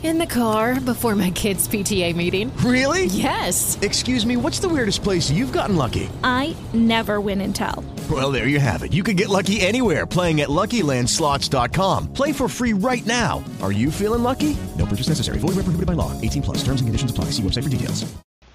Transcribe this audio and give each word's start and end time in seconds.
In 0.00 0.18
the 0.18 0.26
car 0.26 0.78
before 0.78 1.16
my 1.16 1.30
kids' 1.32 1.66
PTA 1.66 2.14
meeting. 2.14 2.56
Really? 2.58 3.06
Yes. 3.06 3.76
Excuse 3.82 4.24
me, 4.24 4.36
what's 4.36 4.60
the 4.60 4.68
weirdest 4.68 5.02
place 5.02 5.28
you've 5.28 5.52
gotten 5.52 5.74
lucky? 5.74 6.08
I 6.22 6.54
never 6.72 7.20
win 7.20 7.40
and 7.40 7.52
tell. 7.54 7.82
Well, 8.08 8.30
there 8.30 8.46
you 8.46 8.60
have 8.60 8.84
it. 8.84 8.92
You 8.92 9.02
can 9.02 9.16
get 9.16 9.28
lucky 9.28 9.60
anywhere 9.60 10.06
playing 10.06 10.40
at 10.40 10.50
LuckyLandSlots.com. 10.50 12.12
Play 12.12 12.32
for 12.32 12.48
free 12.48 12.74
right 12.74 13.04
now. 13.06 13.42
Are 13.60 13.72
you 13.72 13.90
feeling 13.90 14.22
lucky? 14.22 14.56
No 14.78 14.86
purchase 14.86 15.08
necessary. 15.08 15.40
Void 15.40 15.56
where 15.56 15.64
prohibited 15.66 15.86
by 15.86 15.94
law. 15.94 16.12
18 16.20 16.42
plus. 16.42 16.58
Terms 16.58 16.80
and 16.80 16.86
conditions 16.86 17.10
apply. 17.10 17.32
See 17.34 17.42
website 17.42 17.64
for 17.64 17.68
details. 17.68 18.06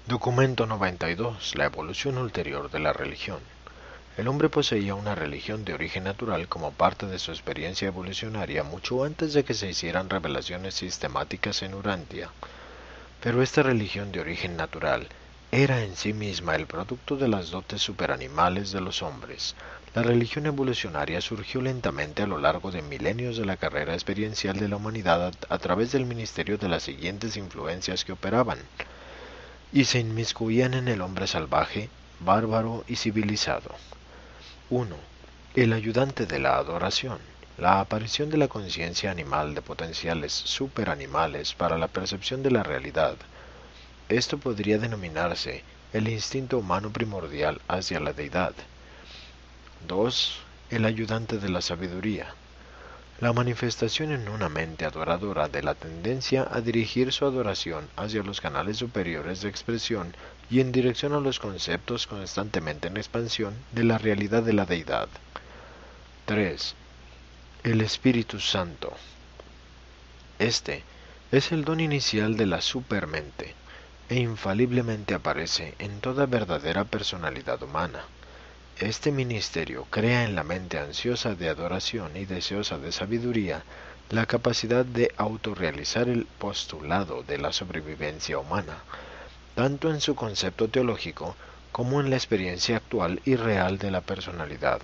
Documento 0.08 0.66
92. 0.66 1.54
La 1.56 1.64
evolución 1.66 2.16
ulterior 2.18 2.70
de 2.70 2.78
la 2.78 2.92
religión. 2.94 3.38
El 4.16 4.28
hombre 4.28 4.48
poseía 4.48 4.94
una 4.94 5.16
religión 5.16 5.64
de 5.64 5.74
origen 5.74 6.04
natural 6.04 6.46
como 6.46 6.70
parte 6.70 7.06
de 7.06 7.18
su 7.18 7.32
experiencia 7.32 7.88
evolucionaria 7.88 8.62
mucho 8.62 9.02
antes 9.02 9.34
de 9.34 9.44
que 9.44 9.54
se 9.54 9.68
hicieran 9.68 10.08
revelaciones 10.08 10.74
sistemáticas 10.74 11.62
en 11.62 11.74
Urantia. 11.74 12.30
Pero 13.20 13.42
esta 13.42 13.64
religión 13.64 14.12
de 14.12 14.20
origen 14.20 14.56
natural 14.56 15.08
era 15.50 15.82
en 15.82 15.96
sí 15.96 16.12
misma 16.12 16.54
el 16.54 16.68
producto 16.68 17.16
de 17.16 17.26
las 17.26 17.50
dotes 17.50 17.82
superanimales 17.82 18.70
de 18.70 18.80
los 18.80 19.02
hombres. 19.02 19.56
La 19.96 20.04
religión 20.04 20.46
evolucionaria 20.46 21.20
surgió 21.20 21.60
lentamente 21.60 22.22
a 22.22 22.28
lo 22.28 22.38
largo 22.38 22.70
de 22.70 22.82
milenios 22.82 23.36
de 23.36 23.46
la 23.46 23.56
carrera 23.56 23.94
experiencial 23.94 24.60
de 24.60 24.68
la 24.68 24.76
humanidad 24.76 25.32
a, 25.48 25.58
través 25.58 25.90
del 25.90 26.06
ministerio 26.06 26.56
de 26.56 26.68
las 26.68 26.84
siguientes 26.84 27.36
influencias 27.36 28.04
que 28.04 28.12
operaban 28.12 28.58
y 29.72 29.86
se 29.86 29.98
inmiscuían 29.98 30.74
en 30.74 30.86
el 30.86 31.00
hombre 31.00 31.26
salvaje, 31.26 31.88
bárbaro 32.20 32.84
y 32.86 32.94
civilizado. 32.94 33.74
1. 34.74 34.96
El 35.54 35.72
ayudante 35.72 36.26
de 36.26 36.40
la 36.40 36.56
adoración. 36.56 37.20
La 37.58 37.78
aparición 37.78 38.28
de 38.28 38.38
la 38.38 38.48
conciencia 38.48 39.12
animal 39.12 39.54
de 39.54 39.62
potenciales 39.62 40.32
superanimales 40.32 41.54
para 41.54 41.78
la 41.78 41.86
percepción 41.86 42.42
de 42.42 42.50
la 42.50 42.64
realidad. 42.64 43.14
Esto 44.08 44.36
podría 44.36 44.78
denominarse 44.78 45.62
el 45.92 46.08
instinto 46.08 46.58
humano 46.58 46.90
primordial 46.90 47.60
hacia 47.68 48.00
la 48.00 48.12
deidad. 48.12 48.52
2. 49.86 50.40
El 50.70 50.86
ayudante 50.86 51.38
de 51.38 51.50
la 51.50 51.60
sabiduría. 51.60 52.34
La 53.20 53.32
manifestación 53.32 54.10
en 54.10 54.28
una 54.28 54.48
mente 54.48 54.84
adoradora 54.86 55.46
de 55.46 55.62
la 55.62 55.76
tendencia 55.76 56.48
a 56.50 56.60
dirigir 56.60 57.12
su 57.12 57.24
adoración 57.24 57.88
hacia 57.94 58.24
los 58.24 58.40
canales 58.40 58.78
superiores 58.78 59.40
de 59.40 59.50
expresión 59.50 60.16
y 60.50 60.60
en 60.60 60.72
dirección 60.72 61.12
a 61.12 61.20
los 61.20 61.38
conceptos 61.38 62.06
constantemente 62.06 62.88
en 62.88 62.96
expansión 62.96 63.54
de 63.72 63.84
la 63.84 63.98
realidad 63.98 64.42
de 64.42 64.52
la 64.52 64.66
deidad. 64.66 65.08
3. 66.26 66.74
El 67.64 67.80
Espíritu 67.80 68.40
Santo. 68.40 68.92
Este 70.38 70.82
es 71.32 71.52
el 71.52 71.64
don 71.64 71.80
inicial 71.80 72.36
de 72.36 72.46
la 72.46 72.60
supermente 72.60 73.54
e 74.08 74.16
infaliblemente 74.16 75.14
aparece 75.14 75.74
en 75.78 76.00
toda 76.00 76.26
verdadera 76.26 76.84
personalidad 76.84 77.62
humana. 77.62 78.04
Este 78.78 79.12
ministerio 79.12 79.86
crea 79.90 80.24
en 80.24 80.34
la 80.34 80.42
mente 80.42 80.78
ansiosa 80.78 81.34
de 81.34 81.48
adoración 81.48 82.16
y 82.16 82.24
deseosa 82.24 82.78
de 82.78 82.92
sabiduría 82.92 83.62
la 84.10 84.26
capacidad 84.26 84.84
de 84.84 85.12
autorrealizar 85.16 86.08
el 86.08 86.26
postulado 86.26 87.22
de 87.22 87.38
la 87.38 87.52
sobrevivencia 87.52 88.38
humana, 88.38 88.78
tanto 89.54 89.90
en 89.90 90.00
su 90.00 90.14
concepto 90.14 90.68
teológico 90.68 91.36
como 91.72 92.00
en 92.00 92.10
la 92.10 92.16
experiencia 92.16 92.76
actual 92.76 93.20
y 93.24 93.36
real 93.36 93.78
de 93.78 93.90
la 93.90 94.00
personalidad. 94.00 94.80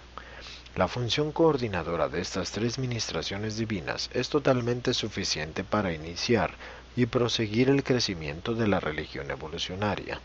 La 0.77 0.87
función 0.87 1.33
coordinadora 1.33 2.09
de 2.09 2.21
estas 2.21 2.53
tres 2.53 2.79
ministraciones 2.79 3.57
divinas 3.57 4.09
es 4.13 4.29
totalmente 4.29 4.95
suficiente 4.95 5.65
para 5.65 5.93
iniciar 5.93 6.53
y 6.97 7.07
proseguir 7.07 7.69
el 7.69 7.83
crecimiento 7.83 8.55
de 8.55 8.69
la 8.69 8.81
religión 8.81 9.31
evolucionaria. 9.31 10.21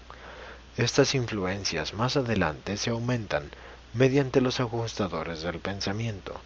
Estas 0.78 1.16
influencias 1.16 1.94
más 1.94 2.18
adelante 2.18 2.78
se 2.78 2.92
aumentan 2.92 3.50
mediante 3.94 4.42
los 4.42 4.60
ajustadores 4.60 5.42
del 5.42 5.60
pensamiento, 5.60 6.40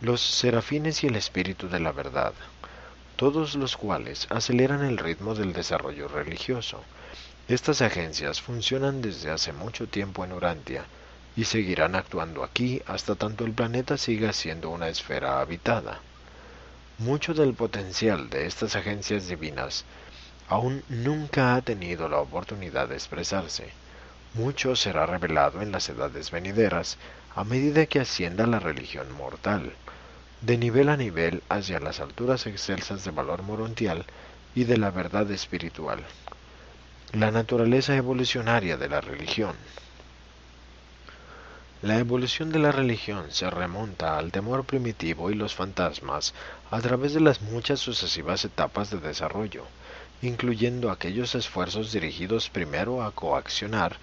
los 0.00 0.20
serafines 0.20 1.04
y 1.04 1.06
el 1.06 1.16
espíritu 1.16 1.68
de 1.68 1.80
la 1.80 1.92
verdad, 1.92 2.32
todos 3.16 3.54
los 3.54 3.76
cuales 3.76 4.26
aceleran 4.30 4.82
el 4.82 4.98
ritmo 4.98 5.34
del 5.34 5.52
desarrollo 5.52 6.08
religioso. 6.08 6.82
Estas 7.50 7.82
agencias 7.82 8.40
funcionan 8.40 9.02
desde 9.02 9.28
hace 9.28 9.52
mucho 9.52 9.88
tiempo 9.88 10.24
en 10.24 10.30
Urantia 10.30 10.84
y 11.36 11.42
seguirán 11.42 11.96
actuando 11.96 12.44
aquí 12.44 12.80
hasta 12.86 13.16
tanto 13.16 13.44
el 13.44 13.50
planeta 13.50 13.96
siga 13.96 14.32
siendo 14.32 14.70
una 14.70 14.86
esfera 14.86 15.40
habitada. 15.40 15.98
Mucho 16.98 17.34
del 17.34 17.54
potencial 17.54 18.30
de 18.30 18.46
estas 18.46 18.76
agencias 18.76 19.26
divinas 19.26 19.84
aún 20.48 20.84
nunca 20.88 21.56
ha 21.56 21.62
tenido 21.62 22.08
la 22.08 22.20
oportunidad 22.20 22.86
de 22.86 22.94
expresarse. 22.94 23.72
Mucho 24.34 24.76
será 24.76 25.06
revelado 25.06 25.60
en 25.60 25.72
las 25.72 25.88
edades 25.88 26.30
venideras 26.30 26.98
a 27.34 27.42
medida 27.42 27.86
que 27.86 27.98
ascienda 27.98 28.46
la 28.46 28.60
religión 28.60 29.10
mortal, 29.16 29.72
de 30.40 30.56
nivel 30.56 30.88
a 30.88 30.96
nivel 30.96 31.42
hacia 31.48 31.80
las 31.80 31.98
alturas 31.98 32.46
excelsas 32.46 33.04
de 33.04 33.10
valor 33.10 33.42
morontial 33.42 34.06
y 34.54 34.62
de 34.62 34.76
la 34.76 34.92
verdad 34.92 35.28
espiritual. 35.32 36.04
La 37.12 37.32
naturaleza 37.32 37.96
evolucionaria 37.96 38.76
de 38.76 38.88
la 38.88 39.00
religión. 39.00 39.56
La 41.82 41.98
evolución 41.98 42.52
de 42.52 42.60
la 42.60 42.70
religión 42.70 43.32
se 43.32 43.50
remonta 43.50 44.16
al 44.16 44.30
temor 44.30 44.64
primitivo 44.64 45.28
y 45.28 45.34
los 45.34 45.52
fantasmas 45.52 46.34
a 46.70 46.80
través 46.80 47.12
de 47.12 47.18
las 47.18 47.42
muchas 47.42 47.80
sucesivas 47.80 48.44
etapas 48.44 48.90
de 48.90 48.98
desarrollo, 48.98 49.64
incluyendo 50.22 50.88
aquellos 50.88 51.34
esfuerzos 51.34 51.90
dirigidos 51.90 52.48
primero 52.48 53.02
a 53.02 53.10
coaccionar 53.10 53.96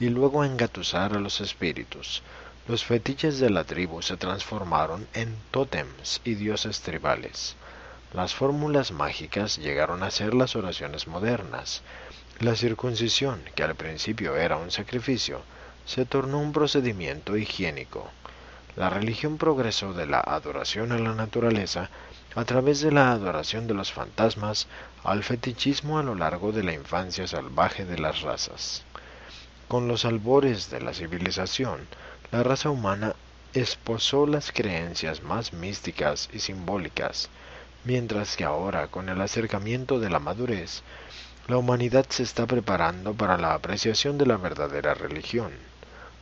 y 0.00 0.08
luego 0.08 0.40
a 0.40 0.46
engatusar 0.46 1.12
a 1.12 1.20
los 1.20 1.42
espíritus. 1.42 2.22
Los 2.66 2.82
fetiches 2.82 3.40
de 3.40 3.50
la 3.50 3.64
tribu 3.64 4.00
se 4.00 4.16
transformaron 4.16 5.06
en 5.12 5.36
tótems 5.50 6.22
y 6.24 6.34
dioses 6.34 6.80
tribales. 6.80 7.56
Las 8.14 8.32
fórmulas 8.32 8.90
mágicas 8.90 9.58
llegaron 9.58 10.02
a 10.02 10.10
ser 10.10 10.32
las 10.32 10.56
oraciones 10.56 11.08
modernas. 11.08 11.82
La 12.40 12.56
circuncisión, 12.56 13.40
que 13.54 13.62
al 13.62 13.76
principio 13.76 14.36
era 14.36 14.56
un 14.56 14.72
sacrificio, 14.72 15.42
se 15.86 16.04
tornó 16.04 16.40
un 16.40 16.52
procedimiento 16.52 17.36
higiénico. 17.36 18.10
La 18.74 18.90
religión 18.90 19.38
progresó 19.38 19.92
de 19.92 20.06
la 20.06 20.18
adoración 20.20 20.90
a 20.90 20.98
la 20.98 21.14
naturaleza 21.14 21.90
a 22.34 22.44
través 22.44 22.80
de 22.80 22.90
la 22.90 23.12
adoración 23.12 23.68
de 23.68 23.74
los 23.74 23.92
fantasmas 23.92 24.66
al 25.04 25.22
fetichismo 25.22 25.98
a 25.98 26.02
lo 26.02 26.16
largo 26.16 26.50
de 26.50 26.64
la 26.64 26.72
infancia 26.72 27.28
salvaje 27.28 27.84
de 27.84 27.98
las 27.98 28.22
razas. 28.22 28.82
Con 29.68 29.86
los 29.86 30.04
albores 30.04 30.70
de 30.70 30.80
la 30.80 30.92
civilización, 30.92 31.86
la 32.32 32.42
raza 32.42 32.70
humana 32.70 33.14
esposó 33.52 34.26
las 34.26 34.50
creencias 34.50 35.22
más 35.22 35.52
místicas 35.52 36.28
y 36.32 36.40
simbólicas, 36.40 37.28
mientras 37.84 38.36
que 38.36 38.42
ahora, 38.42 38.88
con 38.88 39.08
el 39.08 39.20
acercamiento 39.20 40.00
de 40.00 40.10
la 40.10 40.18
madurez, 40.18 40.82
la 41.46 41.58
humanidad 41.58 42.06
se 42.08 42.22
está 42.22 42.46
preparando 42.46 43.12
para 43.12 43.36
la 43.36 43.52
apreciación 43.52 44.16
de 44.16 44.24
la 44.24 44.38
verdadera 44.38 44.94
religión, 44.94 45.52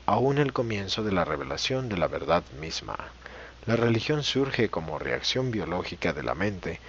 aún 0.04 0.38
el 0.38 0.52
comienzo 0.52 1.04
de 1.04 1.12
la 1.12 1.24
revelación 1.24 1.88
de 1.88 1.96
la 1.96 2.08
verdad 2.08 2.42
misma. 2.60 2.96
La 3.66 3.76
religión 3.76 4.24
surge 4.24 4.68
como 4.68 4.98
reacción 4.98 5.52
biológica 5.52 6.12
de 6.12 6.24
la 6.24 6.34
mente 6.34 6.80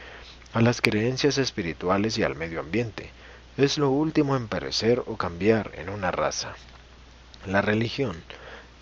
a 0.52 0.62
las 0.62 0.82
creencias 0.82 1.38
espirituales 1.38 2.18
y 2.18 2.24
al 2.24 2.36
medio 2.36 2.60
ambiente. 2.60 3.12
Es 3.56 3.78
lo 3.78 3.92
último 3.92 4.36
en 4.36 4.48
perecer 4.48 5.04
o 5.06 5.16
cambiar 5.16 5.70
en 5.76 5.90
una 5.90 6.10
raza. 6.10 6.56
La 7.46 7.62
religión 7.62 8.16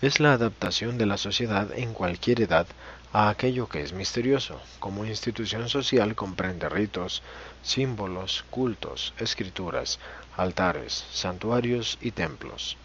es 0.00 0.18
la 0.18 0.32
adaptación 0.32 0.96
de 0.96 1.04
la 1.04 1.18
sociedad 1.18 1.70
en 1.76 1.92
cualquier 1.92 2.40
edad 2.40 2.66
a 3.12 3.28
aquello 3.28 3.68
que 3.68 3.82
es 3.82 3.92
misterioso. 3.92 4.60
Como 4.78 5.04
institución 5.04 5.68
social 5.68 6.14
comprende 6.14 6.68
ritos, 6.68 7.22
símbolos, 7.62 8.44
cultos, 8.50 9.12
escrituras, 9.18 9.98
altares, 10.36 11.04
santuarios 11.12 11.98
y 12.00 12.12
templos. 12.12 12.78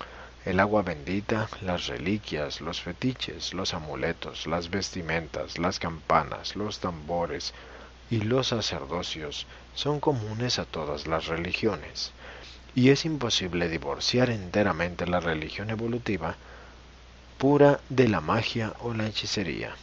El 0.44 0.60
agua 0.60 0.82
bendita, 0.82 1.50
las 1.62 1.88
reliquias, 1.88 2.62
los 2.62 2.82
fetiches, 2.82 3.54
los 3.54 3.74
amuletos, 3.74 4.48
las 4.48 4.70
vestimentas, 4.70 5.58
las 5.58 5.80
campanas, 5.80 6.56
los 6.56 6.80
tambores 6.80 7.54
y 8.10 8.22
los 8.22 8.48
sacerdocios 8.48 9.46
son 9.76 10.00
comunes 10.00 10.60
a 10.60 10.66
todas 10.66 11.08
las 11.08 11.28
religiones, 11.28 12.12
y 12.76 12.90
es 12.90 13.06
imposible 13.06 13.68
divorciar 13.68 14.30
enteramente 14.30 15.06
la 15.06 15.20
religión 15.20 15.70
evolutiva 15.70 16.38
pura 17.38 17.80
de 17.90 18.08
la 18.08 18.22
magia 18.22 18.74
o 18.80 18.94
la 18.94 19.08
hechicería. 19.08 19.76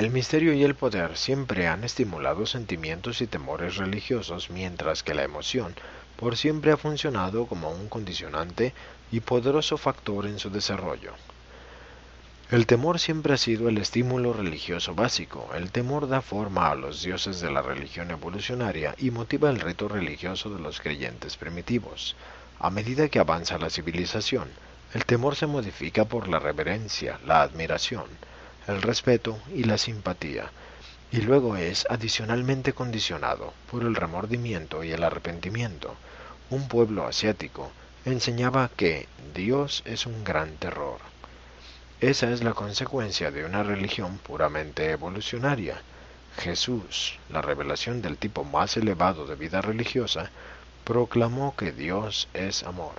El 0.00 0.10
misterio 0.10 0.54
y 0.54 0.64
el 0.64 0.74
poder 0.74 1.18
siempre 1.18 1.68
han 1.68 1.84
estimulado 1.84 2.46
sentimientos 2.46 3.20
y 3.20 3.26
temores 3.26 3.76
religiosos, 3.76 4.48
mientras 4.48 5.02
que 5.02 5.12
la 5.12 5.24
emoción 5.24 5.74
por 6.16 6.38
siempre 6.38 6.72
ha 6.72 6.78
funcionado 6.78 7.44
como 7.44 7.70
un 7.70 7.86
condicionante 7.90 8.72
y 9.12 9.20
poderoso 9.20 9.76
factor 9.76 10.24
en 10.24 10.38
su 10.38 10.48
desarrollo. 10.48 11.12
El 12.50 12.64
temor 12.64 12.98
siempre 12.98 13.34
ha 13.34 13.36
sido 13.36 13.68
el 13.68 13.76
estímulo 13.76 14.32
religioso 14.32 14.94
básico. 14.94 15.50
El 15.54 15.70
temor 15.70 16.08
da 16.08 16.22
forma 16.22 16.70
a 16.70 16.76
los 16.76 17.02
dioses 17.02 17.40
de 17.40 17.50
la 17.50 17.60
religión 17.60 18.10
evolucionaria 18.10 18.94
y 18.96 19.10
motiva 19.10 19.50
el 19.50 19.60
rito 19.60 19.86
religioso 19.86 20.48
de 20.48 20.62
los 20.62 20.80
creyentes 20.80 21.36
primitivos. 21.36 22.16
A 22.58 22.70
medida 22.70 23.10
que 23.10 23.18
avanza 23.18 23.58
la 23.58 23.68
civilización, 23.68 24.48
el 24.94 25.04
temor 25.04 25.36
se 25.36 25.46
modifica 25.46 26.06
por 26.06 26.26
la 26.26 26.38
reverencia, 26.38 27.20
la 27.26 27.42
admiración, 27.42 28.06
el 28.66 28.82
respeto 28.82 29.38
y 29.54 29.64
la 29.64 29.78
simpatía, 29.78 30.50
y 31.12 31.22
luego 31.22 31.56
es 31.56 31.86
adicionalmente 31.90 32.72
condicionado 32.72 33.52
por 33.70 33.82
el 33.82 33.94
remordimiento 33.94 34.84
y 34.84 34.92
el 34.92 35.02
arrepentimiento. 35.02 35.94
Un 36.50 36.68
pueblo 36.68 37.06
asiático 37.06 37.70
enseñaba 38.04 38.70
que 38.76 39.08
Dios 39.34 39.82
es 39.84 40.06
un 40.06 40.24
gran 40.24 40.56
terror. 40.56 40.98
Esa 42.00 42.30
es 42.30 42.42
la 42.42 42.54
consecuencia 42.54 43.30
de 43.30 43.44
una 43.44 43.62
religión 43.62 44.18
puramente 44.18 44.90
evolucionaria. 44.90 45.82
Jesús, 46.38 47.18
la 47.28 47.42
revelación 47.42 48.00
del 48.00 48.16
tipo 48.16 48.44
más 48.44 48.76
elevado 48.76 49.26
de 49.26 49.34
vida 49.34 49.60
religiosa, 49.60 50.30
proclamó 50.84 51.54
que 51.56 51.72
Dios 51.72 52.28
es 52.32 52.62
amor. 52.62 52.94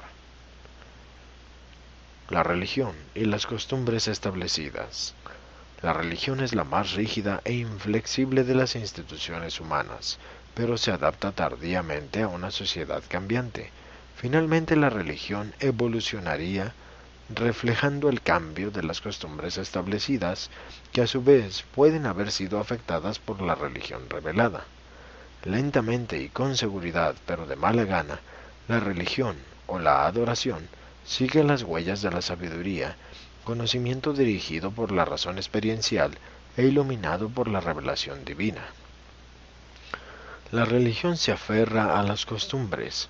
La 2.30 2.44
religión 2.44 2.94
y 3.16 3.26
las 3.26 3.48
costumbres 3.48 4.08
establecidas. 4.08 5.16
La 5.82 5.94
religión 5.94 6.42
es 6.42 6.54
la 6.54 6.64
más 6.64 6.92
rígida 6.94 7.42
e 7.44 7.54
inflexible 7.54 8.44
de 8.44 8.54
las 8.54 8.76
instituciones 8.76 9.60
humanas, 9.60 10.20
pero 10.54 10.78
se 10.78 10.92
adapta 10.92 11.32
tardíamente 11.32 12.22
a 12.22 12.28
una 12.28 12.52
sociedad 12.52 13.02
cambiante. 13.08 13.72
Finalmente 14.16 14.76
la 14.76 14.92
religión 14.92 15.56
evolucionaría 15.60 16.74
reflejando 17.34 18.10
el 18.10 18.22
cambio 18.22 18.70
de 18.70 18.84
las 18.84 19.02
costumbres 19.02 19.58
establecidas, 19.58 20.50
que 20.92 21.02
a 21.02 21.08
su 21.08 21.24
vez 21.24 21.64
pueden 21.74 22.06
haber 22.06 22.32
sido 22.32 22.60
afectadas 22.60 23.18
por 23.18 23.42
la 23.42 23.56
religión 23.56 24.10
revelada. 24.10 24.66
Lentamente 25.46 26.22
y 26.22 26.30
con 26.30 26.58
seguridad, 26.58 27.16
pero 27.26 27.48
de 27.48 27.56
mala 27.56 27.86
gana, 27.86 28.20
la 28.68 28.80
religión 28.80 29.36
o 29.66 29.80
la 29.80 30.06
adoración 30.06 30.68
sigue 31.06 31.44
las 31.44 31.64
huellas 31.64 32.02
de 32.02 32.12
la 32.12 32.22
sabiduría, 32.22 32.96
conocimiento 33.44 34.14
dirigido 34.14 34.72
por 34.72 34.92
la 34.92 35.06
razón 35.06 35.38
experiencial 35.38 36.12
e 36.58 36.64
iluminado 36.64 37.30
por 37.30 37.48
la 37.48 37.60
revelación 37.60 38.26
divina. 38.26 38.64
La 40.52 40.66
religión 40.66 41.18
se 41.18 41.32
aferra 41.32 42.00
a 42.00 42.04
las 42.04 42.26
costumbres, 42.26 43.10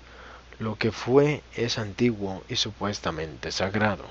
lo 0.58 0.76
que 0.76 0.92
fue 0.92 1.42
es 1.56 1.78
antiguo 1.78 2.44
y 2.48 2.56
supuestamente 2.56 3.50
sagrado. 3.50 4.04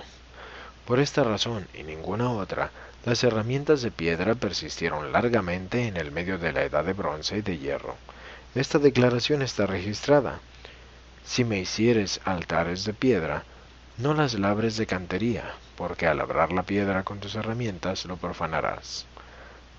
Por 0.85 0.99
esta 0.99 1.23
razón 1.23 1.67
y 1.73 1.83
ninguna 1.83 2.29
otra, 2.31 2.71
las 3.05 3.23
herramientas 3.23 3.81
de 3.81 3.89
piedra 3.89 4.35
persistieron 4.35 5.11
largamente 5.11 5.87
en 5.87 5.97
el 5.97 6.11
medio 6.11 6.37
de 6.37 6.51
la 6.51 6.63
edad 6.63 6.83
de 6.83 6.93
bronce 6.93 7.37
y 7.37 7.41
de 7.41 7.57
hierro. 7.57 7.95
Esta 8.53 8.79
declaración 8.79 9.41
está 9.41 9.65
registrada. 9.65 10.39
Si 11.23 11.45
me 11.45 11.59
hicieres 11.59 12.19
altares 12.25 12.83
de 12.83 12.93
piedra, 12.93 13.43
no 13.97 14.13
las 14.13 14.33
labres 14.33 14.75
de 14.75 14.87
cantería, 14.87 15.53
porque 15.81 16.05
al 16.05 16.19
labrar 16.19 16.51
la 16.51 16.61
piedra 16.61 17.01
con 17.01 17.19
tus 17.19 17.33
herramientas 17.33 18.05
lo 18.05 18.15
profanarás. 18.15 19.07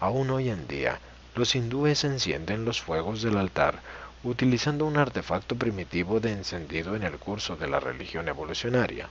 Aún 0.00 0.30
hoy 0.30 0.50
en 0.50 0.66
día, 0.66 0.98
los 1.36 1.54
hindúes 1.54 2.02
encienden 2.02 2.64
los 2.64 2.82
fuegos 2.82 3.22
del 3.22 3.38
altar 3.38 3.78
utilizando 4.24 4.84
un 4.84 4.96
artefacto 4.96 5.54
primitivo 5.54 6.18
de 6.18 6.32
encendido 6.32 6.96
en 6.96 7.04
el 7.04 7.18
curso 7.18 7.54
de 7.54 7.68
la 7.68 7.78
religión 7.78 8.26
evolucionaria. 8.26 9.10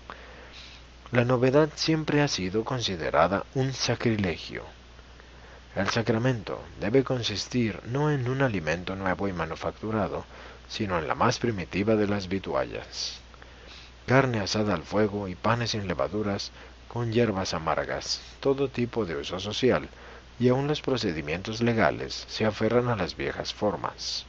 La 1.13 1.23
novedad 1.23 1.69
siempre 1.75 2.21
ha 2.21 2.27
sido 2.27 2.65
considerada 2.65 3.45
un 3.55 3.71
sacrilegio. 3.71 4.65
El 5.77 5.89
sacramento 5.91 6.61
debe 6.81 7.05
consistir 7.05 7.79
no 7.85 8.11
en 8.11 8.27
un 8.27 8.41
alimento 8.41 8.97
nuevo 8.97 9.29
y 9.29 9.31
manufacturado, 9.31 10.25
sino 10.67 10.99
en 10.99 11.07
la 11.07 11.15
más 11.15 11.39
primitiva 11.39 11.95
de 11.95 12.07
las 12.07 12.27
vituallas. 12.27 13.21
Carne 14.07 14.41
asada 14.41 14.73
al 14.73 14.83
fuego 14.83 15.29
y 15.29 15.35
panes 15.35 15.71
sin 15.71 15.87
levaduras 15.87 16.51
con 16.91 17.13
hierbas 17.13 17.53
amargas, 17.53 18.19
todo 18.41 18.67
tipo 18.67 19.05
de 19.05 19.15
uso 19.15 19.39
social, 19.39 19.87
y 20.41 20.49
aun 20.49 20.67
los 20.67 20.81
procedimientos 20.81 21.61
legales 21.61 22.25
se 22.27 22.43
aferran 22.43 22.89
a 22.89 22.97
las 22.97 23.15
viejas 23.15 23.53
formas. 23.53 24.25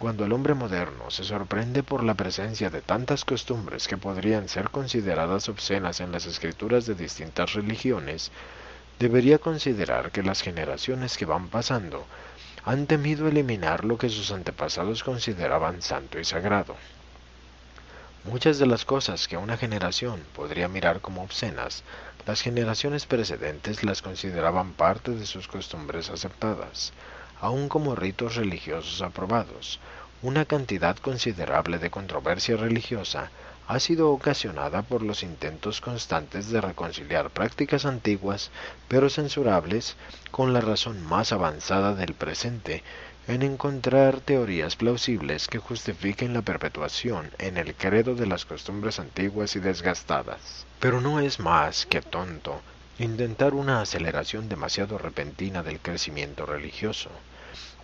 Cuando 0.00 0.24
el 0.24 0.32
hombre 0.32 0.54
moderno 0.54 1.08
se 1.12 1.22
sorprende 1.22 1.84
por 1.84 2.02
la 2.02 2.14
presencia 2.14 2.68
de 2.68 2.80
tantas 2.80 3.24
costumbres 3.24 3.86
que 3.86 3.96
podrían 3.96 4.48
ser 4.48 4.70
consideradas 4.70 5.48
obscenas 5.48 6.00
en 6.00 6.10
las 6.10 6.26
escrituras 6.26 6.84
de 6.86 6.96
distintas 6.96 7.52
religiones, 7.52 8.32
debería 8.98 9.38
considerar 9.38 10.10
que 10.10 10.24
las 10.24 10.42
generaciones 10.42 11.16
que 11.16 11.26
van 11.26 11.48
pasando 11.48 12.06
han 12.64 12.86
temido 12.86 13.28
eliminar 13.28 13.84
lo 13.84 13.98
que 13.98 14.08
sus 14.08 14.32
antepasados 14.32 15.04
consideraban 15.04 15.80
santo 15.80 16.18
y 16.18 16.24
sagrado. 16.24 16.74
Muchas 18.24 18.58
de 18.58 18.66
las 18.66 18.84
cosas 18.84 19.28
que 19.28 19.36
una 19.36 19.56
generación 19.56 20.22
podría 20.34 20.68
mirar 20.68 21.00
como 21.00 21.22
obscenas, 21.22 21.82
las 22.26 22.42
generaciones 22.42 23.06
precedentes 23.06 23.84
las 23.84 24.02
consideraban 24.02 24.74
parte 24.74 25.12
de 25.12 25.24
sus 25.24 25.48
costumbres 25.48 26.10
aceptadas 26.10 26.92
aun 27.40 27.68
como 27.68 27.94
ritos 27.94 28.34
religiosos 28.34 29.02
aprobados. 29.02 29.78
Una 30.22 30.44
cantidad 30.44 30.96
considerable 30.96 31.78
de 31.78 31.90
controversia 31.90 32.56
religiosa 32.56 33.30
ha 33.68 33.78
sido 33.78 34.10
ocasionada 34.10 34.82
por 34.82 35.02
los 35.02 35.22
intentos 35.22 35.80
constantes 35.80 36.50
de 36.50 36.60
reconciliar 36.60 37.30
prácticas 37.30 37.84
antiguas 37.84 38.50
pero 38.88 39.10
censurables 39.10 39.96
con 40.30 40.52
la 40.52 40.60
razón 40.60 41.04
más 41.04 41.32
avanzada 41.32 41.94
del 41.94 42.14
presente 42.14 42.82
en 43.28 43.42
encontrar 43.42 44.20
teorías 44.20 44.76
plausibles 44.76 45.48
que 45.48 45.58
justifiquen 45.58 46.32
la 46.32 46.40
perpetuación 46.40 47.30
en 47.38 47.58
el 47.58 47.74
credo 47.74 48.14
de 48.14 48.26
las 48.26 48.46
costumbres 48.46 48.98
antiguas 48.98 49.54
y 49.54 49.60
desgastadas. 49.60 50.64
Pero 50.80 51.02
no 51.02 51.20
es 51.20 51.38
más 51.38 51.84
que 51.84 52.00
tonto 52.00 52.62
intentar 52.98 53.52
una 53.52 53.82
aceleración 53.82 54.48
demasiado 54.48 54.96
repentina 54.96 55.62
del 55.62 55.78
crecimiento 55.78 56.46
religioso. 56.46 57.10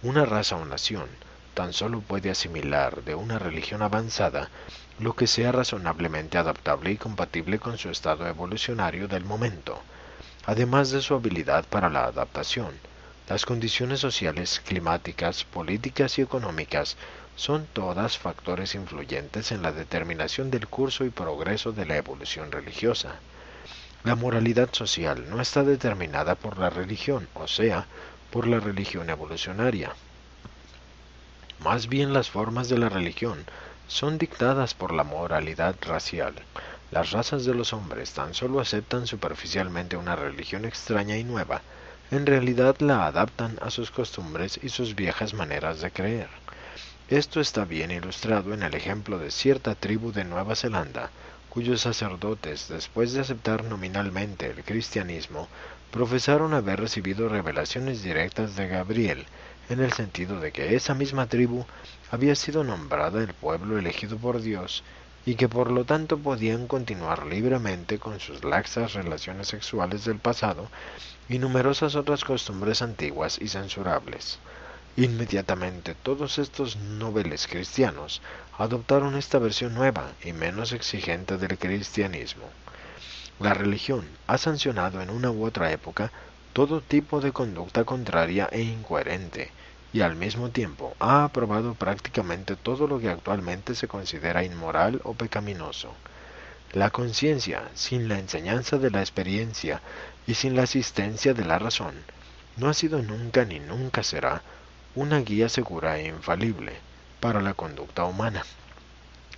Una 0.02 0.24
raza 0.24 0.56
o 0.56 0.64
nación 0.64 1.08
tan 1.52 1.74
solo 1.74 2.00
puede 2.00 2.30
asimilar 2.30 3.02
de 3.04 3.14
una 3.14 3.38
religión 3.38 3.82
avanzada 3.82 4.48
lo 4.98 5.14
que 5.14 5.26
sea 5.26 5.52
razonablemente 5.52 6.38
adaptable 6.38 6.90
y 6.90 6.96
compatible 6.96 7.58
con 7.58 7.76
su 7.76 7.90
estado 7.90 8.26
evolucionario 8.26 9.08
del 9.08 9.26
momento, 9.26 9.78
además 10.46 10.90
de 10.90 11.02
su 11.02 11.14
habilidad 11.14 11.66
para 11.66 11.90
la 11.90 12.06
adaptación. 12.06 12.72
Las 13.26 13.46
condiciones 13.46 14.00
sociales, 14.00 14.60
climáticas, 14.66 15.44
políticas 15.44 16.18
y 16.18 16.22
económicas 16.22 16.98
son 17.36 17.66
todas 17.72 18.18
factores 18.18 18.74
influyentes 18.74 19.50
en 19.50 19.62
la 19.62 19.72
determinación 19.72 20.50
del 20.50 20.68
curso 20.68 21.06
y 21.06 21.10
progreso 21.10 21.72
de 21.72 21.86
la 21.86 21.96
evolución 21.96 22.52
religiosa. 22.52 23.14
La 24.04 24.14
moralidad 24.14 24.68
social 24.72 25.24
no 25.30 25.40
está 25.40 25.64
determinada 25.64 26.34
por 26.34 26.58
la 26.58 26.68
religión, 26.68 27.26
o 27.32 27.48
sea, 27.48 27.86
por 28.30 28.46
la 28.46 28.60
religión 28.60 29.08
evolucionaria. 29.08 29.94
Más 31.60 31.88
bien 31.88 32.12
las 32.12 32.28
formas 32.28 32.68
de 32.68 32.76
la 32.76 32.90
religión 32.90 33.46
son 33.88 34.18
dictadas 34.18 34.74
por 34.74 34.92
la 34.92 35.02
moralidad 35.02 35.76
racial. 35.80 36.34
Las 36.90 37.12
razas 37.12 37.46
de 37.46 37.54
los 37.54 37.72
hombres 37.72 38.12
tan 38.12 38.34
solo 38.34 38.60
aceptan 38.60 39.06
superficialmente 39.06 39.96
una 39.96 40.14
religión 40.14 40.66
extraña 40.66 41.16
y 41.16 41.24
nueva, 41.24 41.62
en 42.10 42.26
realidad 42.26 42.76
la 42.80 43.06
adaptan 43.06 43.58
a 43.62 43.70
sus 43.70 43.90
costumbres 43.90 44.60
y 44.62 44.68
sus 44.68 44.94
viejas 44.94 45.34
maneras 45.34 45.80
de 45.80 45.90
creer. 45.90 46.28
Esto 47.08 47.40
está 47.40 47.64
bien 47.64 47.90
ilustrado 47.90 48.54
en 48.54 48.62
el 48.62 48.74
ejemplo 48.74 49.18
de 49.18 49.30
cierta 49.30 49.74
tribu 49.74 50.12
de 50.12 50.24
Nueva 50.24 50.56
Zelanda, 50.56 51.10
cuyos 51.50 51.82
sacerdotes, 51.82 52.68
después 52.68 53.12
de 53.12 53.20
aceptar 53.20 53.64
nominalmente 53.64 54.46
el 54.50 54.64
cristianismo, 54.64 55.48
profesaron 55.90 56.54
haber 56.54 56.80
recibido 56.80 57.28
revelaciones 57.28 58.02
directas 58.02 58.56
de 58.56 58.68
Gabriel, 58.68 59.26
en 59.68 59.80
el 59.80 59.92
sentido 59.92 60.40
de 60.40 60.50
que 60.50 60.74
esa 60.74 60.94
misma 60.94 61.26
tribu 61.26 61.64
había 62.10 62.34
sido 62.34 62.64
nombrada 62.64 63.22
el 63.22 63.32
pueblo 63.34 63.78
elegido 63.78 64.18
por 64.18 64.40
Dios 64.40 64.82
y 65.26 65.36
que 65.36 65.48
por 65.48 65.70
lo 65.70 65.84
tanto 65.84 66.18
podían 66.18 66.66
continuar 66.66 67.26
libremente 67.26 67.98
con 67.98 68.20
sus 68.20 68.44
laxas 68.44 68.92
relaciones 68.92 69.48
sexuales 69.48 70.04
del 70.04 70.18
pasado 70.18 70.68
y 71.28 71.38
numerosas 71.38 71.94
otras 71.94 72.24
costumbres 72.24 72.82
antiguas 72.82 73.38
y 73.40 73.48
censurables. 73.48 74.38
Inmediatamente 74.96 75.94
todos 75.94 76.38
estos 76.38 76.76
noveles 76.76 77.48
cristianos 77.48 78.20
adoptaron 78.58 79.16
esta 79.16 79.38
versión 79.38 79.74
nueva 79.74 80.12
y 80.22 80.32
menos 80.32 80.72
exigente 80.72 81.36
del 81.38 81.58
cristianismo. 81.58 82.44
La 83.40 83.54
religión 83.54 84.06
ha 84.28 84.38
sancionado 84.38 85.00
en 85.00 85.10
una 85.10 85.30
u 85.30 85.44
otra 85.44 85.72
época 85.72 86.12
todo 86.52 86.80
tipo 86.80 87.20
de 87.20 87.32
conducta 87.32 87.82
contraria 87.82 88.48
e 88.52 88.60
incoherente, 88.62 89.50
y 89.94 90.00
al 90.00 90.16
mismo 90.16 90.50
tiempo 90.50 90.96
ha 90.98 91.22
aprobado 91.22 91.74
prácticamente 91.74 92.56
todo 92.56 92.88
lo 92.88 92.98
que 92.98 93.08
actualmente 93.08 93.76
se 93.76 93.86
considera 93.86 94.42
inmoral 94.42 95.00
o 95.04 95.14
pecaminoso. 95.14 95.94
La 96.72 96.90
conciencia, 96.90 97.62
sin 97.74 98.08
la 98.08 98.18
enseñanza 98.18 98.76
de 98.76 98.90
la 98.90 98.98
experiencia 98.98 99.82
y 100.26 100.34
sin 100.34 100.56
la 100.56 100.64
asistencia 100.64 101.32
de 101.32 101.44
la 101.44 101.60
razón, 101.60 101.94
no 102.56 102.68
ha 102.68 102.74
sido 102.74 103.02
nunca 103.02 103.44
ni 103.44 103.60
nunca 103.60 104.02
será 104.02 104.42
una 104.96 105.20
guía 105.20 105.48
segura 105.48 105.96
e 106.00 106.08
infalible 106.08 106.72
para 107.20 107.40
la 107.40 107.54
conducta 107.54 108.04
humana. 108.04 108.42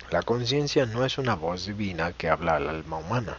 La 0.09 0.23
conciencia 0.23 0.87
no 0.87 1.05
es 1.05 1.19
una 1.19 1.35
voz 1.35 1.67
divina 1.67 2.13
que 2.13 2.29
habla 2.29 2.55
al 2.55 2.67
alma 2.67 2.97
humana, 2.97 3.37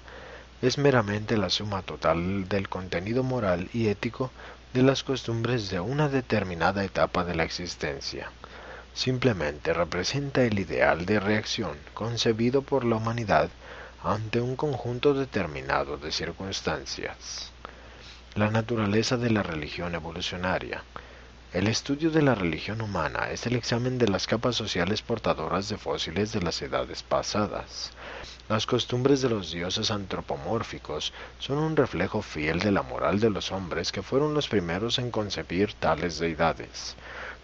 es 0.62 0.78
meramente 0.78 1.36
la 1.36 1.50
suma 1.50 1.82
total 1.82 2.48
del 2.48 2.68
contenido 2.68 3.24
moral 3.24 3.68
y 3.72 3.88
ético 3.88 4.30
de 4.72 4.82
las 4.82 5.02
costumbres 5.02 5.70
de 5.70 5.80
una 5.80 6.08
determinada 6.08 6.84
etapa 6.84 7.24
de 7.24 7.34
la 7.34 7.44
existencia. 7.44 8.30
Simplemente 8.92 9.72
representa 9.72 10.42
el 10.42 10.58
ideal 10.58 11.06
de 11.06 11.20
reacción 11.20 11.78
concebido 11.94 12.62
por 12.62 12.84
la 12.84 12.96
humanidad 12.96 13.48
ante 14.02 14.40
un 14.40 14.56
conjunto 14.56 15.14
determinado 15.14 15.96
de 15.96 16.12
circunstancias. 16.12 17.50
La 18.34 18.50
naturaleza 18.50 19.16
de 19.16 19.30
la 19.30 19.42
religión 19.42 19.94
evolucionaria 19.94 20.82
el 21.54 21.66
estudio 21.66 22.10
de 22.10 22.20
la 22.20 22.34
religión 22.34 22.82
humana 22.82 23.30
es 23.30 23.46
el 23.46 23.56
examen 23.56 23.96
de 23.96 24.06
las 24.06 24.26
capas 24.26 24.54
sociales 24.54 25.00
portadoras 25.00 25.70
de 25.70 25.78
fósiles 25.78 26.30
de 26.32 26.42
las 26.42 26.60
edades 26.60 27.02
pasadas. 27.02 27.92
Las 28.50 28.66
costumbres 28.66 29.22
de 29.22 29.30
los 29.30 29.50
dioses 29.50 29.90
antropomórficos 29.90 31.14
son 31.38 31.56
un 31.56 31.74
reflejo 31.74 32.20
fiel 32.20 32.58
de 32.58 32.70
la 32.70 32.82
moral 32.82 33.18
de 33.18 33.30
los 33.30 33.50
hombres 33.50 33.92
que 33.92 34.02
fueron 34.02 34.34
los 34.34 34.46
primeros 34.46 34.98
en 34.98 35.10
concebir 35.10 35.72
tales 35.72 36.18
deidades. 36.18 36.96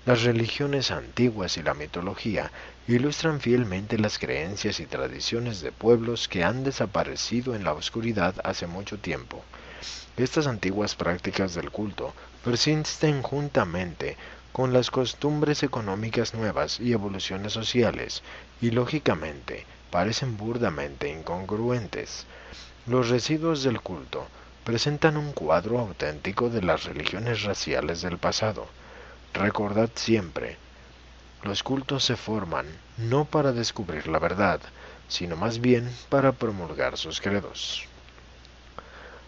Las 0.04 0.22
religiones 0.22 0.90
antiguas 0.90 1.56
y 1.56 1.62
la 1.62 1.72
mitología 1.72 2.52
ilustran 2.86 3.40
fielmente 3.40 3.98
las 3.98 4.18
creencias 4.18 4.80
y 4.80 4.86
tradiciones 4.86 5.62
de 5.62 5.72
pueblos 5.72 6.28
que 6.28 6.44
han 6.44 6.62
desaparecido 6.62 7.54
en 7.54 7.64
la 7.64 7.72
oscuridad 7.72 8.34
hace 8.44 8.66
mucho 8.66 8.98
tiempo. 8.98 9.42
Estas 10.18 10.46
antiguas 10.46 10.94
prácticas 10.94 11.54
del 11.54 11.70
culto 11.70 12.12
persisten 12.44 13.22
juntamente 13.22 14.16
con 14.52 14.72
las 14.72 14.90
costumbres 14.90 15.62
económicas 15.62 16.34
nuevas 16.34 16.78
y 16.78 16.92
evoluciones 16.92 17.54
sociales, 17.54 18.22
y 18.60 18.70
lógicamente 18.70 19.64
parecen 19.90 20.36
burdamente 20.36 21.08
incongruentes. 21.08 22.26
Los 22.86 23.08
residuos 23.08 23.62
del 23.62 23.80
culto 23.80 24.26
presentan 24.62 25.16
un 25.16 25.32
cuadro 25.32 25.78
auténtico 25.78 26.50
de 26.50 26.62
las 26.62 26.84
religiones 26.84 27.42
raciales 27.44 28.02
del 28.02 28.18
pasado. 28.18 28.66
Recordad 29.32 29.90
siempre, 29.94 30.56
los 31.42 31.62
cultos 31.62 32.04
se 32.04 32.16
forman 32.16 32.66
no 32.98 33.24
para 33.24 33.52
descubrir 33.52 34.06
la 34.06 34.18
verdad, 34.18 34.60
sino 35.08 35.34
más 35.36 35.60
bien 35.60 35.90
para 36.10 36.32
promulgar 36.32 36.96
sus 36.96 37.20
credos. 37.20 37.88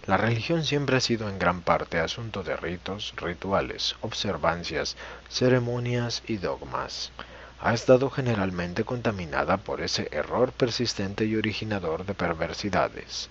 La 0.07 0.17
religión 0.17 0.63
siempre 0.63 0.99
ha 0.99 1.01
sido 1.01 1.29
en 1.29 1.41
gran 1.41 1.63
parte 1.63 1.99
asunto 1.99 2.45
de 2.45 2.57
ritos, 2.57 3.13
rituales, 3.17 3.97
observancias, 4.03 4.97
ceremonias 5.29 6.23
y 6.29 6.37
dogmas. 6.37 7.11
Ha 7.59 7.75
estado 7.75 8.09
generalmente 8.09 8.85
contaminada 8.85 9.57
por 9.57 9.81
ese 9.81 10.09
error 10.13 10.53
persistente 10.53 11.25
y 11.25 11.35
originador 11.35 12.07
de 12.07 12.15
perversidades, 12.15 13.31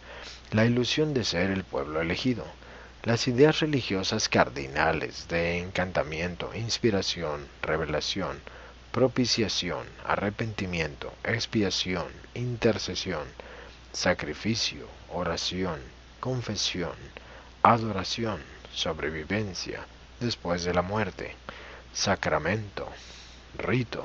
la 0.52 0.66
ilusión 0.66 1.14
de 1.14 1.24
ser 1.24 1.50
el 1.50 1.64
pueblo 1.64 2.02
elegido, 2.02 2.44
las 3.04 3.26
ideas 3.30 3.62
religiosas 3.62 4.28
cardinales 4.28 5.30
de 5.30 5.60
encantamiento, 5.60 6.54
inspiración, 6.54 7.48
revelación, 7.62 8.42
propiciación, 8.92 9.88
arrepentimiento, 10.04 11.14
expiación, 11.24 12.08
intercesión, 12.34 13.24
sacrificio, 13.94 14.88
oración, 15.10 15.95
confesión, 16.26 16.96
adoración, 17.62 18.42
sobrevivencia 18.74 19.86
después 20.20 20.64
de 20.64 20.74
la 20.74 20.82
muerte, 20.82 21.36
sacramento, 21.94 22.90
rito, 23.60 24.04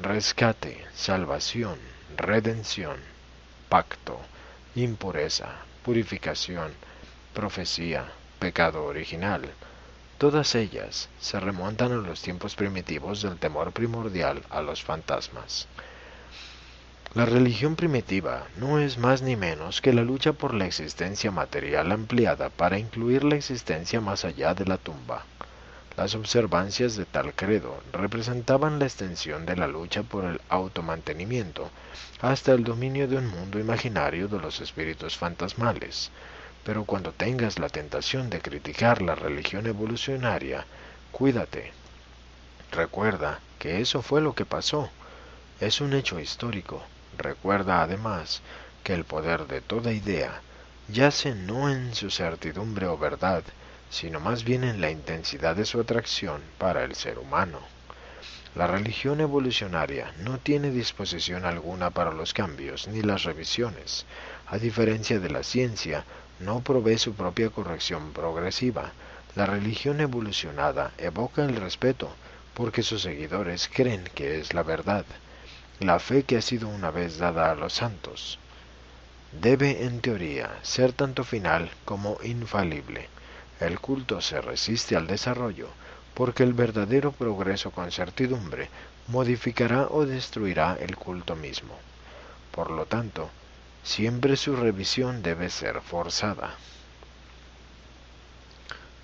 rescate, 0.00 0.84
salvación, 0.96 1.78
redención, 2.16 2.96
pacto, 3.68 4.18
impureza, 4.74 5.58
purificación, 5.84 6.72
profecía, 7.34 8.10
pecado 8.40 8.82
original. 8.86 9.42
Todas 10.18 10.56
ellas 10.56 11.08
se 11.20 11.38
remontan 11.38 11.92
a 11.92 11.96
los 12.08 12.20
tiempos 12.20 12.56
primitivos 12.56 13.22
del 13.22 13.38
temor 13.38 13.70
primordial 13.70 14.42
a 14.50 14.60
los 14.60 14.82
fantasmas. 14.82 15.68
La 17.14 17.26
religión 17.26 17.76
primitiva 17.76 18.46
no 18.56 18.78
es 18.78 18.96
más 18.96 19.20
ni 19.20 19.36
menos 19.36 19.82
que 19.82 19.92
la 19.92 20.00
lucha 20.00 20.32
por 20.32 20.54
la 20.54 20.64
existencia 20.64 21.30
material 21.30 21.92
ampliada 21.92 22.48
para 22.48 22.78
incluir 22.78 23.22
la 23.22 23.34
existencia 23.34 24.00
más 24.00 24.24
allá 24.24 24.54
de 24.54 24.64
la 24.64 24.78
tumba. 24.78 25.26
Las 25.98 26.14
observancias 26.14 26.96
de 26.96 27.04
tal 27.04 27.34
credo 27.34 27.82
representaban 27.92 28.78
la 28.78 28.86
extensión 28.86 29.44
de 29.44 29.56
la 29.56 29.66
lucha 29.66 30.02
por 30.02 30.24
el 30.24 30.40
automantenimiento 30.48 31.68
hasta 32.22 32.52
el 32.52 32.64
dominio 32.64 33.06
de 33.06 33.18
un 33.18 33.26
mundo 33.26 33.58
imaginario 33.58 34.26
de 34.26 34.38
los 34.38 34.62
espíritus 34.62 35.18
fantasmales. 35.18 36.10
Pero 36.64 36.84
cuando 36.84 37.12
tengas 37.12 37.58
la 37.58 37.68
tentación 37.68 38.30
de 38.30 38.40
criticar 38.40 39.02
la 39.02 39.14
religión 39.14 39.66
evolucionaria, 39.66 40.64
cuídate. 41.10 41.72
Recuerda 42.70 43.40
que 43.58 43.82
eso 43.82 44.00
fue 44.00 44.22
lo 44.22 44.34
que 44.34 44.46
pasó. 44.46 44.88
Es 45.60 45.82
un 45.82 45.92
hecho 45.92 46.18
histórico 46.18 46.82
Recuerda 47.18 47.82
además 47.82 48.40
que 48.82 48.94
el 48.94 49.04
poder 49.04 49.46
de 49.46 49.60
toda 49.60 49.92
idea 49.92 50.40
yace 50.88 51.34
no 51.34 51.70
en 51.70 51.94
su 51.94 52.10
certidumbre 52.10 52.86
o 52.86 52.96
verdad, 52.96 53.44
sino 53.90 54.18
más 54.18 54.44
bien 54.44 54.64
en 54.64 54.80
la 54.80 54.90
intensidad 54.90 55.54
de 55.54 55.66
su 55.66 55.80
atracción 55.80 56.40
para 56.58 56.84
el 56.84 56.94
ser 56.94 57.18
humano. 57.18 57.60
La 58.54 58.66
religión 58.66 59.20
evolucionaria 59.20 60.12
no 60.18 60.38
tiene 60.38 60.70
disposición 60.70 61.44
alguna 61.44 61.90
para 61.90 62.12
los 62.12 62.34
cambios 62.34 62.88
ni 62.88 63.02
las 63.02 63.24
revisiones. 63.24 64.06
A 64.46 64.58
diferencia 64.58 65.20
de 65.20 65.30
la 65.30 65.42
ciencia, 65.42 66.04
no 66.40 66.60
provee 66.60 66.98
su 66.98 67.14
propia 67.14 67.50
corrección 67.50 68.12
progresiva. 68.12 68.92
La 69.34 69.46
religión 69.46 70.00
evolucionada 70.00 70.92
evoca 70.98 71.44
el 71.44 71.56
respeto 71.56 72.10
porque 72.54 72.82
sus 72.82 73.02
seguidores 73.02 73.70
creen 73.72 74.04
que 74.14 74.40
es 74.40 74.52
la 74.52 74.62
verdad 74.62 75.04
la 75.80 75.98
fe 75.98 76.22
que 76.24 76.36
ha 76.36 76.42
sido 76.42 76.68
una 76.68 76.90
vez 76.90 77.18
dada 77.18 77.50
a 77.50 77.54
los 77.54 77.72
santos 77.72 78.38
debe 79.32 79.84
en 79.84 80.00
teoría 80.00 80.58
ser 80.62 80.92
tanto 80.92 81.24
final 81.24 81.70
como 81.86 82.18
infalible. 82.22 83.08
El 83.60 83.80
culto 83.80 84.20
se 84.20 84.40
resiste 84.40 84.94
al 84.94 85.06
desarrollo 85.06 85.68
porque 86.14 86.42
el 86.42 86.52
verdadero 86.52 87.12
progreso 87.12 87.70
con 87.70 87.90
certidumbre 87.90 88.68
modificará 89.08 89.88
o 89.88 90.04
destruirá 90.04 90.76
el 90.78 90.96
culto 90.96 91.34
mismo. 91.34 91.78
Por 92.50 92.70
lo 92.70 92.84
tanto, 92.84 93.30
siempre 93.82 94.36
su 94.36 94.54
revisión 94.54 95.22
debe 95.22 95.48
ser 95.48 95.80
forzada. 95.80 96.54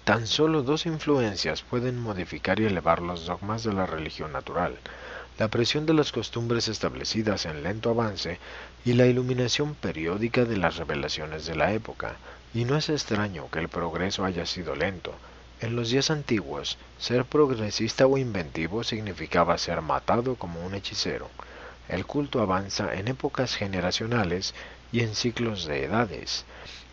Tan 0.05 0.27
solo 0.27 0.63
dos 0.63 0.87
influencias 0.87 1.63
pueden 1.63 1.99
modificar 1.99 2.61
y 2.61 2.67
elevar 2.67 3.01
los 3.01 3.27
dogmas 3.27 3.65
de 3.65 3.73
la 3.73 3.87
religión 3.87 4.33
natural, 4.33 4.79
la 5.39 5.49
presión 5.49 5.87
de 5.87 5.95
las 5.95 6.11
costumbres 6.11 6.67
establecidas 6.67 7.47
en 7.47 7.63
lento 7.63 7.91
avance 7.91 8.39
y 8.85 8.95
la 8.95 9.07
iluminación 9.07 9.75
periódica 9.77 10.45
de 10.45 10.57
las 10.57 10.77
revelaciones 10.77 11.47
de 11.47 11.55
la 11.55 11.73
época, 11.73 12.17
y 12.53 12.65
no 12.65 12.77
es 12.77 12.89
extraño 12.89 13.49
que 13.51 13.61
el 13.61 13.69
progreso 13.69 14.25
haya 14.25 14.47
sido 14.47 14.75
lento. 14.75 15.15
En 15.61 15.77
los 15.77 15.91
días 15.91 16.11
antiguos, 16.11 16.77
ser 16.99 17.25
progresista 17.25 18.07
o 18.07 18.19
inventivo 18.19 18.83
significaba 18.83 19.59
ser 19.59 19.81
matado 19.81 20.35
como 20.35 20.65
un 20.65 20.75
hechicero. 20.75 21.31
El 21.89 22.05
culto 22.05 22.43
avanza 22.43 22.95
en 22.95 23.09
épocas 23.09 23.55
generacionales 23.55 24.55
y 24.93 25.01
en 25.01 25.15
ciclos 25.15 25.67
de 25.67 25.85
edades, 25.85 26.45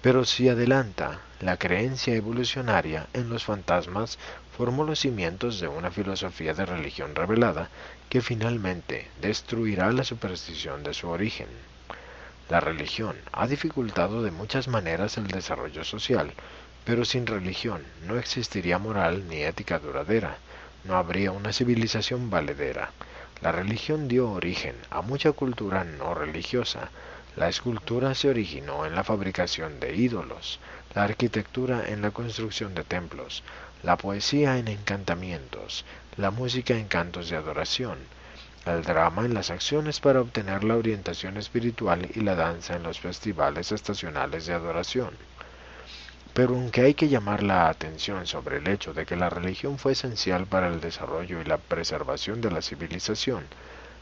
pero 0.01 0.23
si 0.23 0.49
adelanta 0.49 1.21
la 1.41 1.57
creencia 1.57 2.13
evolucionaria 2.13 3.07
en 3.13 3.29
los 3.29 3.43
fantasmas 3.43 4.19
formó 4.55 4.83
los 4.83 4.99
cimientos 4.99 5.59
de 5.59 5.67
una 5.67 5.91
filosofía 5.91 6.53
de 6.53 6.65
religión 6.65 7.15
revelada 7.15 7.69
que 8.09 8.21
finalmente 8.21 9.09
destruirá 9.21 9.91
la 9.91 10.03
superstición 10.03 10.83
de 10.83 10.93
su 10.93 11.09
origen. 11.09 11.47
La 12.49 12.59
religión 12.59 13.15
ha 13.31 13.47
dificultado 13.47 14.21
de 14.21 14.31
muchas 14.31 14.67
maneras 14.67 15.17
el 15.17 15.27
desarrollo 15.27 15.83
social, 15.83 16.31
pero 16.85 17.03
sin 17.03 17.25
religión 17.25 17.83
no 18.05 18.17
existiría 18.17 18.77
moral 18.77 19.27
ni 19.27 19.41
ética 19.41 19.79
duradera, 19.79 20.37
no 20.83 20.95
habría 20.95 21.31
una 21.31 21.51
civilización 21.51 22.29
valedera. 22.29 22.91
La 23.41 23.51
religión 23.51 24.07
dio 24.07 24.29
origen 24.31 24.75
a 24.91 25.01
mucha 25.01 25.31
cultura 25.31 25.83
no 25.83 26.13
religiosa. 26.13 26.89
La 27.35 27.49
escultura 27.49 28.13
se 28.13 28.29
originó 28.29 28.85
en 28.85 28.95
la 28.95 29.03
fabricación 29.03 29.79
de 29.79 29.95
ídolos, 29.95 30.59
la 30.93 31.03
arquitectura 31.03 31.89
en 31.89 32.01
la 32.01 32.11
construcción 32.11 32.75
de 32.75 32.83
templos, 32.83 33.43
la 33.83 33.97
poesía 33.97 34.57
en 34.57 34.67
encantamientos, 34.67 35.85
la 36.17 36.31
música 36.31 36.75
en 36.75 36.87
cantos 36.87 37.29
de 37.29 37.37
adoración, 37.37 37.97
el 38.65 38.83
drama 38.83 39.25
en 39.25 39.33
las 39.33 39.51
acciones 39.51 39.99
para 39.99 40.21
obtener 40.21 40.63
la 40.63 40.75
orientación 40.75 41.37
espiritual 41.37 42.09
y 42.15 42.21
la 42.21 42.35
danza 42.35 42.75
en 42.75 42.83
los 42.83 42.99
festivales 42.99 43.71
estacionales 43.71 44.47
de 44.47 44.53
adoración. 44.53 45.11
Pero 46.33 46.55
aunque 46.55 46.81
hay 46.81 46.93
que 46.95 47.07
llamar 47.07 47.43
la 47.43 47.69
atención 47.69 48.25
sobre 48.27 48.57
el 48.57 48.67
hecho 48.67 48.93
de 48.93 49.05
que 49.05 49.15
la 49.15 49.29
religión 49.29 49.77
fue 49.77 49.93
esencial 49.93 50.47
para 50.47 50.67
el 50.67 50.81
desarrollo 50.81 51.39
y 51.39 51.45
la 51.45 51.57
preservación 51.57 52.41
de 52.41 52.51
la 52.51 52.61
civilización, 52.61 53.45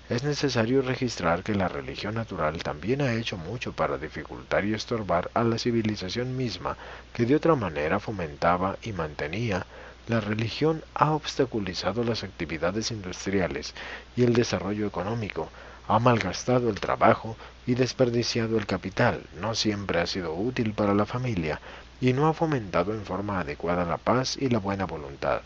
es 0.09 0.23
necesario 0.23 0.81
registrar 0.81 1.43
que 1.43 1.55
la 1.55 1.67
religión 1.67 2.15
natural 2.15 2.61
también 2.61 3.01
ha 3.01 3.13
hecho 3.13 3.37
mucho 3.37 3.73
para 3.73 3.97
dificultar 3.97 4.65
y 4.65 4.73
estorbar 4.73 5.31
a 5.33 5.43
la 5.43 5.57
civilización 5.57 6.35
misma 6.35 6.77
que 7.13 7.25
de 7.25 7.35
otra 7.35 7.55
manera 7.55 7.99
fomentaba 7.99 8.77
y 8.83 8.91
mantenía 8.91 9.65
la 10.07 10.19
religión 10.19 10.83
ha 10.93 11.11
obstaculizado 11.11 12.03
las 12.03 12.25
actividades 12.25 12.91
industriales 12.91 13.73
y 14.17 14.23
el 14.23 14.33
desarrollo 14.33 14.85
económico, 14.85 15.47
ha 15.87 15.97
malgastado 15.99 16.69
el 16.69 16.81
trabajo 16.81 17.37
y 17.65 17.75
desperdiciado 17.75 18.57
el 18.57 18.65
capital, 18.65 19.23
no 19.39 19.55
siempre 19.55 20.01
ha 20.01 20.07
sido 20.07 20.33
útil 20.33 20.73
para 20.73 20.93
la 20.93 21.05
familia 21.05 21.61
y 22.01 22.11
no 22.11 22.27
ha 22.27 22.33
fomentado 22.33 22.93
en 22.93 23.05
forma 23.05 23.39
adecuada 23.39 23.85
la 23.85 23.97
paz 23.97 24.35
y 24.37 24.49
la 24.49 24.59
buena 24.59 24.85
voluntad. 24.85 25.41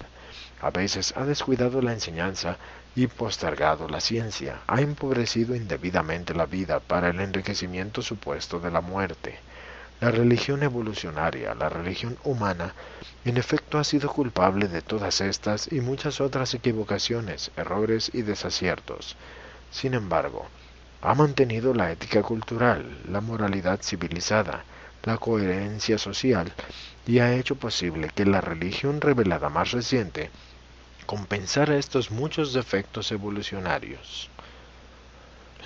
A 0.60 0.72
veces 0.72 1.14
ha 1.16 1.24
descuidado 1.24 1.84
la 1.84 1.94
enseñanza 1.94 2.58
y 2.98 3.06
postergado 3.06 3.88
la 3.88 4.01
ciencia, 4.01 4.62
ha 4.66 4.82
empobrecido 4.82 5.56
indebidamente 5.56 6.34
la 6.34 6.48
vida 6.48 6.80
para 6.80 7.10
el 7.10 7.20
enriquecimiento 7.20 8.01
supuesto 8.01 8.60
de 8.60 8.72
la 8.72 8.82
muerte. 8.82 9.38
La 10.01 10.10
religión 10.10 10.63
evolucionaria, 10.63 11.54
la 11.54 11.70
religión 11.70 12.18
humana, 12.24 12.74
en 13.24 13.38
efecto 13.38 13.77
ha 13.77 13.84
sido 13.84 14.10
culpable 14.10 14.68
de 14.68 14.82
todas 14.82 15.22
estas 15.22 15.72
y 15.72 15.80
muchas 15.80 16.20
otras 16.20 16.56
equivocaciones, 16.56 17.51
errores 17.56 18.10
y 18.16 18.24
desaciertos. 18.24 19.16
Sin 19.70 19.94
embargo, 19.94 20.48
ha 21.04 21.13
mantenido 21.13 21.75
la 21.75 21.92
ética 21.92 22.24
cultural, 22.24 22.98
la 23.08 23.22
moralidad 23.22 23.80
civilizada, 23.84 24.63
la 25.04 25.20
coherencia 25.20 26.00
social 26.00 26.51
y 27.06 27.20
ha 27.20 27.36
hecho 27.36 27.58
posible 27.58 28.10
que 28.16 28.25
la 28.25 28.42
religión 28.42 29.01
revelada 29.01 29.50
más 29.50 29.70
reciente 29.70 30.32
compensara 31.08 31.78
estos 31.78 32.12
muchos 32.12 32.52
defectos 32.52 33.14
evolucionarios. 33.14 34.30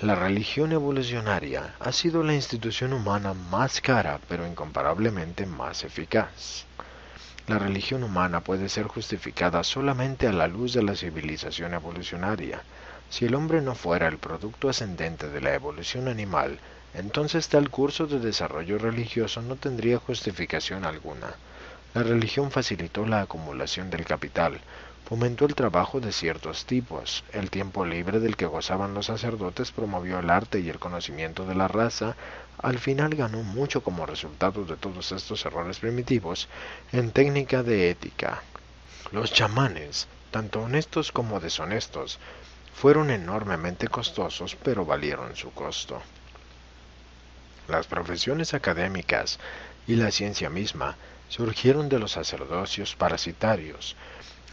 La 0.00 0.14
religión 0.14 0.70
evolucionaria 0.70 1.74
ha 1.80 1.90
sido 1.90 2.22
la 2.22 2.32
institución 2.32 2.92
humana 2.92 3.34
más 3.34 3.80
cara, 3.80 4.20
pero 4.28 4.46
incomparablemente 4.46 5.44
más 5.44 5.82
eficaz. 5.82 6.64
La 7.48 7.58
religión 7.58 8.04
humana 8.04 8.40
puede 8.40 8.68
ser 8.68 8.86
justificada 8.86 9.64
solamente 9.64 10.28
a 10.28 10.32
la 10.32 10.46
luz 10.46 10.74
de 10.74 10.84
la 10.84 10.94
civilización 10.94 11.74
evolucionaria. 11.74 12.62
Si 13.10 13.24
el 13.24 13.34
hombre 13.34 13.62
no 13.62 13.74
fuera 13.74 14.06
el 14.06 14.18
producto 14.18 14.68
ascendente 14.68 15.28
de 15.28 15.40
la 15.40 15.54
evolución 15.54 16.06
animal, 16.06 16.60
entonces 16.94 17.48
tal 17.48 17.68
curso 17.68 18.06
de 18.06 18.20
desarrollo 18.20 18.78
religioso 18.78 19.42
no 19.42 19.56
tendría 19.56 19.98
justificación 19.98 20.84
alguna. 20.84 21.34
La 21.94 22.04
religión 22.04 22.52
facilitó 22.52 23.06
la 23.06 23.22
acumulación 23.22 23.90
del 23.90 24.04
capital, 24.04 24.60
fomentó 25.04 25.44
el 25.44 25.54
trabajo 25.54 26.00
de 26.00 26.12
ciertos 26.12 26.64
tipos, 26.64 27.24
el 27.32 27.50
tiempo 27.50 27.84
libre 27.84 28.20
del 28.20 28.36
que 28.36 28.46
gozaban 28.46 28.94
los 28.94 29.06
sacerdotes 29.06 29.72
promovió 29.72 30.18
el 30.18 30.30
arte 30.30 30.60
y 30.60 30.68
el 30.68 30.78
conocimiento 30.78 31.44
de 31.44 31.54
la 31.54 31.68
raza, 31.68 32.16
al 32.58 32.78
final 32.78 33.14
ganó 33.14 33.42
mucho 33.42 33.82
como 33.82 34.06
resultado 34.06 34.64
de 34.64 34.76
todos 34.76 35.12
estos 35.12 35.44
errores 35.44 35.80
primitivos 35.80 36.48
en 36.92 37.10
técnica 37.10 37.62
de 37.62 37.90
ética. 37.90 38.42
Los 39.10 39.32
chamanes, 39.32 40.06
tanto 40.30 40.62
honestos 40.62 41.12
como 41.12 41.40
deshonestos, 41.40 42.18
fueron 42.74 43.10
enormemente 43.10 43.88
costosos, 43.88 44.56
pero 44.56 44.86
valieron 44.86 45.36
su 45.36 45.52
costo. 45.52 46.00
Las 47.68 47.86
profesiones 47.86 48.54
académicas 48.54 49.38
y 49.86 49.96
la 49.96 50.10
ciencia 50.10 50.48
misma 50.48 50.96
surgieron 51.28 51.88
de 51.88 51.98
los 51.98 52.12
sacerdocios 52.12 52.94
parasitarios, 52.94 53.96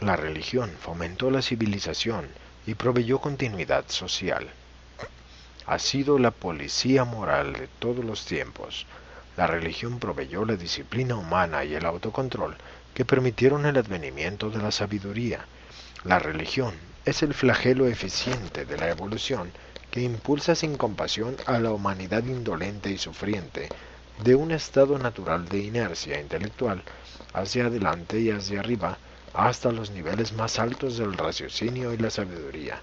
la 0.00 0.16
religión 0.16 0.70
fomentó 0.80 1.30
la 1.30 1.42
civilización 1.42 2.26
y 2.66 2.74
proveyó 2.74 3.20
continuidad 3.20 3.84
social. 3.88 4.48
Ha 5.66 5.78
sido 5.78 6.18
la 6.18 6.30
policía 6.30 7.04
moral 7.04 7.52
de 7.52 7.68
todos 7.78 8.02
los 8.02 8.24
tiempos. 8.24 8.86
La 9.36 9.46
religión 9.46 9.98
proveyó 9.98 10.46
la 10.46 10.56
disciplina 10.56 11.16
humana 11.16 11.64
y 11.64 11.74
el 11.74 11.84
autocontrol 11.84 12.56
que 12.94 13.04
permitieron 13.04 13.66
el 13.66 13.76
advenimiento 13.76 14.48
de 14.48 14.62
la 14.62 14.70
sabiduría. 14.70 15.44
La 16.04 16.18
religión 16.18 16.74
es 17.04 17.22
el 17.22 17.34
flagelo 17.34 17.86
eficiente 17.86 18.64
de 18.64 18.78
la 18.78 18.88
evolución 18.88 19.52
que 19.90 20.00
impulsa 20.00 20.54
sin 20.54 20.78
compasión 20.78 21.36
a 21.44 21.58
la 21.58 21.72
humanidad 21.72 22.24
indolente 22.24 22.90
y 22.90 22.96
sufriente 22.96 23.68
de 24.24 24.34
un 24.34 24.50
estado 24.50 24.98
natural 24.98 25.46
de 25.48 25.58
inercia 25.58 26.18
intelectual 26.20 26.82
hacia 27.34 27.66
adelante 27.66 28.18
y 28.18 28.30
hacia 28.30 28.60
arriba 28.60 28.98
hasta 29.34 29.70
los 29.70 29.90
niveles 29.90 30.32
más 30.32 30.58
altos 30.58 30.96
del 30.98 31.14
raciocinio 31.14 31.92
y 31.92 31.98
la 31.98 32.10
sabiduría. 32.10 32.80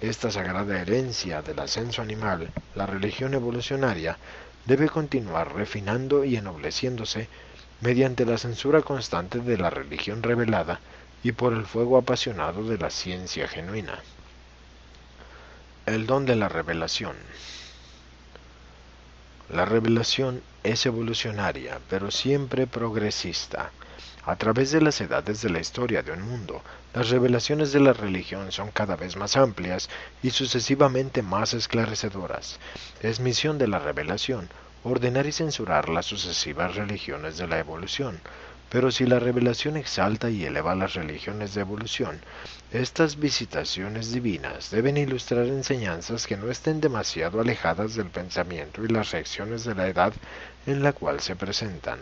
Esta 0.00 0.30
sagrada 0.30 0.80
herencia 0.80 1.42
del 1.42 1.58
ascenso 1.58 2.02
animal, 2.02 2.50
la 2.74 2.86
religión 2.86 3.34
evolucionaria, 3.34 4.18
debe 4.66 4.88
continuar 4.88 5.54
refinando 5.54 6.24
y 6.24 6.36
ennobleciéndose 6.36 7.28
mediante 7.80 8.24
la 8.24 8.38
censura 8.38 8.82
constante 8.82 9.40
de 9.40 9.56
la 9.56 9.70
religión 9.70 10.22
revelada 10.22 10.80
y 11.22 11.32
por 11.32 11.52
el 11.52 11.66
fuego 11.66 11.98
apasionado 11.98 12.64
de 12.64 12.78
la 12.78 12.90
ciencia 12.90 13.48
genuina. 13.48 14.00
El 15.86 16.06
don 16.06 16.26
de 16.26 16.36
la 16.36 16.48
revelación. 16.48 17.16
La 19.50 19.64
revelación 19.64 20.42
es 20.64 20.84
evolucionaria, 20.86 21.78
pero 21.88 22.10
siempre 22.10 22.66
progresista. 22.66 23.70
A 24.26 24.34
través 24.34 24.72
de 24.72 24.80
las 24.80 25.00
edades 25.00 25.40
de 25.40 25.50
la 25.50 25.60
historia 25.60 26.02
de 26.02 26.10
un 26.10 26.22
mundo, 26.22 26.60
las 26.92 27.10
revelaciones 27.10 27.70
de 27.70 27.78
la 27.78 27.92
religión 27.92 28.50
son 28.50 28.72
cada 28.72 28.96
vez 28.96 29.14
más 29.16 29.36
amplias 29.36 29.88
y 30.20 30.30
sucesivamente 30.30 31.22
más 31.22 31.54
esclarecedoras. 31.54 32.58
Es 33.02 33.20
misión 33.20 33.56
de 33.56 33.68
la 33.68 33.78
revelación 33.78 34.48
ordenar 34.82 35.26
y 35.26 35.32
censurar 35.32 35.88
las 35.88 36.06
sucesivas 36.06 36.74
religiones 36.74 37.38
de 37.38 37.46
la 37.46 37.60
evolución. 37.60 38.20
Pero 38.68 38.90
si 38.90 39.06
la 39.06 39.20
revelación 39.20 39.76
exalta 39.76 40.28
y 40.28 40.44
eleva 40.44 40.74
las 40.74 40.94
religiones 40.94 41.54
de 41.54 41.60
evolución, 41.60 42.20
estas 42.72 43.20
visitaciones 43.20 44.12
divinas 44.12 44.72
deben 44.72 44.96
ilustrar 44.96 45.46
enseñanzas 45.46 46.26
que 46.26 46.36
no 46.36 46.50
estén 46.50 46.80
demasiado 46.80 47.40
alejadas 47.40 47.94
del 47.94 48.10
pensamiento 48.10 48.84
y 48.84 48.88
las 48.88 49.12
reacciones 49.12 49.62
de 49.62 49.76
la 49.76 49.86
edad 49.86 50.12
en 50.66 50.82
la 50.82 50.92
cual 50.92 51.20
se 51.20 51.36
presentan. 51.36 52.00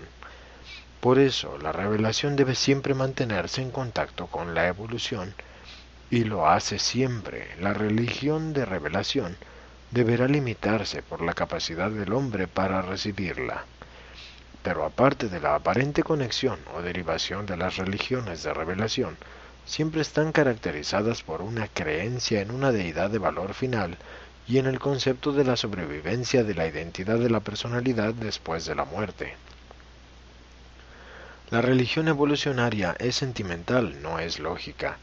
Por 1.04 1.18
eso, 1.18 1.58
la 1.58 1.70
revelación 1.70 2.34
debe 2.34 2.54
siempre 2.54 2.94
mantenerse 2.94 3.60
en 3.60 3.70
contacto 3.70 4.26
con 4.26 4.54
la 4.54 4.68
evolución, 4.68 5.34
y 6.08 6.24
lo 6.24 6.48
hace 6.48 6.78
siempre. 6.78 7.46
La 7.60 7.74
religión 7.74 8.54
de 8.54 8.64
revelación 8.64 9.36
deberá 9.90 10.26
limitarse 10.28 11.02
por 11.02 11.20
la 11.20 11.34
capacidad 11.34 11.90
del 11.90 12.14
hombre 12.14 12.48
para 12.48 12.80
recibirla. 12.80 13.66
Pero 14.62 14.82
aparte 14.86 15.28
de 15.28 15.40
la 15.40 15.56
aparente 15.56 16.02
conexión 16.02 16.58
o 16.74 16.80
derivación 16.80 17.44
de 17.44 17.58
las 17.58 17.76
religiones 17.76 18.42
de 18.42 18.54
revelación, 18.54 19.18
siempre 19.66 20.00
están 20.00 20.32
caracterizadas 20.32 21.22
por 21.22 21.42
una 21.42 21.68
creencia 21.68 22.40
en 22.40 22.50
una 22.50 22.72
deidad 22.72 23.10
de 23.10 23.18
valor 23.18 23.52
final 23.52 23.98
y 24.48 24.56
en 24.56 24.64
el 24.64 24.78
concepto 24.78 25.32
de 25.32 25.44
la 25.44 25.56
sobrevivencia 25.56 26.44
de 26.44 26.54
la 26.54 26.66
identidad 26.66 27.18
de 27.18 27.28
la 27.28 27.40
personalidad 27.40 28.14
después 28.14 28.64
de 28.64 28.74
la 28.74 28.86
muerte. 28.86 29.36
La 31.50 31.60
religión 31.60 32.08
evolucionaria 32.08 32.96
es 32.98 33.16
sentimental, 33.16 34.00
no 34.00 34.18
es 34.18 34.38
lógica. 34.38 34.96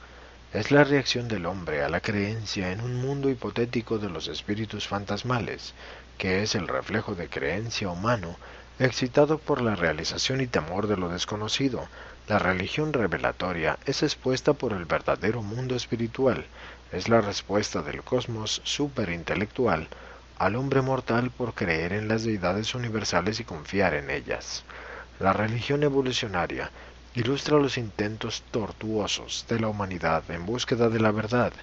es 0.54 0.72
la 0.72 0.84
reacción 0.84 1.28
del 1.28 1.46
hombre 1.46 1.84
a 1.84 1.88
la 1.90 2.02
creencia 2.02 2.72
en 2.72 2.82
un 2.82 2.96
mundo 2.96 3.30
hipotético 3.30 4.00
de 4.00 4.10
los 4.10 4.28
espíritus 4.28 4.88
fantasmales, 4.88 5.76
que 6.18 6.42
es 6.42 6.56
el 6.56 6.68
reflejo 6.68 7.14
de 7.14 7.30
creencia 7.30 7.90
humano, 7.90 8.38
excitado 8.80 9.38
por 9.38 9.62
la 9.62 9.76
realización 9.76 10.42
y 10.42 10.48
temor 10.48 10.88
de 10.88 10.98
lo 10.98 11.10
desconocido. 11.10 11.88
La 12.28 12.40
religión 12.40 12.92
revelatoria 12.92 13.78
es 13.86 14.02
expuesta 14.02 14.54
por 14.54 14.74
el 14.74 14.86
verdadero 14.86 15.44
mundo 15.44 15.76
espiritual, 15.76 16.48
es 16.92 17.08
la 17.08 17.22
respuesta 17.22 17.84
del 17.84 18.02
cosmos 18.02 18.62
superintelectual 18.64 19.88
al 20.40 20.56
hombre 20.56 20.82
mortal 20.82 21.30
por 21.30 21.54
creer 21.54 21.94
en 21.94 22.08
las 22.08 22.24
deidades 22.24 22.74
universales 22.74 23.40
y 23.40 23.44
confiar 23.44 23.94
en 23.94 24.10
ellas. 24.10 24.64
La 25.22 25.34
religión 25.34 25.84
evolucionaria 25.84 26.72
ilustra 27.14 27.60
los 27.60 27.78
intentos 27.78 28.42
tortuosos 28.50 29.46
de 29.48 29.60
la 29.60 29.68
humanidad 29.68 30.24
en 30.32 30.48
búsqueda 30.48 30.90
de 30.90 31.00
la 31.00 31.12
verdad. 31.12 31.54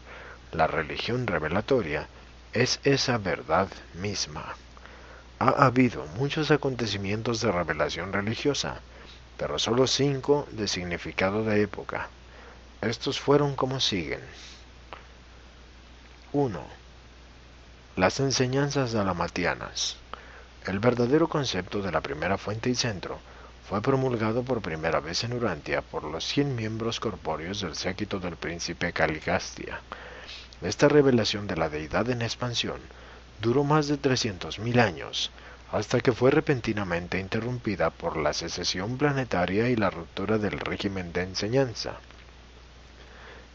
La 0.52 0.68
religión 0.68 1.26
revelatoria 1.26 2.06
es 2.52 2.78
esa 2.84 3.18
verdad 3.18 3.66
misma. 3.94 4.54
Ha 5.40 5.66
habido 5.66 6.06
muchos 6.18 6.52
acontecimientos 6.52 7.40
de 7.40 7.50
revelación 7.50 8.12
religiosa, 8.12 8.80
pero 9.36 9.58
solo 9.58 9.88
cinco 9.88 10.46
de 10.52 10.68
significado 10.68 11.42
de 11.42 11.60
época. 11.60 12.10
Estos 12.80 13.18
fueron 13.18 13.56
como 13.56 13.80
siguen. 13.80 14.20
1. 16.32 16.62
Las 17.96 18.20
enseñanzas 18.20 18.92
dalamatianas. 18.92 19.96
El 20.64 20.78
verdadero 20.78 21.26
concepto 21.26 21.82
de 21.82 21.90
la 21.90 22.02
primera 22.02 22.38
fuente 22.38 22.70
y 22.70 22.76
centro 22.76 23.18
fue 23.68 23.82
promulgado 23.82 24.44
por 24.44 24.62
primera 24.62 25.00
vez 25.00 25.24
en 25.24 25.34
Urantia 25.34 25.82
por 25.82 26.02
los 26.02 26.24
cien 26.24 26.56
miembros 26.56 27.00
corpóreos 27.00 27.60
del 27.60 27.74
séquito 27.76 28.18
del 28.18 28.36
príncipe 28.36 28.94
Caligastia. 28.94 29.82
Esta 30.62 30.88
revelación 30.88 31.46
de 31.46 31.56
la 31.56 31.68
deidad 31.68 32.08
en 32.08 32.22
expansión 32.22 32.80
duró 33.42 33.64
más 33.64 33.86
de 33.86 33.98
trescientos 33.98 34.58
mil 34.58 34.80
años, 34.80 35.30
hasta 35.70 36.00
que 36.00 36.12
fue 36.12 36.30
repentinamente 36.30 37.20
interrumpida 37.20 37.90
por 37.90 38.16
la 38.16 38.32
secesión 38.32 38.96
planetaria 38.96 39.68
y 39.68 39.76
la 39.76 39.90
ruptura 39.90 40.38
del 40.38 40.58
régimen 40.58 41.12
de 41.12 41.24
enseñanza. 41.24 41.96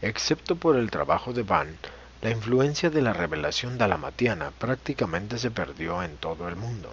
Excepto 0.00 0.54
por 0.54 0.76
el 0.76 0.92
trabajo 0.92 1.32
de 1.32 1.42
Van, 1.42 1.76
la 2.22 2.30
influencia 2.30 2.88
de 2.88 3.02
la 3.02 3.14
revelación 3.14 3.78
dalamatiana 3.78 4.52
prácticamente 4.52 5.38
se 5.38 5.50
perdió 5.50 6.04
en 6.04 6.16
todo 6.18 6.48
el 6.48 6.54
mundo. 6.54 6.88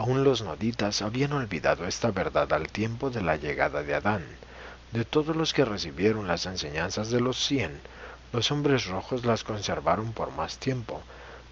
Aún 0.00 0.24
los 0.24 0.40
noditas 0.40 1.02
habían 1.02 1.34
olvidado 1.34 1.86
esta 1.86 2.10
verdad 2.10 2.50
al 2.54 2.68
tiempo 2.68 3.10
de 3.10 3.20
la 3.20 3.36
llegada 3.36 3.82
de 3.82 3.94
Adán. 3.94 4.24
De 4.92 5.04
todos 5.04 5.36
los 5.36 5.52
que 5.52 5.66
recibieron 5.66 6.26
las 6.26 6.46
enseñanzas 6.46 7.10
de 7.10 7.20
los 7.20 7.36
cien, 7.36 7.78
los 8.32 8.50
hombres 8.50 8.86
rojos 8.86 9.26
las 9.26 9.44
conservaron 9.44 10.14
por 10.14 10.32
más 10.32 10.56
tiempo, 10.56 11.02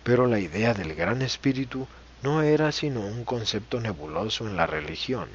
pero 0.02 0.26
la 0.26 0.38
idea 0.38 0.72
del 0.72 0.94
gran 0.94 1.20
espíritu 1.20 1.86
no 2.22 2.40
era 2.40 2.72
sino 2.72 3.00
un 3.00 3.26
concepto 3.26 3.80
nebuloso 3.80 4.46
en 4.46 4.56
la 4.56 4.66
religión. 4.66 5.28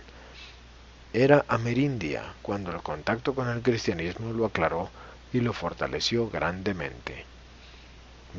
Era 1.14 1.46
amerindia 1.48 2.24
cuando 2.42 2.72
el 2.72 2.82
contacto 2.82 3.36
con 3.36 3.48
el 3.48 3.62
cristianismo 3.62 4.34
lo 4.34 4.48
aclaró 4.48 4.90
y 5.32 5.40
lo 5.40 5.54
fortaleció 5.54 6.32
grandemente. 6.32 7.26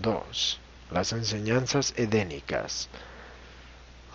2. 0.03 0.59
Las 0.91 1.13
enseñanzas 1.13 1.95
edénicas. 1.97 2.89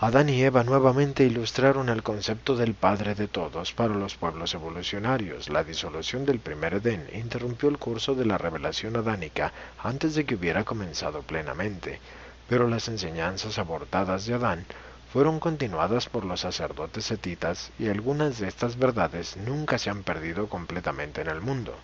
Adán 0.02 0.30
y 0.30 0.42
Eva 0.42 0.64
nuevamente 0.64 1.26
ilustraron 1.26 1.90
el 1.90 2.04
concepto 2.04 2.56
del 2.56 2.74
Padre 2.74 3.16
de 3.16 3.28
todos 3.28 3.74
para 3.74 3.94
los 3.94 4.16
pueblos 4.16 4.54
evolucionarios. 4.54 5.50
La 5.50 5.66
disolución 5.66 6.26
del 6.26 6.40
primer 6.40 6.76
Edén 6.76 7.06
interrumpió 7.14 7.68
el 7.68 7.78
curso 7.78 8.16
de 8.16 8.24
la 8.24 8.38
revelación 8.38 8.96
adánica 8.96 9.52
antes 9.78 10.16
de 10.16 10.26
que 10.26 10.36
hubiera 10.36 10.64
comenzado 10.64 11.22
plenamente, 11.24 12.00
pero 12.48 12.70
las 12.70 12.88
enseñanzas 12.88 13.60
abortadas 13.60 14.26
de 14.26 14.36
Adán 14.36 14.66
fueron 15.12 15.42
continuadas 15.42 16.08
por 16.08 16.24
los 16.24 16.40
sacerdotes 16.40 17.04
setitas 17.04 17.74
y 17.78 17.90
algunas 17.90 18.40
de 18.40 18.48
estas 18.48 18.80
verdades 18.80 19.36
nunca 19.36 19.78
se 19.78 19.90
han 19.90 20.04
perdido 20.04 20.48
completamente 20.48 21.20
en 21.20 21.28
el 21.28 21.42
mundo. 21.42 21.76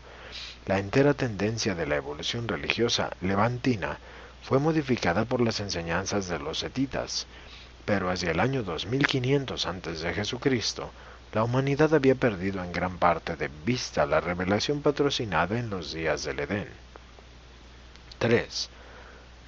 La 0.67 0.79
entera 0.79 1.15
tendencia 1.15 1.75
de 1.75 1.85
la 1.85 1.97
evolución 1.97 2.47
religiosa 2.47 3.09
levantina 3.19 3.97
fue 4.41 4.59
modificada 4.59 5.25
por 5.25 5.41
las 5.41 5.59
enseñanzas 5.59 6.29
de 6.29 6.39
los 6.39 6.59
setitas, 6.59 7.27
pero 7.85 8.09
hacia 8.09 8.31
el 8.31 8.39
año 8.39 8.63
2500 8.63 9.65
antes 9.65 10.01
de 10.01 10.13
Jesucristo, 10.13 10.91
la 11.33 11.43
humanidad 11.43 11.93
había 11.93 12.15
perdido 12.15 12.63
en 12.63 12.71
gran 12.71 12.97
parte 12.97 13.35
de 13.35 13.49
vista 13.65 14.05
la 14.05 14.21
revelación 14.21 14.81
patrocinada 14.81 15.59
en 15.59 15.69
los 15.69 15.93
días 15.93 16.23
del 16.23 16.39
Edén. 16.39 16.69
3. 18.19 18.69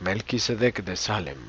Melquisedec 0.01 0.83
de 0.83 0.95
Salem. 0.95 1.39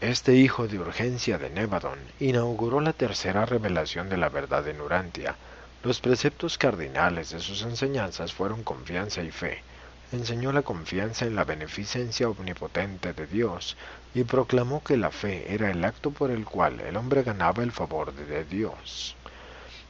Este 0.00 0.34
hijo 0.34 0.66
de 0.66 0.78
urgencia 0.78 1.38
de 1.38 1.50
Nevadon 1.50 1.98
inauguró 2.18 2.80
la 2.80 2.92
tercera 2.92 3.46
revelación 3.46 4.08
de 4.08 4.16
la 4.16 4.28
verdad 4.28 4.66
en 4.66 4.80
Urantia. 4.80 5.36
Los 5.84 6.00
preceptos 6.00 6.58
cardinales 6.58 7.30
de 7.30 7.40
sus 7.40 7.62
enseñanzas 7.62 8.32
fueron 8.32 8.64
confianza 8.64 9.22
y 9.22 9.30
fe. 9.30 9.62
Enseñó 10.10 10.52
la 10.52 10.62
confianza 10.62 11.26
en 11.26 11.36
la 11.36 11.44
beneficencia 11.44 12.28
omnipotente 12.28 13.12
de 13.12 13.26
Dios, 13.26 13.76
y 14.14 14.24
proclamó 14.24 14.82
que 14.82 14.96
la 14.96 15.10
fe 15.10 15.54
era 15.54 15.70
el 15.70 15.84
acto 15.84 16.10
por 16.10 16.30
el 16.30 16.44
cual 16.44 16.80
el 16.80 16.96
hombre 16.96 17.22
ganaba 17.22 17.62
el 17.62 17.72
favor 17.72 18.12
de 18.12 18.44
Dios. 18.44 19.14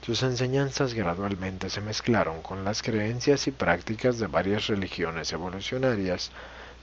Sus 0.04 0.22
enseñanzas 0.22 0.94
gradualmente 0.94 1.70
se 1.70 1.80
mezclaron 1.80 2.42
con 2.42 2.64
las 2.64 2.82
creencias 2.82 3.46
y 3.46 3.50
prácticas 3.50 4.18
de 4.18 4.26
varias 4.26 4.66
religiones 4.66 5.32
evolucionarias 5.32 6.30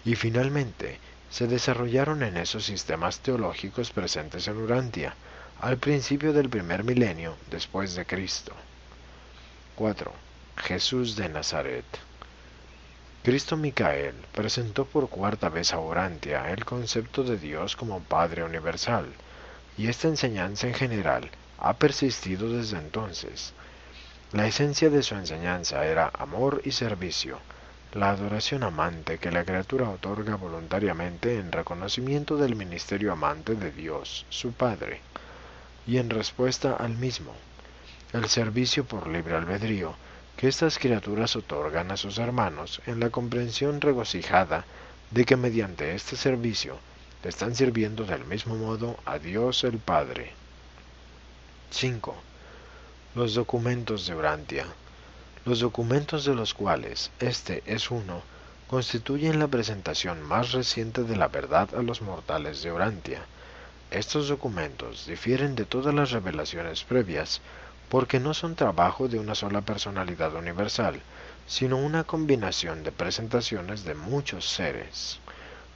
y 0.06 0.16
finalmente 0.16 1.00
se 1.30 1.48
desarrollaron 1.48 2.24
en 2.24 2.38
esos 2.38 2.66
sistemas 2.66 3.20
teológicos 3.20 3.92
presentes 3.92 4.48
en 4.48 4.58
Urantia 4.58 5.16
al 5.60 5.78
principio 5.78 6.34
del 6.34 6.50
primer 6.50 6.84
milenio 6.84 7.36
después 7.50 7.96
de 7.96 8.06
Cristo. 8.06 8.54
4. 9.76 10.12
Jesús 10.58 11.16
de 11.16 11.30
Nazaret. 11.30 11.86
Cristo 13.24 13.58
Micael 13.58 14.16
presentó 14.34 14.86
por 14.86 15.10
cuarta 15.10 15.50
vez 15.50 15.74
a 15.74 15.80
Orantia 15.80 16.52
el 16.52 16.64
concepto 16.64 17.24
de 17.24 17.38
Dios 17.38 17.76
como 17.76 18.00
Padre 18.00 18.44
Universal, 18.44 19.08
y 19.78 19.88
esta 19.88 20.08
enseñanza 20.08 20.68
en 20.68 20.74
general 20.74 21.30
ha 21.60 21.74
persistido 21.74 22.50
desde 22.50 22.78
entonces. 22.78 23.54
La 24.32 24.48
esencia 24.48 24.90
de 24.90 25.04
su 25.04 25.16
enseñanza 25.16 25.86
era 25.86 26.12
amor 26.18 26.62
y 26.66 26.72
servicio, 26.72 27.40
la 27.94 28.12
adoración 28.12 28.64
amante 28.64 29.18
que 29.18 29.32
la 29.32 29.46
criatura 29.46 29.90
otorga 29.90 30.36
voluntariamente 30.36 31.40
en 31.40 31.52
reconocimiento 31.52 32.38
del 32.38 32.56
ministerio 32.56 33.12
amante 33.12 33.56
de 33.56 33.72
Dios, 33.72 34.26
su 34.30 34.52
Padre, 34.52 35.02
y 35.86 35.98
en 35.98 36.10
respuesta 36.10 36.74
al 36.74 36.98
mismo, 36.98 37.34
el 38.14 38.28
servicio 38.28 38.86
por 38.86 39.08
libre 39.08 39.36
albedrío, 39.36 39.96
que 40.38 40.48
estas 40.48 40.78
criaturas 40.78 41.36
otorgan 41.36 41.92
a 41.92 41.98
sus 41.98 42.20
hermanos 42.20 42.82
en 42.86 43.00
la 43.00 43.10
comprensión 43.10 43.82
regocijada 43.82 44.66
de 45.12 45.26
que 45.26 45.36
mediante 45.36 45.96
este 45.96 46.16
servicio 46.16 46.78
están 47.24 47.56
sirviendo 47.56 48.06
del 48.06 48.24
mismo 48.26 48.56
modo 48.56 48.98
a 49.06 49.20
Dios 49.20 49.64
el 49.64 49.80
Padre. 49.80 50.32
5. 51.72 52.16
Los 53.16 53.34
documentos 53.34 54.08
de 54.08 54.16
Urantia. 54.16 54.66
Los 55.44 55.60
documentos 55.60 56.24
de 56.24 56.36
los 56.36 56.54
cuales 56.54 57.12
este 57.20 57.64
es 57.66 57.92
uno 57.92 58.22
constituyen 58.68 59.40
la 59.40 59.48
presentación 59.48 60.22
más 60.22 60.52
reciente 60.52 61.04
de 61.04 61.16
la 61.16 61.28
verdad 61.28 61.70
a 61.76 61.82
los 61.82 62.02
mortales 62.02 62.62
de 62.62 62.72
Urantia. 62.72 63.26
Estos 63.92 64.28
documentos 64.28 65.06
difieren 65.06 65.56
de 65.56 65.66
todas 65.66 65.94
las 65.94 66.12
revelaciones 66.12 66.84
previas 66.84 67.42
porque 67.90 68.20
no 68.20 68.34
son 68.34 68.56
trabajo 68.56 69.08
de 69.08 69.20
una 69.20 69.36
sola 69.36 69.62
personalidad 69.62 70.36
universal, 70.36 71.02
sino 71.48 71.78
una 71.78 72.04
combinación 72.04 72.84
de 72.84 72.92
presentaciones 72.92 73.84
de 73.86 73.96
muchos 73.96 74.50
seres. 74.50 75.20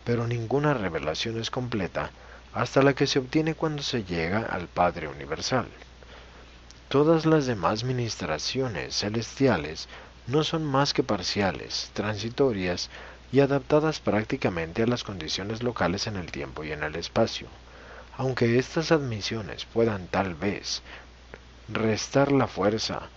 Pero 0.03 0.27
ninguna 0.27 0.73
revelación 0.73 1.39
es 1.39 1.49
completa 1.49 2.11
hasta 2.53 2.81
la 2.81 2.93
que 2.93 3.07
se 3.07 3.19
obtiene 3.19 3.55
cuando 3.55 3.81
se 3.81 4.03
llega 4.03 4.39
al 4.41 4.67
Padre 4.67 5.07
Universal. 5.07 5.67
Todas 6.89 7.25
las 7.25 7.45
demás 7.45 7.85
ministraciones 7.85 8.97
celestiales 8.97 9.87
no 10.27 10.43
son 10.43 10.65
más 10.65 10.93
que 10.93 11.03
parciales, 11.03 11.89
transitorias 11.93 12.89
y 13.31 13.39
adaptadas 13.39 14.01
prácticamente 14.01 14.83
a 14.83 14.87
las 14.87 15.05
condiciones 15.05 15.63
locales 15.63 16.07
en 16.07 16.17
el 16.17 16.31
tiempo 16.31 16.65
y 16.65 16.73
en 16.73 16.83
el 16.83 16.97
espacio. 16.97 17.47
Aunque 18.17 18.59
estas 18.59 18.91
admisiones 18.91 19.63
puedan 19.63 20.07
tal 20.07 20.35
vez 20.35 20.81
restar 21.73 22.31
la 22.31 22.47
fuerza 22.47 23.09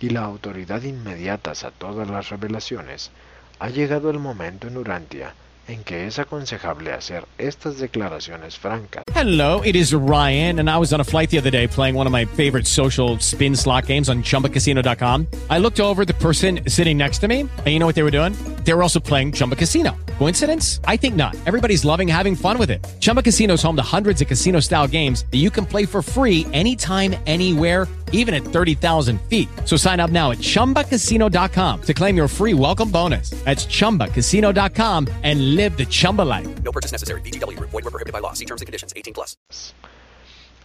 y 0.00 0.10
la 0.10 0.22
autoridad 0.22 0.82
inmediatas 0.82 1.64
a 1.64 1.70
todas 1.70 2.08
las 2.08 2.30
revelaciones, 2.30 3.10
ha 3.58 3.68
llegado 3.68 4.10
el 4.10 4.18
momento 4.18 4.68
en 4.68 4.76
Urantia 4.76 5.34
en 5.68 5.84
que 5.84 6.06
es 6.06 6.18
aconsejable 6.18 6.92
hacer 6.92 7.24
estas 7.38 7.78
declaraciones 7.78 8.58
francas. 8.58 9.04
Hello, 9.14 9.62
it 9.64 9.76
is 9.76 9.92
Ryan, 9.94 10.58
and 10.58 10.68
I 10.68 10.76
was 10.78 10.92
on 10.92 11.00
a 11.00 11.04
flight 11.04 11.30
the 11.30 11.38
other 11.38 11.50
day 11.50 11.68
playing 11.68 11.94
one 11.94 12.06
of 12.06 12.12
my 12.12 12.24
favorite 12.24 12.66
social 12.66 13.18
spin 13.20 13.54
slot 13.54 13.86
games 13.86 14.08
on 14.08 14.22
chumbacasino.com. 14.22 15.26
I 15.48 15.58
looked 15.58 15.80
over 15.80 16.04
the 16.04 16.14
person 16.14 16.60
sitting 16.66 16.98
next 16.98 17.18
to 17.20 17.28
me, 17.28 17.40
and 17.42 17.66
you 17.68 17.78
know 17.78 17.86
what 17.86 17.94
they 17.94 18.02
were 18.02 18.10
doing? 18.10 18.32
They 18.64 18.74
were 18.74 18.82
also 18.82 19.00
playing 19.00 19.32
Chumba 19.32 19.56
Casino. 19.56 19.96
Coincidence? 20.22 20.78
I 20.84 20.96
think 20.96 21.16
not. 21.16 21.34
Everybody's 21.46 21.84
loving 21.84 22.06
having 22.06 22.36
fun 22.36 22.56
with 22.56 22.70
it. 22.70 22.80
Chumba 23.00 23.22
Casino 23.22 23.54
is 23.54 23.62
home 23.62 23.74
to 23.74 23.82
hundreds 23.82 24.22
of 24.22 24.28
casino 24.28 24.60
style 24.60 24.86
games 24.86 25.24
that 25.32 25.38
you 25.38 25.50
can 25.50 25.66
play 25.66 25.84
for 25.84 26.00
free 26.00 26.46
anytime, 26.52 27.16
anywhere, 27.26 27.88
even 28.12 28.32
at 28.32 28.44
30,000 28.44 29.20
feet. 29.22 29.48
So 29.64 29.76
sign 29.76 29.98
up 29.98 30.10
now 30.10 30.30
at 30.30 30.38
chumbacasino.com 30.38 31.80
to 31.82 31.92
claim 31.92 32.16
your 32.16 32.28
free 32.28 32.54
welcome 32.54 32.88
bonus. 32.92 33.30
That's 33.42 33.66
chumbacasino.com 33.66 35.08
and 35.24 35.56
live 35.56 35.76
the 35.76 35.86
Chumba 35.86 36.22
life. 36.22 36.62
No 36.62 36.70
purchase 36.70 36.92
necessary. 36.92 37.20
VGW 37.22 37.58
Group. 37.58 37.70
Void 37.70 37.82
were 37.84 37.90
prohibited 37.90 38.12
by 38.12 38.20
law. 38.20 38.32
See 38.32 38.46
terms 38.46 38.62
and 38.62 38.66
conditions. 38.66 38.92
18 38.94 39.14
plus. 39.14 39.36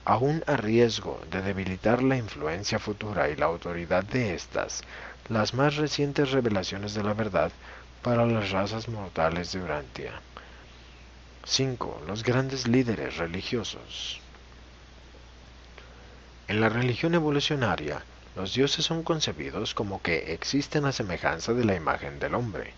Aún 0.05 0.43
a 0.45 0.55
riesgo 0.57 1.19
de 1.31 1.41
debilitar 1.41 2.03
la 2.03 2.15
influencia 2.15 2.77
futura 2.77 3.27
y 3.31 3.35
la 3.35 3.47
autoridad 3.47 4.03
de 4.03 4.35
estas, 4.35 4.83
las 5.29 5.55
más 5.55 5.77
recientes 5.77 6.29
revelaciones 6.29 6.93
de 6.93 7.01
la 7.01 7.13
verdad 7.13 7.51
para 8.07 8.25
las 8.25 8.51
razas 8.51 8.87
mortales 8.87 9.51
de 9.51 9.61
Urantia. 9.61 10.13
5. 11.43 12.03
Los 12.07 12.23
grandes 12.23 12.65
líderes 12.65 13.17
religiosos. 13.17 14.21
En 16.47 16.61
la 16.61 16.69
religión 16.69 17.15
evolucionaria, 17.15 18.05
los 18.37 18.53
dioses 18.53 18.85
son 18.85 19.03
concebidos 19.03 19.73
como 19.73 20.01
que 20.01 20.31
existen 20.31 20.85
a 20.85 20.93
semejanza 20.93 21.51
de 21.51 21.65
la 21.65 21.75
imagen 21.75 22.17
del 22.17 22.35
hombre. 22.35 22.71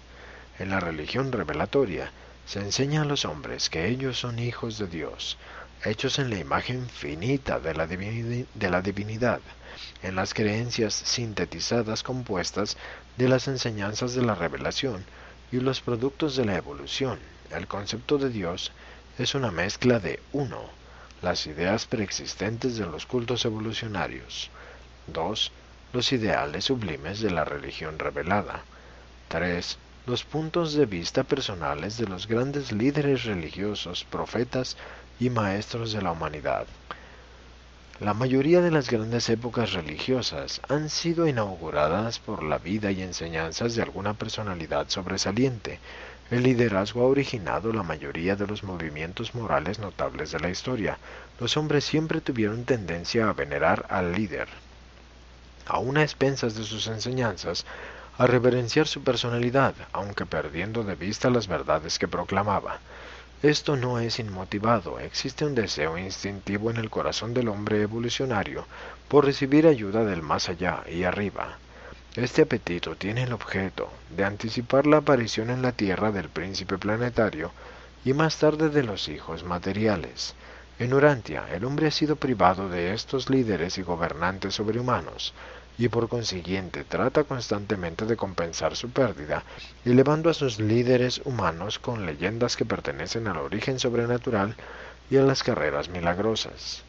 En 0.57 0.71
la 0.71 0.79
religión 0.79 1.31
revelatoria, 1.31 2.11
se 2.47 2.61
enseña 2.61 3.03
a 3.03 3.05
los 3.05 3.23
hombres 3.23 3.69
que 3.69 3.87
ellos 3.87 4.17
son 4.17 4.39
hijos 4.39 4.79
de 4.79 4.87
Dios, 4.87 5.37
hechos 5.85 6.17
en 6.17 6.31
la 6.31 6.39
imagen 6.39 6.89
finita 6.89 7.59
de 7.59 7.75
la, 7.75 7.85
de 7.85 8.69
la 8.71 8.81
divinidad, 8.81 9.41
en 10.01 10.15
las 10.15 10.33
creencias 10.33 10.95
sintetizadas 10.95 12.01
compuestas 12.01 12.77
de 13.15 13.29
las 13.29 13.47
enseñanzas 13.47 14.15
de 14.15 14.23
la 14.23 14.33
revelación 14.33 15.05
y 15.51 15.59
los 15.59 15.81
productos 15.81 16.35
de 16.35 16.45
la 16.45 16.55
evolución. 16.55 17.19
El 17.51 17.67
concepto 17.67 18.17
de 18.17 18.29
Dios 18.29 18.71
es 19.17 19.35
una 19.35 19.51
mezcla 19.51 19.99
de 19.99 20.19
uno, 20.31 20.61
las 21.21 21.47
ideas 21.47 21.85
preexistentes 21.85 22.77
de 22.77 22.85
los 22.85 23.05
cultos 23.05 23.45
evolucionarios. 23.45 24.49
2. 25.07 25.51
Los 25.91 26.11
ideales 26.11 26.65
sublimes 26.65 27.19
de 27.19 27.31
la 27.31 27.43
religión 27.43 27.97
revelada. 27.97 28.61
3. 29.29 29.77
Los 30.05 30.23
puntos 30.23 30.73
de 30.73 30.85
vista 30.85 31.23
personales 31.23 31.97
de 31.97 32.07
los 32.07 32.27
grandes 32.27 32.71
líderes 32.71 33.25
religiosos, 33.25 34.05
profetas 34.05 34.77
y 35.19 35.29
maestros 35.29 35.91
de 35.91 36.01
la 36.01 36.11
humanidad. 36.11 36.67
La 37.99 38.13
mayoría 38.13 38.61
de 38.61 38.71
las 38.71 38.89
grandes 38.89 39.27
épocas 39.27 39.73
religiosas 39.73 40.61
han 40.69 40.89
sido 40.89 41.27
inauguradas 41.27 42.19
por 42.19 42.43
la 42.43 42.57
vida 42.57 42.91
y 42.91 43.01
enseñanzas 43.01 43.75
de 43.75 43.81
alguna 43.81 44.13
personalidad 44.13 44.87
sobresaliente. 44.87 45.79
El 46.31 46.43
liderazgo 46.43 47.01
ha 47.01 47.07
originado 47.07 47.73
la 47.73 47.83
mayoría 47.83 48.37
de 48.37 48.47
los 48.47 48.63
movimientos 48.63 49.35
morales 49.35 49.79
notables 49.79 50.31
de 50.31 50.39
la 50.39 50.49
historia. 50.49 50.97
Los 51.41 51.57
hombres 51.57 51.83
siempre 51.83 52.21
tuvieron 52.21 52.63
tendencia 52.63 53.27
a 53.27 53.33
venerar 53.33 53.85
al 53.89 54.13
líder. 54.13 54.47
Aun 55.65 55.97
a 55.97 56.03
expensas 56.03 56.55
de 56.55 56.63
sus 56.63 56.87
enseñanzas, 56.87 57.65
a 58.17 58.27
reverenciar 58.27 58.87
su 58.87 59.03
personalidad, 59.03 59.73
aunque 59.91 60.25
perdiendo 60.25 60.85
de 60.85 60.95
vista 60.95 61.29
las 61.29 61.47
verdades 61.47 61.99
que 61.99 62.07
proclamaba. 62.07 62.79
Esto 63.41 63.77
no 63.77 63.99
es 63.99 64.19
inmotivado, 64.19 64.99
existe 64.99 65.45
un 65.45 65.55
deseo 65.55 65.97
instintivo 65.97 66.71
en 66.71 66.75
el 66.75 66.89
corazón 66.89 67.33
del 67.33 67.47
hombre 67.47 67.81
evolucionario 67.81 68.67
por 69.07 69.23
recibir 69.23 69.65
ayuda 69.65 70.03
del 70.03 70.21
más 70.21 70.49
allá 70.49 70.83
y 70.91 71.03
arriba. 71.03 71.57
Este 72.17 72.41
apetito 72.41 72.97
tiene 72.97 73.23
el 73.23 73.31
objeto 73.31 73.89
de 74.09 74.25
anticipar 74.25 74.85
la 74.85 74.97
aparición 74.97 75.51
en 75.51 75.61
la 75.61 75.71
Tierra 75.71 76.11
del 76.11 76.27
príncipe 76.27 76.77
planetario 76.77 77.53
y 78.03 78.11
más 78.11 78.35
tarde 78.35 78.67
de 78.67 78.83
los 78.83 79.07
hijos 79.07 79.45
materiales. 79.45 80.35
En 80.77 80.93
Urantia, 80.93 81.45
el 81.53 81.63
hombre 81.63 81.87
ha 81.87 81.91
sido 81.91 82.17
privado 82.17 82.67
de 82.67 82.93
estos 82.93 83.29
líderes 83.29 83.77
y 83.77 83.83
gobernantes 83.83 84.55
sobrehumanos, 84.55 85.33
y 85.79 85.87
por 85.87 86.09
consiguiente 86.09 86.83
trata 86.83 87.23
constantemente 87.23 88.05
de 88.05 88.17
compensar 88.17 88.75
su 88.75 88.89
pérdida, 88.89 89.43
elevando 89.85 90.29
a 90.29 90.33
sus 90.33 90.59
líderes 90.59 91.21
humanos 91.23 91.79
con 91.79 92.05
leyendas 92.05 92.57
que 92.57 92.65
pertenecen 92.65 93.27
al 93.27 93.37
origen 93.37 93.79
sobrenatural 93.79 94.57
y 95.09 95.15
a 95.15 95.21
las 95.21 95.41
carreras 95.41 95.87
milagrosas. 95.87 96.83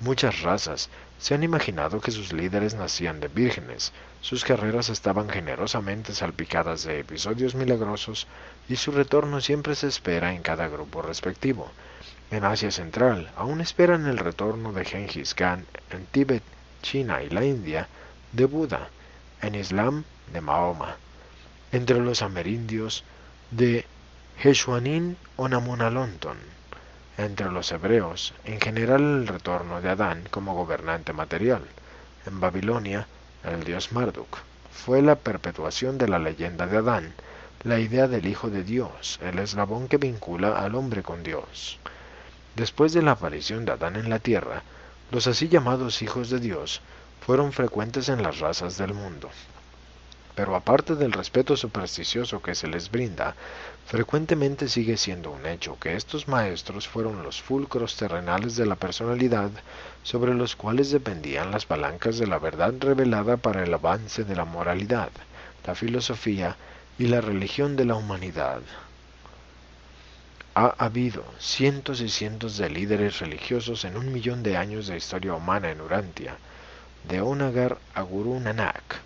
Muchas 0.00 0.42
razas 0.42 0.90
se 1.18 1.34
han 1.34 1.42
imaginado 1.42 2.02
que 2.02 2.10
sus 2.10 2.34
líderes 2.34 2.74
nacían 2.74 3.18
de 3.18 3.28
vírgenes, 3.28 3.92
sus 4.20 4.44
carreras 4.44 4.90
estaban 4.90 5.30
generosamente 5.30 6.12
salpicadas 6.12 6.84
de 6.84 7.00
episodios 7.00 7.54
milagrosos 7.54 8.26
y 8.68 8.76
su 8.76 8.92
retorno 8.92 9.40
siempre 9.40 9.74
se 9.74 9.88
espera 9.88 10.34
en 10.34 10.42
cada 10.42 10.68
grupo 10.68 11.00
respectivo. 11.00 11.70
En 12.30 12.44
Asia 12.44 12.70
Central 12.70 13.32
aún 13.36 13.62
esperan 13.62 14.06
el 14.06 14.18
retorno 14.18 14.74
de 14.74 14.84
Genghis 14.84 15.34
Khan, 15.34 15.64
en 15.90 16.04
Tíbet, 16.04 16.42
China 16.82 17.22
y 17.22 17.30
la 17.30 17.42
India, 17.42 17.88
de 18.32 18.44
Buda, 18.44 18.88
en 19.40 19.54
Islam 19.54 20.04
de 20.32 20.40
Mahoma, 20.40 20.96
entre 21.72 21.98
los 22.00 22.22
amerindios 22.22 23.04
de 23.50 23.86
Heshuanin 24.42 25.16
o 25.36 25.48
Namunalonton, 25.48 26.36
entre 27.16 27.50
los 27.50 27.72
hebreos, 27.72 28.34
en 28.44 28.60
general 28.60 29.02
el 29.02 29.26
retorno 29.26 29.80
de 29.80 29.90
Adán 29.90 30.24
como 30.30 30.54
gobernante 30.54 31.12
material, 31.12 31.62
en 32.26 32.40
Babilonia, 32.40 33.06
el 33.44 33.64
dios 33.64 33.92
Marduk, 33.92 34.38
fue 34.70 35.02
la 35.02 35.16
perpetuación 35.16 35.98
de 35.98 36.08
la 36.08 36.18
leyenda 36.18 36.66
de 36.66 36.76
Adán, 36.76 37.14
la 37.64 37.80
idea 37.80 38.06
del 38.06 38.26
Hijo 38.26 38.50
de 38.50 38.62
Dios, 38.62 39.18
el 39.22 39.38
eslabón 39.38 39.88
que 39.88 39.96
vincula 39.96 40.58
al 40.58 40.74
hombre 40.74 41.02
con 41.02 41.22
Dios. 41.22 41.78
Después 42.54 42.92
de 42.92 43.02
la 43.02 43.12
aparición 43.12 43.64
de 43.64 43.72
Adán 43.72 43.96
en 43.96 44.10
la 44.10 44.20
tierra, 44.20 44.62
los 45.10 45.26
así 45.26 45.48
llamados 45.48 46.02
hijos 46.02 46.30
de 46.30 46.38
Dios 46.38 46.80
fueron 47.24 47.52
frecuentes 47.52 48.08
en 48.08 48.22
las 48.22 48.38
razas 48.38 48.78
del 48.78 48.94
mundo. 48.94 49.28
Pero 50.34 50.54
aparte 50.54 50.94
del 50.94 51.12
respeto 51.12 51.56
supersticioso 51.56 52.40
que 52.40 52.54
se 52.54 52.68
les 52.68 52.90
brinda, 52.90 53.34
frecuentemente 53.86 54.68
sigue 54.68 54.96
siendo 54.96 55.32
un 55.32 55.46
hecho 55.46 55.76
que 55.80 55.96
estos 55.96 56.28
maestros 56.28 56.86
fueron 56.86 57.22
los 57.24 57.42
fulcros 57.42 57.96
terrenales 57.96 58.54
de 58.54 58.66
la 58.66 58.76
personalidad 58.76 59.50
sobre 60.04 60.34
los 60.34 60.54
cuales 60.54 60.92
dependían 60.92 61.50
las 61.50 61.66
palancas 61.66 62.18
de 62.18 62.28
la 62.28 62.38
verdad 62.38 62.72
revelada 62.78 63.36
para 63.36 63.64
el 63.64 63.74
avance 63.74 64.24
de 64.24 64.36
la 64.36 64.44
moralidad, 64.44 65.10
la 65.66 65.74
filosofía 65.74 66.56
y 66.98 67.08
la 67.08 67.20
religión 67.20 67.76
de 67.76 67.84
la 67.84 67.94
humanidad. 67.94 68.60
Ha 70.54 70.74
habido 70.78 71.24
cientos 71.38 72.00
y 72.00 72.08
cientos 72.08 72.56
de 72.58 72.70
líderes 72.70 73.18
religiosos 73.18 73.84
en 73.84 73.96
un 73.96 74.12
millón 74.12 74.42
de 74.42 74.56
años 74.56 74.86
de 74.86 74.96
historia 74.96 75.34
humana 75.34 75.70
en 75.70 75.80
Urantia, 75.80 76.36
de 77.04 77.20
Onagar 77.20 77.78
a 77.94 78.02
Guru 78.02 78.40
Nanak. 78.40 79.00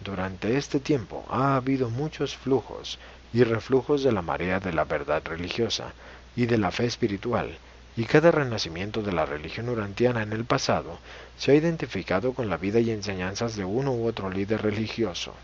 Durante 0.00 0.56
este 0.56 0.80
tiempo 0.80 1.24
ha 1.30 1.56
habido 1.56 1.88
muchos 1.90 2.36
flujos 2.36 2.98
y 3.32 3.44
reflujos 3.44 4.02
de 4.02 4.12
la 4.12 4.22
marea 4.22 4.60
de 4.60 4.72
la 4.72 4.84
verdad 4.84 5.22
religiosa 5.24 5.92
y 6.34 6.46
de 6.46 6.58
la 6.58 6.70
fe 6.70 6.86
espiritual, 6.86 7.56
y 7.96 8.04
cada 8.04 8.30
renacimiento 8.30 9.02
de 9.02 9.12
la 9.12 9.26
religión 9.26 9.68
urantiana 9.68 10.22
en 10.22 10.32
el 10.32 10.44
pasado 10.44 10.98
se 11.38 11.52
ha 11.52 11.54
identificado 11.54 12.32
con 12.32 12.48
la 12.48 12.56
vida 12.56 12.80
y 12.80 12.90
enseñanzas 12.90 13.54
de 13.56 13.64
uno 13.64 13.92
u 13.92 14.06
otro 14.06 14.30
líder 14.30 14.62
religioso. 14.62 15.34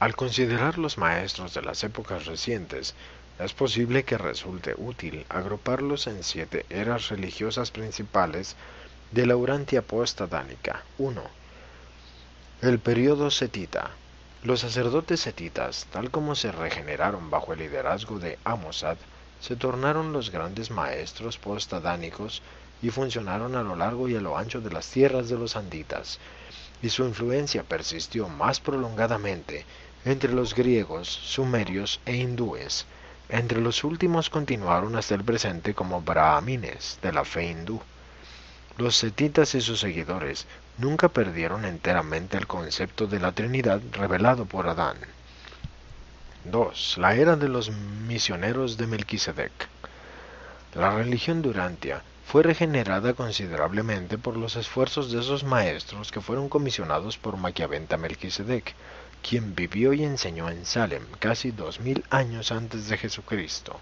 Al 0.00 0.14
considerar 0.14 0.76
los 0.76 0.98
maestros 0.98 1.54
de 1.54 1.62
las 1.62 1.82
épocas 1.82 2.26
recientes, 2.26 2.94
es 3.38 3.52
posible 3.52 4.04
que 4.04 4.18
resulte 4.18 4.74
útil 4.76 5.24
agruparlos 5.28 6.06
en 6.06 6.22
siete 6.22 6.66
eras 6.70 7.08
religiosas 7.08 7.70
principales 7.70 8.54
de 9.14 9.26
la 9.26 9.36
Urantia 9.36 9.80
post-adánica. 9.80 10.82
1. 10.98 11.22
El 12.62 12.80
periodo 12.80 13.30
setita. 13.30 13.92
Los 14.42 14.58
sacerdotes 14.58 15.20
setitas, 15.20 15.86
tal 15.92 16.10
como 16.10 16.34
se 16.34 16.50
regeneraron 16.50 17.30
bajo 17.30 17.52
el 17.52 17.60
liderazgo 17.60 18.18
de 18.18 18.40
Amosad, 18.42 18.96
se 19.38 19.54
tornaron 19.54 20.12
los 20.12 20.30
grandes 20.30 20.72
maestros 20.72 21.38
post-adánicos 21.38 22.42
y 22.82 22.90
funcionaron 22.90 23.54
a 23.54 23.62
lo 23.62 23.76
largo 23.76 24.08
y 24.08 24.16
a 24.16 24.20
lo 24.20 24.36
ancho 24.36 24.60
de 24.60 24.72
las 24.72 24.88
tierras 24.88 25.28
de 25.28 25.38
los 25.38 25.54
anditas, 25.54 26.18
y 26.82 26.88
su 26.88 27.04
influencia 27.04 27.62
persistió 27.62 28.28
más 28.28 28.58
prolongadamente 28.58 29.64
entre 30.04 30.32
los 30.32 30.56
griegos, 30.56 31.06
sumerios 31.08 32.00
e 32.04 32.16
hindúes. 32.16 32.84
Entre 33.28 33.60
los 33.60 33.84
últimos 33.84 34.28
continuaron 34.28 34.96
hasta 34.96 35.14
el 35.14 35.22
presente 35.22 35.72
como 35.72 36.02
brahmines 36.02 36.98
de 37.00 37.12
la 37.12 37.24
fe 37.24 37.48
hindú. 37.48 37.80
Los 38.76 38.96
setitas 38.96 39.54
y 39.54 39.60
sus 39.60 39.78
seguidores 39.78 40.46
nunca 40.78 41.08
perdieron 41.08 41.64
enteramente 41.64 42.36
el 42.36 42.48
concepto 42.48 43.06
de 43.06 43.20
la 43.20 43.30
Trinidad 43.30 43.80
revelado 43.92 44.46
por 44.46 44.68
Adán. 44.68 44.96
2. 46.44 46.98
La 46.98 47.14
era 47.14 47.36
de 47.36 47.48
los 47.48 47.70
misioneros 47.70 48.76
de 48.76 48.88
Melquisedec. 48.88 49.52
La 50.74 50.90
religión 50.90 51.40
durantia 51.40 52.02
fue 52.26 52.42
regenerada 52.42 53.14
considerablemente 53.14 54.18
por 54.18 54.36
los 54.36 54.56
esfuerzos 54.56 55.12
de 55.12 55.20
esos 55.20 55.44
maestros 55.44 56.10
que 56.10 56.20
fueron 56.20 56.48
comisionados 56.48 57.16
por 57.16 57.36
Maquiaventa 57.36 57.96
Melquisedec, 57.96 58.74
quien 59.22 59.54
vivió 59.54 59.92
y 59.92 60.02
enseñó 60.02 60.50
en 60.50 60.66
Salem 60.66 61.04
casi 61.20 61.52
dos 61.52 61.78
mil 61.78 62.04
años 62.10 62.50
antes 62.50 62.88
de 62.88 62.98
Jesucristo. 62.98 63.78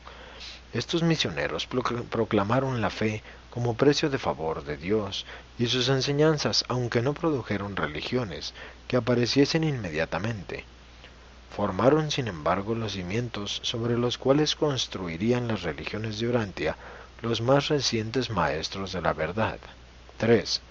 Estos 0.74 1.02
misioneros 1.02 1.66
proclamaron 1.66 2.82
la 2.82 2.90
fe 2.90 3.22
como 3.52 3.74
precio 3.74 4.08
de 4.08 4.18
favor 4.18 4.64
de 4.64 4.78
Dios, 4.78 5.26
y 5.58 5.66
sus 5.66 5.90
enseñanzas, 5.90 6.64
aunque 6.68 7.02
no 7.02 7.12
produjeron 7.12 7.76
religiones 7.76 8.54
que 8.88 8.96
apareciesen 8.96 9.62
inmediatamente, 9.62 10.64
formaron 11.54 12.10
sin 12.10 12.28
embargo 12.28 12.74
los 12.74 12.92
cimientos 12.92 13.60
sobre 13.62 13.98
los 13.98 14.16
cuales 14.16 14.56
construirían 14.56 15.48
las 15.48 15.62
religiones 15.62 16.18
de 16.18 16.28
Orantia 16.28 16.76
los 17.20 17.42
más 17.42 17.68
recientes 17.68 18.30
maestros 18.30 18.92
de 18.92 19.02
la 19.02 19.12
verdad. 19.12 19.58
3. 20.16 20.62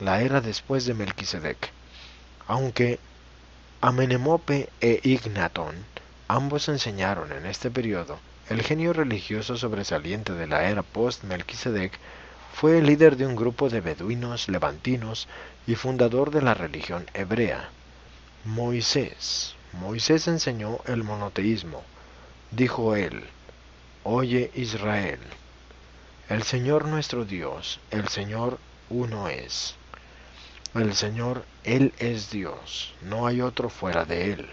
La 0.00 0.22
era 0.22 0.40
después 0.40 0.86
de 0.86 0.94
Melquisedec. 0.94 1.70
Aunque 2.48 2.98
Amenemope 3.82 4.70
e 4.80 5.00
Ignatón 5.02 5.74
ambos 6.28 6.68
enseñaron 6.70 7.30
en 7.32 7.44
este 7.44 7.70
periodo, 7.70 8.18
el 8.48 8.62
genio 8.62 8.92
religioso 8.92 9.56
sobresaliente 9.56 10.32
de 10.32 10.46
la 10.46 10.68
era 10.68 10.82
post-Melquisedec 10.82 11.92
fue 12.54 12.78
el 12.78 12.86
líder 12.86 13.16
de 13.16 13.26
un 13.26 13.36
grupo 13.36 13.68
de 13.68 13.80
beduinos 13.80 14.48
levantinos 14.48 15.28
y 15.66 15.74
fundador 15.74 16.30
de 16.30 16.42
la 16.42 16.54
religión 16.54 17.06
hebrea, 17.12 17.68
Moisés. 18.44 19.54
Moisés 19.72 20.28
enseñó 20.28 20.78
el 20.86 21.02
monoteísmo. 21.02 21.82
Dijo 22.50 22.94
él, 22.94 23.24
Oye 24.04 24.50
Israel, 24.54 25.18
el 26.28 26.44
Señor 26.44 26.86
nuestro 26.86 27.24
Dios, 27.24 27.80
el 27.90 28.08
Señor 28.08 28.58
uno 28.88 29.28
es. 29.28 29.74
El 30.74 30.94
Señor, 30.94 31.44
Él 31.64 31.92
es 31.98 32.30
Dios, 32.30 32.94
no 33.00 33.26
hay 33.26 33.40
otro 33.40 33.70
fuera 33.70 34.04
de 34.04 34.32
Él. 34.32 34.48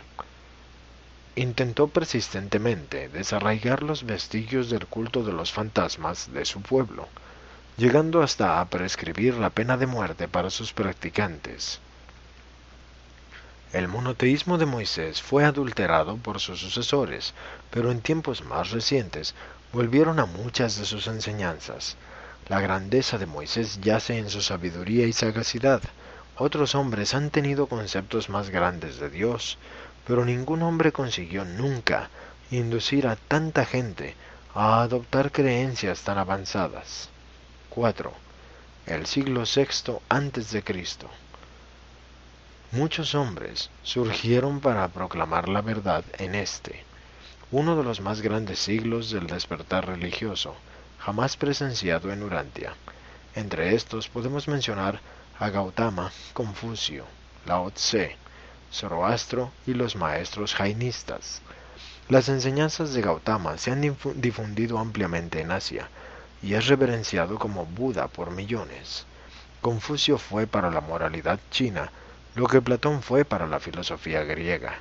Intentó 1.35 1.87
persistentemente 1.87 3.09
desarraigar 3.09 3.81
los 3.81 4.05
vestigios 4.05 4.69
del 4.69 4.85
culto 4.85 5.23
de 5.23 5.33
los 5.33 5.51
fantasmas 5.51 6.31
de 6.31 6.45
su 6.45 6.61
pueblo, 6.61 7.07
llegando 7.75 8.21
hasta 8.21 8.61
a 8.61 8.69
prescribir 8.69 9.33
la 9.35 9.49
pena 9.49 9.75
de 9.77 9.87
muerte 9.87 10.27
para 10.27 10.51
sus 10.51 10.73
practicantes. 10.73 11.79
El 13.71 13.87
monoteísmo 13.87 14.59
de 14.59 14.67
Moisés 14.67 15.23
fue 15.23 15.43
adulterado 15.45 16.17
por 16.17 16.39
sus 16.39 16.59
sucesores, 16.59 17.33
pero 17.71 17.89
en 17.89 18.01
tiempos 18.01 18.43
más 18.43 18.69
recientes 18.69 19.33
volvieron 19.71 20.19
a 20.19 20.27
muchas 20.27 20.77
de 20.77 20.85
sus 20.85 21.07
enseñanzas. 21.07 21.97
La 22.47 22.59
grandeza 22.59 23.17
de 23.17 23.25
Moisés 23.25 23.79
yace 23.81 24.19
en 24.19 24.29
su 24.29 24.43
sabiduría 24.43 25.07
y 25.07 25.13
sagacidad. 25.13 25.81
Otros 26.35 26.75
hombres 26.75 27.15
han 27.15 27.31
tenido 27.31 27.65
conceptos 27.65 28.29
más 28.29 28.51
grandes 28.51 28.99
de 28.99 29.09
Dios, 29.09 29.57
pero 30.05 30.25
ningún 30.25 30.61
hombre 30.61 30.91
consiguió 30.91 31.45
nunca 31.45 32.09
inducir 32.51 33.07
a 33.07 33.15
tanta 33.15 33.65
gente 33.65 34.15
a 34.53 34.81
adoptar 34.81 35.31
creencias 35.31 36.01
tan 36.01 36.17
avanzadas. 36.17 37.09
4. 37.69 38.11
El 38.85 39.05
siglo 39.05 39.43
VI 39.43 39.99
antes 40.09 40.51
de 40.51 40.63
Cristo. 40.63 41.09
Muchos 42.71 43.15
hombres 43.15 43.69
surgieron 43.83 44.59
para 44.59 44.87
proclamar 44.87 45.47
la 45.47 45.61
verdad 45.61 46.03
en 46.17 46.35
este, 46.35 46.83
uno 47.51 47.75
de 47.75 47.83
los 47.83 48.01
más 48.01 48.21
grandes 48.21 48.59
siglos 48.59 49.11
del 49.11 49.27
despertar 49.27 49.87
religioso, 49.87 50.55
jamás 50.99 51.37
presenciado 51.37 52.11
en 52.11 52.23
Urantia. 52.23 52.73
Entre 53.35 53.75
estos 53.75 54.09
podemos 54.09 54.47
mencionar 54.47 54.99
a 55.39 55.49
Gautama, 55.49 56.11
Confucio, 56.33 57.05
Lao 57.45 57.69
Tse, 57.71 58.17
Zoroastro 58.73 59.51
y 59.67 59.75
los 59.75 59.95
maestros 59.95 60.55
jainistas. 60.55 61.41
Las 62.09 62.27
enseñanzas 62.27 62.93
de 62.93 63.01
Gautama 63.01 63.57
se 63.59 63.71
han 63.71 63.81
difundido 64.15 64.79
ampliamente 64.79 65.41
en 65.41 65.51
Asia 65.51 65.89
y 66.41 66.55
es 66.55 66.65
reverenciado 66.67 67.37
como 67.37 67.67
Buda 67.67 68.07
por 68.07 68.31
millones. 68.31 69.05
Confucio 69.61 70.17
fue 70.17 70.47
para 70.47 70.71
la 70.71 70.81
moralidad 70.81 71.39
china 71.51 71.91
lo 72.35 72.47
que 72.47 72.61
Platón 72.61 73.03
fue 73.03 73.25
para 73.25 73.45
la 73.45 73.59
filosofía 73.59 74.23
griega. 74.23 74.73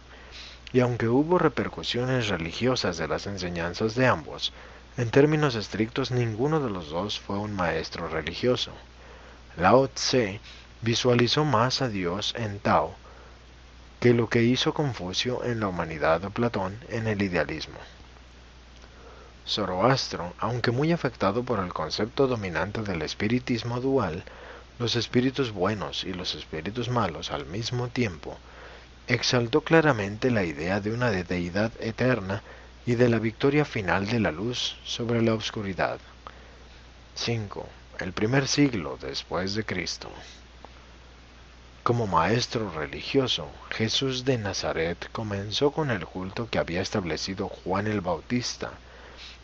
Y 0.72 0.80
aunque 0.80 1.08
hubo 1.08 1.38
repercusiones 1.38 2.28
religiosas 2.28 2.96
de 2.96 3.06
las 3.06 3.26
enseñanzas 3.26 3.94
de 3.94 4.06
ambos, 4.06 4.54
en 4.96 5.10
términos 5.10 5.54
estrictos 5.54 6.10
ninguno 6.10 6.60
de 6.60 6.70
los 6.70 6.88
dos 6.88 7.20
fue 7.20 7.38
un 7.38 7.54
maestro 7.54 8.08
religioso. 8.08 8.72
Lao 9.58 9.86
Tse 9.88 10.40
visualizó 10.80 11.44
más 11.44 11.82
a 11.82 11.88
Dios 11.88 12.34
en 12.38 12.58
Tao 12.58 12.96
que 14.02 14.14
lo 14.14 14.28
que 14.28 14.42
hizo 14.42 14.74
Confucio 14.74 15.44
en 15.44 15.60
la 15.60 15.68
humanidad 15.68 16.20
de 16.20 16.28
Platón 16.28 16.76
en 16.88 17.06
el 17.06 17.22
idealismo. 17.22 17.78
Zoroastro, 19.46 20.34
aunque 20.40 20.72
muy 20.72 20.90
afectado 20.90 21.44
por 21.44 21.60
el 21.60 21.72
concepto 21.72 22.26
dominante 22.26 22.82
del 22.82 23.02
espiritismo 23.02 23.80
dual, 23.80 24.24
los 24.80 24.96
espíritus 24.96 25.52
buenos 25.52 26.02
y 26.02 26.14
los 26.14 26.34
espíritus 26.34 26.88
malos 26.88 27.30
al 27.30 27.46
mismo 27.46 27.86
tiempo, 27.86 28.36
exaltó 29.06 29.60
claramente 29.60 30.32
la 30.32 30.42
idea 30.42 30.80
de 30.80 30.92
una 30.92 31.12
deidad 31.12 31.70
eterna 31.78 32.42
y 32.84 32.96
de 32.96 33.08
la 33.08 33.20
victoria 33.20 33.64
final 33.64 34.08
de 34.08 34.18
la 34.18 34.32
luz 34.32 34.78
sobre 34.84 35.22
la 35.22 35.34
oscuridad. 35.34 36.00
5. 37.14 37.68
El 38.00 38.12
primer 38.12 38.48
siglo 38.48 38.98
después 39.00 39.54
de 39.54 39.64
Cristo. 39.64 40.10
Como 41.82 42.06
maestro 42.06 42.70
religioso, 42.70 43.48
Jesús 43.70 44.24
de 44.24 44.38
Nazaret 44.38 45.08
comenzó 45.10 45.72
con 45.72 45.90
el 45.90 46.06
culto 46.06 46.48
que 46.48 46.60
había 46.60 46.80
establecido 46.80 47.48
Juan 47.48 47.88
el 47.88 48.00
Bautista, 48.00 48.70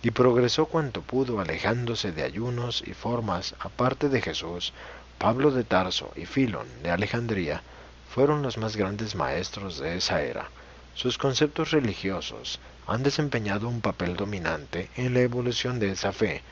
y 0.03 0.12
progresó 0.12 0.66
cuanto 0.66 1.03
pudo 1.03 1.40
alejándose 1.40 2.12
de 2.12 2.22
ayunos 2.22 2.85
y 2.87 2.94
formas 2.94 3.57
aparte 3.59 4.09
de 4.09 4.22
Jesús 4.22 4.72
Pablo 5.18 5.51
de 5.51 5.64
Tarso 5.64 6.12
y 6.14 6.27
Filón 6.27 6.68
de 6.85 6.92
Alejandría 6.92 7.61
fueron 8.09 8.42
los 8.42 8.57
más 8.57 8.77
grandes 8.77 9.16
maestros 9.16 9.79
de 9.81 9.96
esa 9.96 10.22
era. 10.22 10.48
Sus 10.94 11.18
conceptos 11.18 11.72
religiosos 11.72 12.61
han 12.87 13.03
desempeñado 13.03 13.68
un 13.68 13.81
papel 13.81 14.14
dominante 14.14 14.90
en 14.96 15.12
la 15.12 15.20
evolución 15.20 15.81
de 15.81 15.90
esa 15.90 16.12
fe 16.12 16.42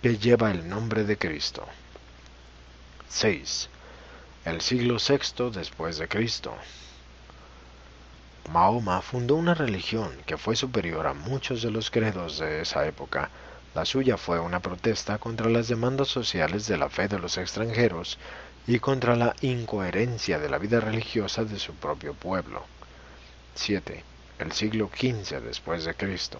que 0.00 0.16
lleva 0.16 0.50
el 0.50 0.66
nombre 0.66 1.04
de 1.04 1.18
Cristo. 1.18 1.66
6. 3.10 3.68
El 4.46 4.62
siglo 4.62 4.96
VI 4.96 5.50
después 5.50 5.98
de 5.98 6.08
Cristo. 6.08 6.56
Mahoma 8.50 9.02
fundó 9.02 9.34
una 9.34 9.52
religión 9.52 10.16
que 10.24 10.38
fue 10.38 10.56
superior 10.56 11.06
a 11.06 11.12
muchos 11.12 11.60
de 11.60 11.70
los 11.70 11.90
credos 11.90 12.38
de 12.38 12.62
esa 12.62 12.86
época 12.86 13.28
la 13.76 13.84
suya 13.84 14.16
fue 14.16 14.40
una 14.40 14.60
protesta 14.60 15.18
contra 15.18 15.50
las 15.50 15.68
demandas 15.68 16.08
sociales 16.08 16.66
de 16.66 16.78
la 16.78 16.88
fe 16.88 17.08
de 17.08 17.18
los 17.18 17.36
extranjeros 17.36 18.18
y 18.66 18.78
contra 18.78 19.16
la 19.16 19.36
incoherencia 19.42 20.38
de 20.38 20.48
la 20.48 20.56
vida 20.56 20.80
religiosa 20.80 21.44
de 21.44 21.58
su 21.58 21.74
propio 21.74 22.14
pueblo. 22.14 22.64
7. 23.54 24.02
El 24.38 24.52
siglo 24.52 24.88
XV 24.96 25.42
después 25.42 25.84
de 25.84 25.92
Cristo. 25.92 26.38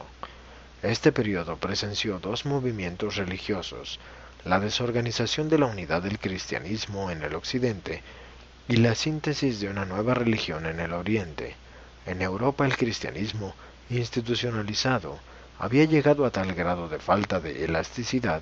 Este 0.83 1.13
periodo 1.13 1.59
presenció 1.59 2.21
dos 2.21 2.47
movimientos 2.47 3.17
religiosos, 3.17 4.01
la 4.47 4.61
desorganización 4.61 5.49
de 5.49 5.59
la 5.59 5.67
unidad 5.67 6.03
del 6.03 6.21
cristianismo 6.21 7.11
en 7.11 7.23
el 7.23 7.35
occidente 7.35 8.03
y 8.69 8.77
la 8.77 8.95
síntesis 8.95 9.59
de 9.59 9.69
una 9.69 9.85
nueva 9.85 10.15
religión 10.15 10.67
en 10.67 10.79
el 10.79 10.93
oriente. 10.93 11.57
En 12.07 12.23
Europa 12.23 12.65
el 12.65 12.77
cristianismo, 12.77 13.55
institucionalizado, 13.91 15.19
había 15.59 15.85
llegado 15.85 16.25
a 16.25 16.31
tal 16.31 16.55
grado 16.55 16.89
de 16.89 17.01
falta 17.01 17.41
de 17.41 17.65
elasticidad 17.65 18.41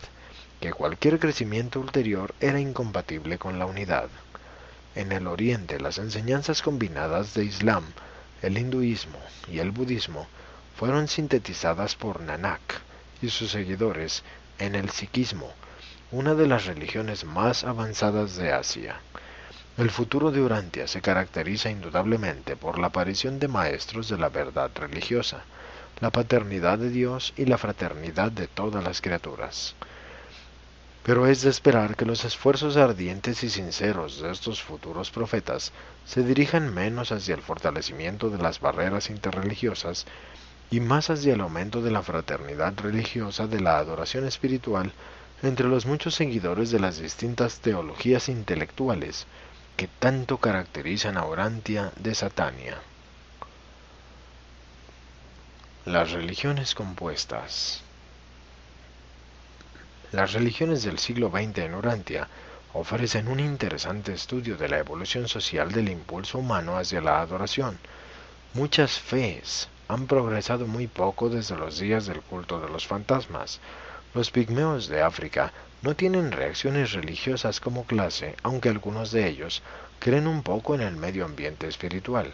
que 0.61 0.75
cualquier 0.75 1.19
crecimiento 1.19 1.81
ulterior 1.81 2.35
era 2.39 2.61
incompatible 2.61 3.39
con 3.39 3.59
la 3.59 3.65
unidad. 3.65 4.09
En 4.95 5.11
el 5.11 5.27
Oriente 5.27 5.81
las 5.81 5.97
enseñanzas 5.97 6.61
combinadas 6.61 7.33
de 7.33 7.45
Islam, 7.45 7.85
el 8.43 8.59
hinduismo 8.59 9.19
y 9.51 9.59
el 9.59 9.71
budismo 9.71 10.27
fueron 10.77 11.09
sintetizadas 11.09 11.95
por 11.97 12.21
Nanak 12.21 12.83
y 13.23 13.31
sus 13.31 13.53
seguidores 13.53 14.23
en 14.59 14.75
el 14.75 14.91
sikhismo, 14.91 15.51
una 16.15 16.37
de 16.37 16.47
las 16.47 16.67
religiones 16.67 17.25
más 17.25 17.65
avanzadas 17.65 18.37
de 18.37 18.53
Asia. 18.53 19.01
El 19.77 19.91
futuro 19.91 20.31
de 20.31 20.43
Urantia 20.43 20.87
se 20.87 21.01
caracteriza 21.01 21.71
indudablemente 21.71 22.55
por 22.55 22.79
la 22.79 22.87
aparición 22.87 23.41
de 23.41 23.49
maestros 23.49 24.09
de 24.09 24.17
la 24.17 24.29
verdad 24.29 24.71
religiosa, 24.77 25.43
la 25.99 26.11
paternidad 26.11 26.79
de 26.79 26.91
Dios 26.91 27.35
y 27.37 27.47
la 27.47 27.59
fraternidad 27.59 28.31
de 28.31 28.47
todas 28.47 28.85
las 28.85 29.01
criaturas. 29.01 29.75
Pero 31.03 31.27
es 31.27 31.43
de 31.43 31.51
esperar 31.51 31.97
que 31.97 32.07
los 32.07 32.25
esfuerzos 32.25 32.77
ardientes 32.77 33.43
y 33.43 33.51
sinceros 33.51 34.23
de 34.23 34.31
estos 34.31 34.63
futuros 34.63 35.11
profetas 35.11 35.73
se 36.07 36.23
dirijan 36.23 36.73
menos 36.73 37.11
hacia 37.11 37.35
el 37.35 37.43
fortalecimiento 37.43 38.31
de 38.31 38.39
las 38.39 38.61
barreras 38.61 39.11
interreligiosas 39.11 40.07
y 40.71 40.79
más 40.79 41.11
hacia 41.11 41.35
el 41.35 41.41
aumento 41.41 41.83
de 41.83 41.91
la 41.91 42.03
fraternidad 42.03 42.73
religiosa 42.81 43.49
de 43.49 43.59
la 43.59 43.79
adoración 43.79 44.29
espiritual 44.29 44.93
entre 45.45 45.69
los 45.69 45.87
muchos 45.87 46.15
seguidores 46.15 46.71
de 46.71 46.81
las 46.81 46.99
distintas 46.99 47.61
teologías 47.61 48.29
intelectuales 48.29 49.27
que 49.77 49.89
tanto 49.89 50.39
caracterizan 50.39 51.17
a 51.17 51.25
Orantia 51.25 51.93
de 51.97 52.15
Satania. 52.15 52.79
Las 55.85 56.13
religiones 56.13 56.75
compuestas 56.75 57.83
Las 60.13 60.33
religiones 60.33 60.83
del 60.83 60.99
siglo 60.99 61.29
XX 61.31 61.59
en 61.59 61.75
Orantia 61.75 62.29
ofrecen 62.73 63.29
un 63.29 63.39
interesante 63.39 64.15
estudio 64.15 64.57
de 64.57 64.69
la 64.69 64.79
evolución 64.79 65.29
social 65.29 65.73
del 65.73 65.91
impulso 65.91 66.39
humano 66.39 66.79
hacia 66.79 67.01
la 67.01 67.21
adoración. 67.21 67.79
Muchas 68.55 68.99
fees 68.99 69.69
han 69.89 70.07
progresado 70.07 70.67
muy 70.67 70.87
poco 70.87 71.29
desde 71.29 71.57
los 71.57 71.79
días 71.79 72.07
del 72.07 72.23
culto 72.23 72.61
de 72.61 72.69
los 72.69 72.87
fantasmas. 72.87 73.61
Los 74.15 74.31
pigmeos 74.31 74.87
de 74.87 75.03
África 75.03 75.53
no 75.83 75.97
tienen 75.97 76.31
reacciones 76.31 76.93
religiosas 76.93 77.59
como 77.59 77.85
clase, 77.85 78.37
aunque 78.45 78.69
algunos 78.69 79.11
de 79.11 79.27
ellos 79.27 79.61
creen 79.99 80.29
un 80.29 80.45
poco 80.45 80.77
en 80.77 80.83
el 80.83 80.95
medio 80.95 81.25
ambiente 81.25 81.67
espiritual. 81.67 82.33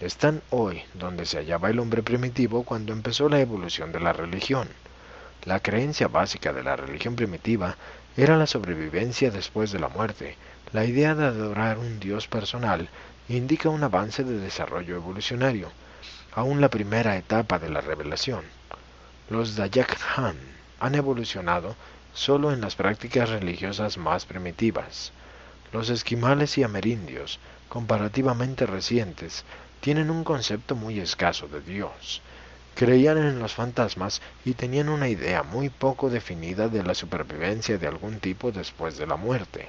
Están 0.00 0.42
hoy 0.50 0.82
donde 0.92 1.24
se 1.24 1.38
hallaba 1.38 1.70
el 1.70 1.78
hombre 1.78 2.02
primitivo 2.02 2.62
cuando 2.64 2.92
empezó 2.92 3.30
la 3.30 3.40
evolución 3.40 3.90
de 3.90 4.00
la 4.00 4.12
religión. 4.12 4.68
La 5.46 5.60
creencia 5.60 6.08
básica 6.08 6.52
de 6.52 6.62
la 6.62 6.76
religión 6.76 7.16
primitiva 7.16 7.78
era 8.18 8.36
la 8.36 8.46
sobrevivencia 8.46 9.30
después 9.30 9.72
de 9.72 9.78
la 9.78 9.88
muerte. 9.88 10.36
La 10.72 10.84
idea 10.84 11.14
de 11.14 11.24
adorar 11.24 11.78
un 11.78 12.00
Dios 12.00 12.28
personal 12.28 12.90
indica 13.30 13.70
un 13.70 13.82
avance 13.82 14.24
de 14.24 14.38
desarrollo 14.40 14.94
evolucionario, 14.94 15.72
aún 16.34 16.60
la 16.60 16.68
primera 16.68 17.16
etapa 17.16 17.58
de 17.58 17.70
la 17.70 17.80
revelación. 17.80 18.44
Los 19.30 19.56
Dayak 19.56 19.96
Han 20.18 20.53
han 20.80 20.94
evolucionado 20.94 21.76
solo 22.14 22.52
en 22.52 22.60
las 22.60 22.76
prácticas 22.76 23.28
religiosas 23.28 23.98
más 23.98 24.24
primitivas. 24.24 25.12
Los 25.72 25.90
esquimales 25.90 26.56
y 26.58 26.62
amerindios, 26.62 27.40
comparativamente 27.68 28.66
recientes, 28.66 29.44
tienen 29.80 30.10
un 30.10 30.24
concepto 30.24 30.76
muy 30.76 31.00
escaso 31.00 31.48
de 31.48 31.60
Dios. 31.60 32.22
Creían 32.74 33.18
en 33.18 33.38
los 33.38 33.54
fantasmas 33.54 34.22
y 34.44 34.54
tenían 34.54 34.88
una 34.88 35.08
idea 35.08 35.42
muy 35.42 35.68
poco 35.68 36.10
definida 36.10 36.68
de 36.68 36.82
la 36.82 36.94
supervivencia 36.94 37.78
de 37.78 37.86
algún 37.86 38.20
tipo 38.20 38.52
después 38.52 38.96
de 38.96 39.06
la 39.06 39.16
muerte. 39.16 39.68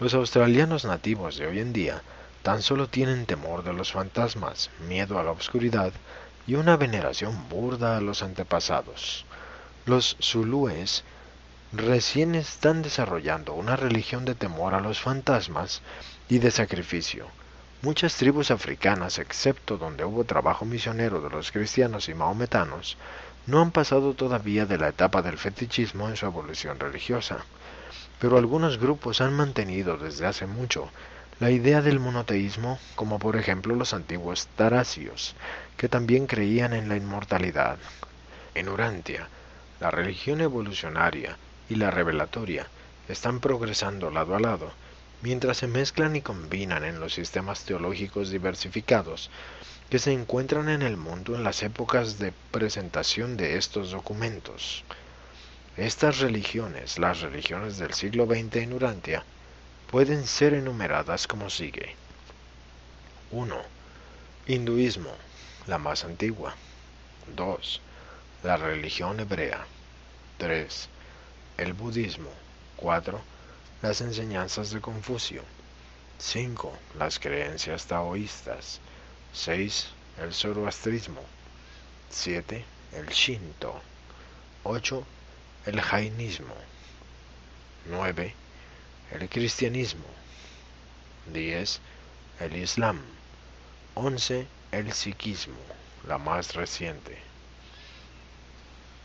Los 0.00 0.14
australianos 0.14 0.84
nativos 0.84 1.36
de 1.36 1.46
hoy 1.46 1.58
en 1.60 1.72
día 1.72 2.02
tan 2.42 2.62
solo 2.62 2.88
tienen 2.88 3.26
temor 3.26 3.62
de 3.62 3.72
los 3.72 3.92
fantasmas, 3.92 4.70
miedo 4.88 5.18
a 5.18 5.22
la 5.22 5.32
oscuridad 5.32 5.92
y 6.46 6.54
una 6.54 6.76
veneración 6.76 7.48
burda 7.48 7.96
a 7.96 8.00
los 8.00 8.22
antepasados. 8.22 9.24
Los 9.86 10.16
zulúes 10.20 11.04
recién 11.72 12.34
están 12.34 12.82
desarrollando 12.82 13.54
una 13.54 13.76
religión 13.76 14.24
de 14.24 14.34
temor 14.34 14.74
a 14.74 14.80
los 14.80 15.00
fantasmas 15.00 15.82
y 16.28 16.38
de 16.38 16.50
sacrificio. 16.50 17.26
Muchas 17.82 18.16
tribus 18.16 18.50
africanas, 18.50 19.18
excepto 19.18 19.78
donde 19.78 20.04
hubo 20.04 20.24
trabajo 20.24 20.64
misionero 20.64 21.20
de 21.20 21.30
los 21.30 21.50
cristianos 21.50 22.08
y 22.08 22.14
maometanos, 22.14 22.96
no 23.46 23.62
han 23.62 23.70
pasado 23.70 24.14
todavía 24.14 24.66
de 24.66 24.78
la 24.78 24.88
etapa 24.88 25.22
del 25.22 25.38
fetichismo 25.38 26.08
en 26.08 26.16
su 26.16 26.26
evolución 26.26 26.78
religiosa. 26.78 27.38
Pero 28.18 28.36
algunos 28.36 28.78
grupos 28.78 29.20
han 29.22 29.32
mantenido 29.32 29.96
desde 29.96 30.26
hace 30.26 30.46
mucho 30.46 30.90
la 31.40 31.50
idea 31.50 31.80
del 31.80 32.00
monoteísmo, 32.00 32.78
como 32.94 33.18
por 33.18 33.36
ejemplo 33.36 33.74
los 33.74 33.94
antiguos 33.94 34.46
taracios, 34.56 35.34
que 35.78 35.88
también 35.88 36.26
creían 36.26 36.74
en 36.74 36.90
la 36.90 36.96
inmortalidad. 36.96 37.78
En 38.54 38.68
Urantia, 38.68 39.26
la 39.80 39.90
religión 39.90 40.42
evolucionaria 40.42 41.38
y 41.70 41.76
la 41.76 41.90
revelatoria 41.90 42.66
están 43.08 43.40
progresando 43.40 44.10
lado 44.10 44.36
a 44.36 44.40
lado, 44.40 44.70
mientras 45.22 45.56
se 45.56 45.66
mezclan 45.66 46.14
y 46.14 46.20
combinan 46.20 46.84
en 46.84 47.00
los 47.00 47.14
sistemas 47.14 47.64
teológicos 47.64 48.28
diversificados 48.28 49.30
que 49.88 49.98
se 49.98 50.12
encuentran 50.12 50.68
en 50.68 50.82
el 50.82 50.98
mundo 50.98 51.34
en 51.34 51.42
las 51.42 51.62
épocas 51.62 52.18
de 52.18 52.34
presentación 52.50 53.38
de 53.38 53.56
estos 53.56 53.92
documentos. 53.92 54.84
Estas 55.78 56.18
religiones, 56.18 56.98
las 56.98 57.22
religiones 57.22 57.78
del 57.78 57.94
siglo 57.94 58.26
XX 58.26 58.56
en 58.56 58.72
Urantia, 58.74 59.24
pueden 59.90 60.24
ser 60.28 60.54
enumeradas 60.54 61.26
como 61.26 61.50
sigue. 61.50 61.96
1. 63.32 63.56
Hinduismo, 64.46 65.10
la 65.66 65.78
más 65.78 66.04
antigua. 66.04 66.54
2. 67.34 67.80
La 68.44 68.56
religión 68.56 69.18
hebrea. 69.18 69.66
3. 70.38 70.88
El 71.58 71.72
budismo. 71.72 72.30
4. 72.76 73.20
Las 73.82 74.00
enseñanzas 74.00 74.70
de 74.70 74.80
Confucio. 74.80 75.42
5. 76.18 76.72
Las 76.96 77.18
creencias 77.18 77.86
taoístas. 77.86 78.78
6. 79.32 79.88
El 80.22 80.32
zoroastrismo. 80.32 81.22
7. 82.10 82.64
El 82.92 83.08
shinto. 83.08 83.80
8. 84.62 85.04
El 85.66 85.80
jainismo. 85.80 86.54
9 87.86 88.34
el 89.12 89.28
cristianismo. 89.28 90.04
10. 91.32 91.80
El 92.38 92.56
islam. 92.56 93.00
11. 93.94 94.46
El 94.70 94.92
sikhismo, 94.92 95.58
la 96.06 96.16
más 96.18 96.54
reciente. 96.54 97.18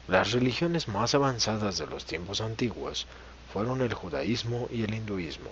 Las 0.08 0.32
religiones 0.32 0.88
más 0.88 1.16
avanzadas 1.16 1.80
de 1.80 1.88
los 1.88 2.06
tiempos 2.06 2.40
antiguos 2.40 3.08
fueron 3.52 3.82
el 3.82 3.96
judaísmo 3.96 4.70
y 4.72 4.84
el 4.84 4.94
hinduismo, 4.94 5.50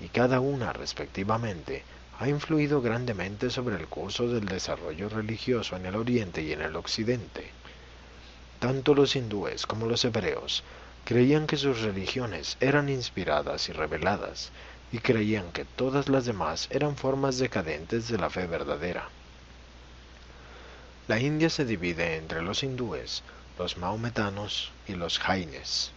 y 0.00 0.08
cada 0.08 0.38
una 0.38 0.72
respectivamente 0.72 1.82
ha 2.20 2.28
influido 2.28 2.80
grandemente 2.80 3.50
sobre 3.50 3.74
el 3.74 3.88
curso 3.88 4.28
del 4.28 4.46
desarrollo 4.46 5.08
religioso 5.08 5.74
en 5.74 5.86
el 5.86 5.96
oriente 5.96 6.42
y 6.42 6.52
en 6.52 6.62
el 6.62 6.76
occidente. 6.76 7.50
Tanto 8.60 8.94
los 8.94 9.16
hindúes 9.16 9.66
como 9.66 9.86
los 9.86 10.04
hebreos 10.04 10.62
Creían 11.04 11.46
que 11.46 11.56
sus 11.56 11.80
religiones 11.80 12.56
eran 12.60 12.88
inspiradas 12.88 13.68
y 13.68 13.72
reveladas, 13.72 14.52
y 14.92 14.98
creían 14.98 15.52
que 15.52 15.64
todas 15.64 16.08
las 16.08 16.24
demás 16.24 16.68
eran 16.70 16.96
formas 16.96 17.38
decadentes 17.38 18.08
de 18.08 18.18
la 18.18 18.30
fe 18.30 18.46
verdadera. 18.46 19.08
La 21.08 21.18
India 21.18 21.50
se 21.50 21.64
divide 21.64 22.16
entre 22.16 22.42
los 22.42 22.62
hindúes, 22.62 23.22
los 23.58 23.76
maometanos 23.76 24.70
y 24.86 24.94
los 24.94 25.18
jaines, 25.18 25.90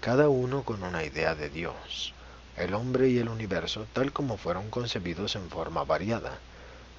cada 0.00 0.28
uno 0.28 0.64
con 0.64 0.82
una 0.82 1.04
idea 1.04 1.34
de 1.34 1.48
Dios, 1.48 2.12
el 2.56 2.74
hombre 2.74 3.08
y 3.08 3.18
el 3.18 3.28
universo 3.28 3.86
tal 3.92 4.12
como 4.12 4.36
fueron 4.36 4.68
concebidos 4.70 5.36
en 5.36 5.48
forma 5.48 5.84
variada. 5.84 6.38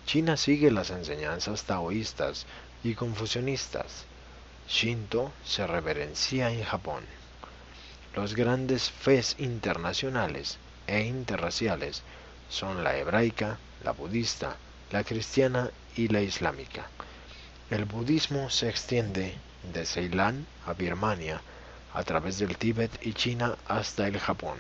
China 0.06 0.38
sigue 0.38 0.72
las 0.72 0.90
enseñanzas 0.90 1.64
taoístas 1.64 2.46
y 2.84 2.96
confucionistas. 2.96 4.06
Shinto 4.68 5.32
se 5.44 5.68
reverencia 5.68 6.52
en 6.52 6.64
Japón. 6.64 7.19
Los 8.16 8.36
grandes 8.36 8.90
fes 8.90 9.36
internacionales 9.38 10.58
e 10.88 11.02
interraciales 11.02 12.02
son 12.50 12.84
la 12.84 12.98
hebraica, 12.98 13.60
la 13.84 13.92
budista, 13.92 14.56
la 14.92 15.04
cristiana 15.04 15.70
y 15.96 16.08
la 16.08 16.22
islámica. 16.22 16.88
El 17.70 17.86
budismo 17.86 18.50
se 18.50 18.68
extiende 18.68 19.36
de 19.74 19.86
Ceilán 19.86 20.48
a 20.66 20.74
Birmania, 20.74 21.42
a 21.94 22.04
través 22.04 22.40
del 22.40 22.58
Tíbet 22.58 22.92
y 23.06 23.14
China 23.14 23.56
hasta 23.68 24.08
el 24.08 24.20
Japón. 24.20 24.58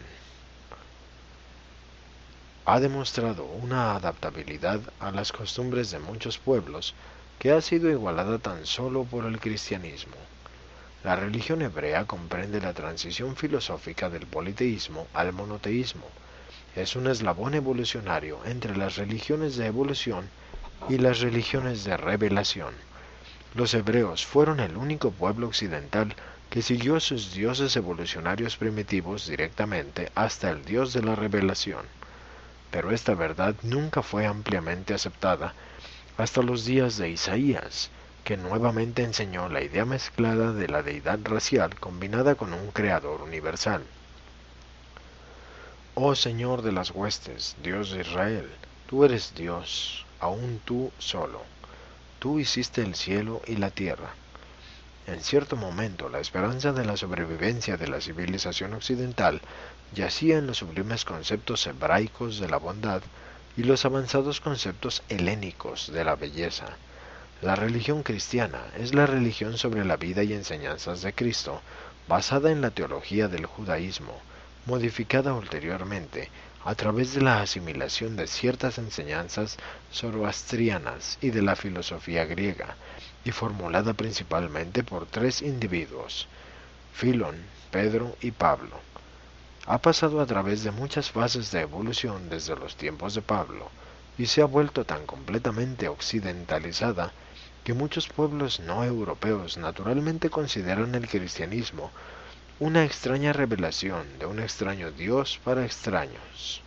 Ha 2.66 2.80
demostrado 2.80 3.46
una 3.46 3.96
adaptabilidad 3.96 4.80
a 5.00 5.10
las 5.10 5.32
costumbres 5.32 5.90
de 5.90 5.98
muchos 5.98 6.38
pueblos 6.38 6.94
que 7.40 7.52
ha 7.52 7.62
sido 7.62 7.90
igualada 7.90 8.38
tan 8.38 8.68
solo 8.68 9.06
por 9.06 9.26
el 9.26 9.40
cristianismo. 9.40 10.18
La 11.02 11.16
religión 11.16 11.62
hebrea 11.62 12.04
comprende 12.04 12.60
la 12.60 12.74
transición 12.74 13.38
filosófica 13.38 14.10
del 14.10 14.28
politeísmo 14.28 15.08
al 15.14 15.32
monoteísmo. 15.32 16.06
Es 16.76 16.98
un 16.98 17.08
eslabón 17.08 17.54
evolucionario 17.54 18.40
entre 18.46 18.76
las 18.76 18.98
religiones 18.98 19.56
de 19.56 19.68
evolución 19.68 20.30
y 20.90 20.98
las 20.98 21.22
religiones 21.22 21.86
de 21.86 21.96
revelación. 21.96 22.74
Los 23.56 23.74
hebreos 23.74 24.26
fueron 24.26 24.60
el 24.60 24.76
único 24.76 25.12
pueblo 25.12 25.48
occidental 25.48 26.14
que 26.50 26.62
siguió 26.62 26.98
a 26.98 27.00
sus 27.00 27.34
dioses 27.34 27.78
evolucionarios 27.78 28.58
primitivos 28.58 29.26
directamente 29.26 30.12
hasta 30.16 30.50
el 30.50 30.66
dios 30.66 30.92
de 30.92 31.02
la 31.02 31.16
revelación. 31.16 31.86
Pero 32.72 32.92
esta 32.92 33.14
verdad 33.14 33.56
nunca 33.64 34.04
fue 34.04 34.26
ampliamente 34.26 34.94
aceptada 34.94 35.54
hasta 36.18 36.42
los 36.42 36.66
días 36.66 36.98
de 36.98 37.10
Isaías, 37.10 37.90
que 38.24 38.38
nuevamente 38.38 39.04
enseñó 39.04 39.50
la 39.50 39.62
idea 39.62 39.86
mezclada 39.86 40.54
de 40.54 40.68
la 40.68 40.84
deidad 40.84 41.20
racial 41.24 41.80
combinada 41.80 42.36
con 42.36 42.54
un 42.54 42.72
creador 42.72 43.22
universal. 43.22 43.84
Oh 45.96 46.16
Señor 46.16 46.62
de 46.62 46.72
las 46.72 46.92
huestes, 46.92 47.56
Dios 47.64 47.92
de 47.92 48.02
Israel, 48.02 48.50
tú 48.88 49.04
eres 49.04 49.34
Dios, 49.36 50.06
aún 50.20 50.62
tú 50.64 50.92
solo. 50.98 51.42
tú 52.20 52.40
hiciste 52.40 52.82
el 52.82 52.96
cielo 52.96 53.42
y 53.48 53.56
la 53.56 53.72
tierra. 53.72 54.14
En 55.08 55.22
cierto 55.24 55.56
momento, 55.56 56.08
la 56.10 56.20
esperanza 56.20 56.72
de 56.72 56.86
la 56.86 56.98
sobrevivencia 56.98 57.78
de 57.78 57.88
la 57.88 58.00
civilización 58.00 58.74
occidental 58.74 59.42
yacía 59.94 60.38
en 60.38 60.46
los 60.46 60.58
sublimes 60.58 61.04
conceptos 61.04 61.66
hebraicos 61.66 62.40
de 62.40 62.48
la 62.48 62.58
bondad 62.58 63.02
y 63.58 63.64
los 63.64 63.86
avanzados 63.86 64.40
conceptos 64.40 65.02
helénicos 65.10 65.92
de 65.92 66.04
la 66.04 66.16
belleza. 66.16 66.78
La 67.42 67.56
religión 67.56 68.04
cristiana 68.04 68.66
es 68.78 68.94
la 68.94 69.06
religión 69.06 69.58
sobre 69.58 69.86
la 69.86 69.96
vida 69.96 70.24
y 70.24 70.34
enseñanzas 70.34 71.02
de 71.02 71.14
Cristo, 71.14 71.62
basada 72.06 72.52
en 72.52 72.60
la 72.60 72.72
teología 72.72 73.30
del 73.30 73.46
judaísmo, 73.46 74.20
modificada 74.66 75.34
ulteriormente 75.34 76.30
a 76.66 76.76
través 76.76 77.14
de 77.14 77.22
la 77.22 77.40
asimilación 77.42 78.18
de 78.18 78.28
ciertas 78.28 78.78
enseñanzas 78.78 79.56
zoroastrianas 79.90 81.18
y 81.22 81.30
de 81.30 81.42
la 81.42 81.56
filosofía 81.56 82.26
griega, 82.26 82.76
y 83.24 83.32
formulada 83.32 83.94
principalmente 83.94 84.84
por 84.84 85.06
tres 85.06 85.42
individuos, 85.42 86.28
Filón, 86.94 87.38
Pedro 87.72 88.18
y 88.20 88.32
Pablo. 88.32 88.82
Ha 89.66 89.78
pasado 89.78 90.20
a 90.20 90.26
través 90.26 90.66
de 90.66 90.72
muchas 90.72 91.10
fases 91.10 91.52
de 91.52 91.62
evolución 91.62 92.30
desde 92.30 92.58
los 92.58 92.76
tiempos 92.76 93.14
de 93.14 93.22
Pablo, 93.22 93.70
y 94.18 94.26
se 94.26 94.42
ha 94.42 94.46
vuelto 94.46 94.84
tan 94.84 95.06
completamente 95.06 95.88
occidentalizada 95.88 97.14
que 97.64 97.74
muchos 97.74 98.08
pueblos 98.08 98.60
no 98.60 98.84
europeos 98.84 99.58
naturalmente 99.58 100.30
consideran 100.30 100.96
el 100.96 101.08
cristianismo 101.08 101.92
una 102.60 102.84
extraña 102.84 103.32
revelación 103.32 104.06
de 104.20 104.26
un 104.26 104.40
extraño 104.40 104.92
Dios 104.92 105.40
para 105.44 105.64
extraños. 105.64 106.62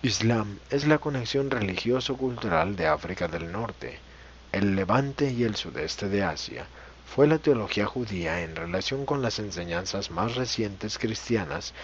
Islam 0.00 0.60
es 0.70 0.86
la 0.86 0.98
conexión 0.98 1.50
religioso-cultural 1.50 2.76
de 2.76 2.86
África 2.86 3.28
del 3.28 3.52
Norte, 3.52 3.98
el 4.52 4.76
Levante 4.76 5.30
y 5.30 5.44
el 5.44 5.56
sudeste 5.56 6.08
de 6.08 6.22
Asia. 6.22 6.66
Fue 7.04 7.26
la 7.26 7.38
teología 7.38 7.84
judía 7.84 8.42
en 8.42 8.56
relación 8.56 9.04
con 9.04 9.20
las 9.20 9.38
enseñanzas 9.40 10.10
más 10.10 10.36
recientes 10.36 10.98
cristianas 10.98 11.74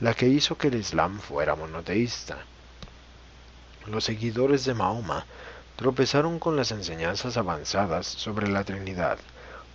la 0.00 0.14
que 0.14 0.28
hizo 0.28 0.56
que 0.56 0.68
el 0.68 0.76
Islam 0.76 1.20
fuera 1.20 1.54
monoteísta. 1.56 2.38
Los 3.86 4.04
seguidores 4.04 4.64
de 4.64 4.72
Mahoma 4.72 5.26
tropezaron 5.76 6.38
con 6.38 6.56
las 6.56 6.70
enseñanzas 6.70 7.36
avanzadas 7.36 8.06
sobre 8.06 8.48
la 8.48 8.64
Trinidad, 8.64 9.18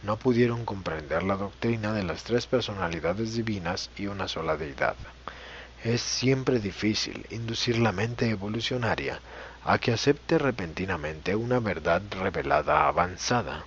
no 0.02 0.18
pudieron 0.18 0.64
comprender 0.64 1.24
la 1.24 1.36
doctrina 1.36 1.92
de 1.92 2.04
las 2.04 2.24
tres 2.24 2.48
personalidades 2.48 3.34
divinas 3.34 3.90
y 3.98 4.08
una 4.08 4.28
sola 4.28 4.56
deidad. 4.56 4.96
Es 5.84 6.02
siempre 6.02 6.60
difícil 6.60 7.26
inducir 7.30 7.78
la 7.80 7.92
mente 7.92 8.30
evolucionaria 8.30 9.20
a 9.66 9.78
que 9.78 9.92
acepte 9.92 10.38
repentinamente 10.38 11.36
una 11.36 11.60
verdad 11.60 12.02
revelada 12.12 12.88
avanzada. 12.88 13.66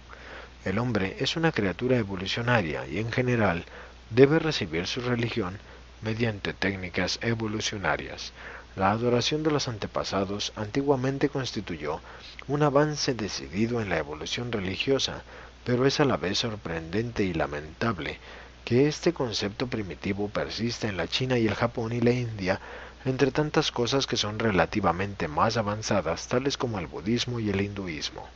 El 0.64 0.78
hombre 0.78 1.16
es 1.18 1.36
una 1.36 1.52
criatura 1.52 1.96
evolucionaria 1.96 2.86
y 2.86 2.98
en 2.98 3.12
general 3.12 3.64
debe 4.10 4.38
recibir 4.38 4.86
su 4.86 5.00
religión 5.00 5.58
mediante 6.00 6.52
técnicas 6.52 7.18
evolucionarias. 7.22 8.32
La 8.74 8.90
adoración 8.90 9.42
de 9.42 9.50
los 9.50 9.68
antepasados 9.68 10.52
antiguamente 10.56 11.28
constituyó 11.28 12.00
un 12.48 12.62
avance 12.62 13.12
decidido 13.14 13.82
en 13.82 13.90
la 13.90 13.98
evolución 13.98 14.50
religiosa, 14.50 15.22
pero 15.64 15.86
es 15.86 16.00
a 16.00 16.06
la 16.06 16.16
vez 16.16 16.38
sorprendente 16.38 17.22
y 17.22 17.34
lamentable 17.34 18.18
que 18.64 18.88
este 18.88 19.12
concepto 19.12 19.66
primitivo 19.66 20.28
persista 20.28 20.88
en 20.88 20.96
la 20.96 21.06
China 21.06 21.36
y 21.38 21.46
el 21.46 21.54
Japón 21.54 21.92
y 21.92 22.00
la 22.00 22.12
India, 22.12 22.60
entre 23.04 23.30
tantas 23.30 23.70
cosas 23.72 24.06
que 24.06 24.16
son 24.16 24.38
relativamente 24.38 25.28
más 25.28 25.56
avanzadas, 25.58 26.28
tales 26.28 26.56
como 26.56 26.78
el 26.78 26.86
budismo 26.86 27.40
y 27.40 27.50
el 27.50 27.60
hinduismo. 27.60 28.26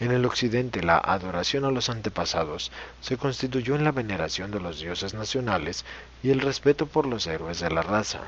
En 0.00 0.12
el 0.12 0.24
occidente 0.24 0.82
la 0.82 0.98
adoración 0.98 1.64
a 1.64 1.70
los 1.70 1.88
antepasados 1.88 2.70
se 3.00 3.16
constituyó 3.16 3.74
en 3.74 3.84
la 3.84 3.92
veneración 3.92 4.50
de 4.50 4.60
los 4.60 4.80
dioses 4.80 5.14
nacionales 5.14 5.84
y 6.22 6.30
el 6.30 6.40
respeto 6.40 6.86
por 6.86 7.06
los 7.06 7.26
héroes 7.26 7.60
de 7.60 7.70
la 7.70 7.82
raza. 7.82 8.20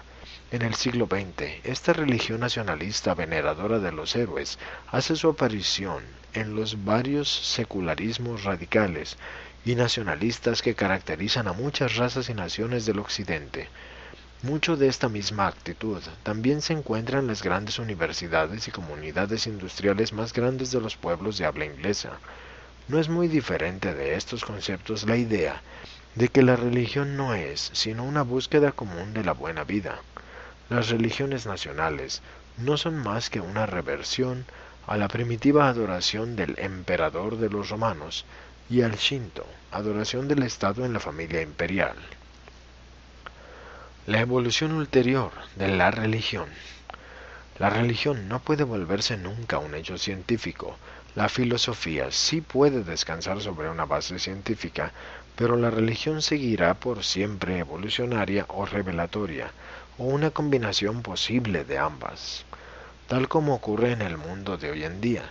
En 0.53 0.63
el 0.63 0.77
siglo 0.77 1.09
XX, 1.11 1.65
esta 1.65 1.93
religión 1.93 2.39
nacionalista 2.39 3.15
veneradora 3.15 3.81
de 3.81 3.91
los 3.91 4.15
héroes 4.15 4.61
hace 4.93 5.17
su 5.17 5.29
aparición 5.29 6.05
en 6.35 6.55
los 6.55 6.85
varios 6.85 7.29
secularismos 7.29 8.45
radicales 8.45 9.17
y 9.65 9.75
nacionalistas 9.75 10.63
que 10.63 10.77
caracterizan 10.77 11.49
a 11.49 11.53
muchas 11.53 11.97
razas 11.97 12.29
y 12.29 12.35
naciones 12.35 12.87
del 12.87 13.01
Occidente. 13.01 13.69
Mucho 14.43 14.77
de 14.77 14.87
esta 14.87 15.09
misma 15.09 15.49
actitud 15.49 16.01
también 16.23 16.63
se 16.63 16.75
encuentra 16.75 17.19
en 17.19 17.27
las 17.27 17.43
grandes 17.43 17.81
universidades 17.81 18.69
y 18.69 18.71
comunidades 18.71 19.49
industriales 19.49 20.13
más 20.13 20.33
grandes 20.33 20.71
de 20.71 20.81
los 20.81 20.97
pueblos 20.97 21.39
de 21.39 21.47
habla 21.47 21.65
inglesa. 21.65 22.21
No 22.87 23.01
es 23.01 23.09
muy 23.09 23.27
diferente 23.27 23.93
de 23.95 24.15
estos 24.15 24.45
conceptos 24.45 25.09
la 25.09 25.17
idea 25.17 25.61
de 26.15 26.29
que 26.29 26.43
la 26.43 26.55
religión 26.55 27.17
no 27.17 27.35
es 27.35 27.71
sino 27.73 28.05
una 28.05 28.23
búsqueda 28.23 28.71
común 28.71 29.13
de 29.13 29.25
la 29.25 29.33
buena 29.33 29.65
vida. 29.65 29.99
Las 30.69 30.89
religiones 30.89 31.47
nacionales 31.47 32.23
no 32.57 32.77
son 32.77 32.97
más 32.97 33.31
que 33.31 33.41
una 33.41 33.67
reversión 33.67 34.45
a 34.89 34.97
la 34.97 35.07
primitiva 35.07 35.69
adoración 35.69 36.35
del 36.35 36.59
emperador 36.59 37.39
de 37.39 37.49
los 37.49 37.71
romanos 37.71 38.25
y 38.69 38.83
al 38.83 38.97
Shinto, 38.97 39.47
adoración 39.71 40.27
del 40.27 40.43
Estado 40.43 40.85
en 40.85 40.93
la 40.93 40.99
familia 40.99 41.41
imperial. 41.41 41.95
La 44.07 44.21
evolución 44.21 44.73
ulterior 44.73 45.31
de 45.55 45.69
la 45.69 45.93
religión. 45.93 46.49
La 47.59 47.71
religión 47.71 48.29
no 48.29 48.41
puede 48.41 48.65
volverse 48.65 49.17
nunca 49.17 49.59
un 49.59 49.75
hecho 49.75 49.99
científico. 49.99 50.77
La 51.15 51.29
filosofía 51.29 52.11
sí 52.11 52.41
puede 52.41 52.83
descansar 52.83 53.41
sobre 53.41 53.71
una 53.71 53.85
base 53.85 54.19
científica, 54.19 54.93
pero 55.37 55.57
la 55.57 55.71
religión 55.71 56.23
seguirá 56.23 56.75
por 56.75 57.05
siempre 57.05 57.59
evolucionaria 57.59 58.47
o 58.49 58.67
revelatoria, 58.67 59.51
o 59.99 60.05
una 60.05 60.31
combinación 60.31 61.03
posible 61.03 61.65
de 61.65 61.79
ambas 61.79 62.45
tal 63.07 63.29
como 63.29 63.55
ocurre 63.55 63.93
en 63.93 64.03
el 64.03 64.19
mundo 64.19 64.57
de 64.57 64.71
hoy 64.71 64.85
en 64.85 65.01
día. 65.01 65.23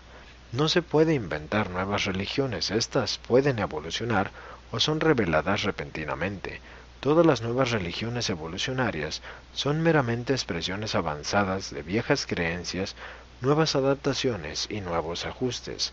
No 0.51 0.69
se 0.69 0.81
puede 0.81 1.13
inventar 1.13 1.69
nuevas 1.69 2.05
religiones, 2.05 2.71
éstas 2.71 3.17
pueden 3.17 3.59
evolucionar 3.59 4.31
o 4.71 4.79
son 4.79 5.01
reveladas 5.01 5.63
repentinamente. 5.63 6.61
Todas 7.01 7.25
las 7.25 7.41
nuevas 7.41 7.71
religiones 7.71 8.29
evolucionarias 8.29 9.21
son 9.53 9.81
meramente 9.81 10.33
expresiones 10.33 10.95
avanzadas 10.95 11.69
de 11.71 11.83
viejas 11.83 12.25
creencias, 12.25 12.95
nuevas 13.41 13.75
adaptaciones 13.75 14.67
y 14.69 14.79
nuevos 14.79 15.25
ajustes. 15.25 15.91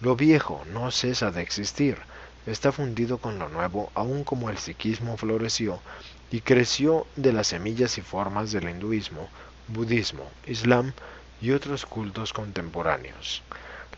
Lo 0.00 0.16
viejo 0.16 0.64
no 0.72 0.90
cesa 0.90 1.30
de 1.30 1.42
existir, 1.42 1.98
está 2.46 2.72
fundido 2.72 3.18
con 3.18 3.38
lo 3.38 3.48
nuevo, 3.48 3.92
aun 3.94 4.24
como 4.24 4.50
el 4.50 4.58
psiquismo 4.58 5.16
floreció 5.16 5.80
y 6.30 6.40
creció 6.40 7.06
de 7.16 7.32
las 7.32 7.48
semillas 7.48 7.98
y 7.98 8.02
formas 8.02 8.52
del 8.52 8.68
hinduismo, 8.68 9.28
budismo, 9.68 10.28
islam, 10.46 10.92
y 11.40 11.52
otros 11.52 11.86
cultos 11.86 12.32
contemporáneos. 12.32 13.42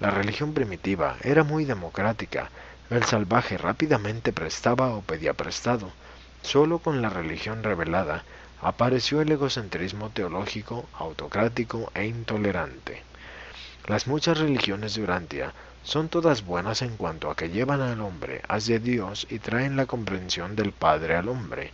La 0.00 0.10
religión 0.10 0.54
primitiva 0.54 1.16
era 1.22 1.44
muy 1.44 1.64
democrática, 1.64 2.50
el 2.90 3.04
salvaje 3.04 3.56
rápidamente 3.58 4.32
prestaba 4.32 4.90
o 4.90 5.02
pedía 5.02 5.32
prestado. 5.34 5.90
Solo 6.42 6.78
con 6.78 7.02
la 7.02 7.08
religión 7.08 7.62
revelada 7.62 8.24
apareció 8.60 9.20
el 9.20 9.32
egocentrismo 9.32 10.10
teológico, 10.10 10.86
autocrático 10.98 11.90
e 11.94 12.06
intolerante. 12.06 13.02
Las 13.86 14.06
muchas 14.06 14.38
religiones 14.38 14.94
de 14.94 15.02
Urantia 15.02 15.52
son 15.82 16.08
todas 16.08 16.44
buenas 16.44 16.82
en 16.82 16.96
cuanto 16.96 17.30
a 17.30 17.36
que 17.36 17.50
llevan 17.50 17.80
al 17.80 18.00
hombre 18.00 18.42
hacia 18.48 18.78
Dios 18.78 19.26
y 19.30 19.40
traen 19.40 19.76
la 19.76 19.86
comprensión 19.86 20.54
del 20.54 20.72
Padre 20.72 21.16
al 21.16 21.28
hombre. 21.28 21.72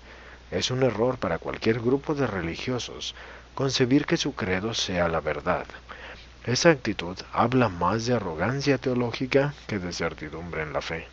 Es 0.51 0.71
un 0.71 0.83
error 0.83 1.19
para 1.19 1.39
cualquier 1.39 1.81
grupo 1.81 2.15
de 2.15 2.27
religiosos 2.27 3.15
concebir 3.55 4.07
que 4.07 4.17
su 4.17 4.35
credo 4.35 4.73
sea 4.73 5.09
la 5.09 5.21
verdad. 5.21 5.67
Esa 6.45 6.71
actitud 6.71 7.19
habla 7.33 7.69
más 7.69 8.07
de 8.07 8.15
arrogancia 8.15 8.79
teológica 8.79 9.55
que 9.67 9.79
de 9.79 9.93
certidumbre 9.93 10.63
en 10.63 10.73
la 10.73 10.81
fe. 10.81 11.07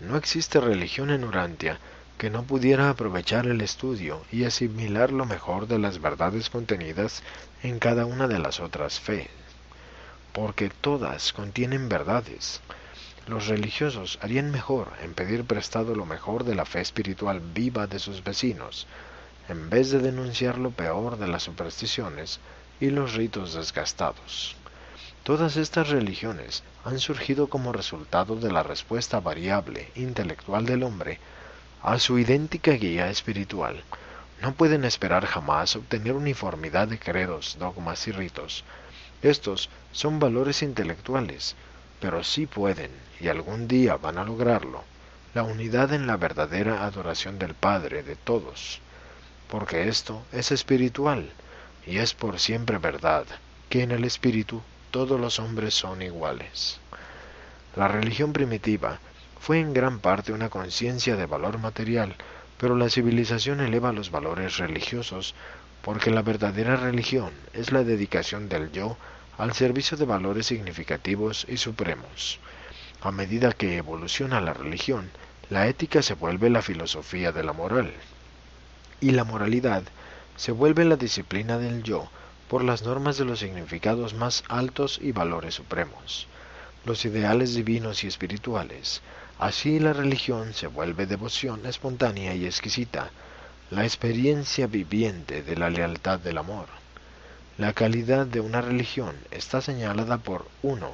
No 0.00 0.16
existe 0.16 0.60
religión 0.60 1.10
en 1.10 1.24
Urantia 1.24 1.78
que 2.18 2.30
no 2.30 2.44
pudiera 2.44 2.90
aprovechar 2.90 3.46
el 3.46 3.60
estudio 3.60 4.22
y 4.32 4.44
asimilar 4.44 5.12
lo 5.12 5.24
mejor 5.24 5.66
de 5.66 5.78
las 5.78 6.00
verdades 6.00 6.50
contenidas 6.50 7.22
en 7.62 7.78
cada 7.78 8.06
una 8.06 8.26
de 8.26 8.38
las 8.38 8.60
otras 8.60 8.98
fe, 8.98 9.28
porque 10.32 10.70
todas 10.70 11.32
contienen 11.32 11.88
verdades. 11.88 12.60
Los 13.28 13.46
religiosos 13.46 14.18
harían 14.22 14.50
mejor 14.50 14.90
en 15.02 15.12
pedir 15.12 15.44
prestado 15.44 15.94
lo 15.94 16.06
mejor 16.06 16.44
de 16.44 16.54
la 16.54 16.64
fe 16.64 16.80
espiritual 16.80 17.40
viva 17.40 17.86
de 17.86 17.98
sus 17.98 18.24
vecinos, 18.24 18.86
en 19.50 19.68
vez 19.68 19.90
de 19.90 19.98
denunciar 19.98 20.56
lo 20.56 20.70
peor 20.70 21.18
de 21.18 21.28
las 21.28 21.42
supersticiones 21.42 22.40
y 22.80 22.88
los 22.88 23.12
ritos 23.12 23.52
desgastados. 23.52 24.56
Todas 25.24 25.58
estas 25.58 25.90
religiones 25.90 26.62
han 26.86 26.98
surgido 27.00 27.48
como 27.48 27.74
resultado 27.74 28.36
de 28.36 28.50
la 28.50 28.62
respuesta 28.62 29.20
variable 29.20 29.90
intelectual 29.94 30.64
del 30.64 30.82
hombre 30.82 31.18
a 31.82 31.98
su 31.98 32.18
idéntica 32.18 32.72
guía 32.72 33.10
espiritual. 33.10 33.84
No 34.40 34.54
pueden 34.54 34.86
esperar 34.86 35.26
jamás 35.26 35.76
obtener 35.76 36.14
uniformidad 36.14 36.88
de 36.88 36.98
credos, 36.98 37.58
dogmas 37.58 38.08
y 38.08 38.12
ritos. 38.12 38.64
Estos 39.20 39.68
son 39.92 40.18
valores 40.18 40.62
intelectuales, 40.62 41.56
pero 42.00 42.22
sí 42.24 42.46
pueden, 42.46 42.90
y 43.20 43.28
algún 43.28 43.68
día 43.68 43.96
van 43.96 44.18
a 44.18 44.24
lograrlo, 44.24 44.84
la 45.34 45.42
unidad 45.42 45.92
en 45.92 46.06
la 46.06 46.16
verdadera 46.16 46.84
adoración 46.84 47.38
del 47.38 47.54
Padre 47.54 48.02
de 48.02 48.16
todos, 48.16 48.80
porque 49.50 49.88
esto 49.88 50.22
es 50.32 50.52
espiritual, 50.52 51.30
y 51.86 51.98
es 51.98 52.14
por 52.14 52.38
siempre 52.38 52.78
verdad, 52.78 53.26
que 53.68 53.82
en 53.82 53.90
el 53.90 54.04
espíritu 54.04 54.62
todos 54.90 55.20
los 55.20 55.38
hombres 55.38 55.74
son 55.74 56.02
iguales. 56.02 56.80
La 57.76 57.88
religión 57.88 58.32
primitiva 58.32 58.98
fue 59.40 59.60
en 59.60 59.72
gran 59.72 60.00
parte 60.00 60.32
una 60.32 60.48
conciencia 60.48 61.16
de 61.16 61.26
valor 61.26 61.58
material, 61.58 62.16
pero 62.58 62.76
la 62.76 62.90
civilización 62.90 63.60
eleva 63.60 63.92
los 63.92 64.10
valores 64.10 64.58
religiosos 64.58 65.34
porque 65.82 66.10
la 66.10 66.22
verdadera 66.22 66.76
religión 66.76 67.30
es 67.52 67.72
la 67.72 67.84
dedicación 67.84 68.48
del 68.48 68.72
yo 68.72 68.96
al 69.38 69.52
servicio 69.54 69.96
de 69.96 70.04
valores 70.04 70.46
significativos 70.46 71.46
y 71.48 71.56
supremos. 71.56 72.40
A 73.00 73.12
medida 73.12 73.52
que 73.52 73.76
evoluciona 73.76 74.40
la 74.40 74.52
religión, 74.52 75.10
la 75.48 75.68
ética 75.68 76.02
se 76.02 76.14
vuelve 76.14 76.50
la 76.50 76.60
filosofía 76.60 77.30
de 77.30 77.44
la 77.44 77.52
moral, 77.52 77.92
y 79.00 79.12
la 79.12 79.22
moralidad 79.22 79.84
se 80.36 80.50
vuelve 80.50 80.84
la 80.84 80.96
disciplina 80.96 81.56
del 81.56 81.84
yo 81.84 82.10
por 82.48 82.64
las 82.64 82.82
normas 82.82 83.16
de 83.16 83.24
los 83.24 83.38
significados 83.38 84.14
más 84.14 84.42
altos 84.48 84.98
y 85.00 85.12
valores 85.12 85.54
supremos, 85.54 86.26
los 86.84 87.04
ideales 87.04 87.54
divinos 87.54 88.02
y 88.02 88.08
espirituales. 88.08 89.02
Así 89.38 89.78
la 89.78 89.92
religión 89.92 90.52
se 90.52 90.66
vuelve 90.66 91.06
devoción 91.06 91.64
espontánea 91.64 92.34
y 92.34 92.44
exquisita, 92.44 93.10
la 93.70 93.84
experiencia 93.84 94.66
viviente 94.66 95.42
de 95.42 95.56
la 95.56 95.70
lealtad 95.70 96.18
del 96.18 96.38
amor. 96.38 96.77
La 97.58 97.72
calidad 97.72 98.24
de 98.24 98.38
una 98.38 98.60
religión 98.60 99.16
está 99.32 99.60
señalada 99.60 100.18
por 100.18 100.46
1. 100.62 100.92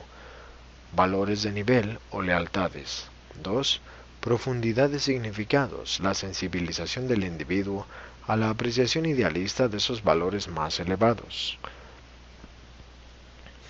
Valores 0.97 1.43
de 1.43 1.53
nivel 1.53 1.99
o 2.11 2.23
lealtades. 2.23 3.09
2. 3.43 3.83
Profundidad 4.23 4.89
de 4.89 4.99
significados, 4.99 6.01
la 6.01 6.15
sensibilización 6.15 7.07
del 7.07 7.25
individuo 7.25 7.87
a 8.27 8.37
la 8.37 8.49
apreciación 8.49 9.05
idealista 9.05 9.69
de 9.69 9.77
esos 9.77 10.03
valores 10.03 10.49
más 10.49 10.81
elevados. 10.81 11.59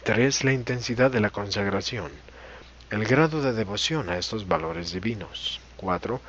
3. 0.04 0.44
La 0.44 0.52
intensidad 0.52 1.10
de 1.10 1.18
la 1.18 1.30
consagración, 1.30 2.12
el 2.90 3.04
grado 3.06 3.42
de 3.42 3.54
devoción 3.54 4.08
a 4.08 4.18
estos 4.18 4.46
valores 4.46 4.92
divinos. 4.92 5.58
4 5.78 6.20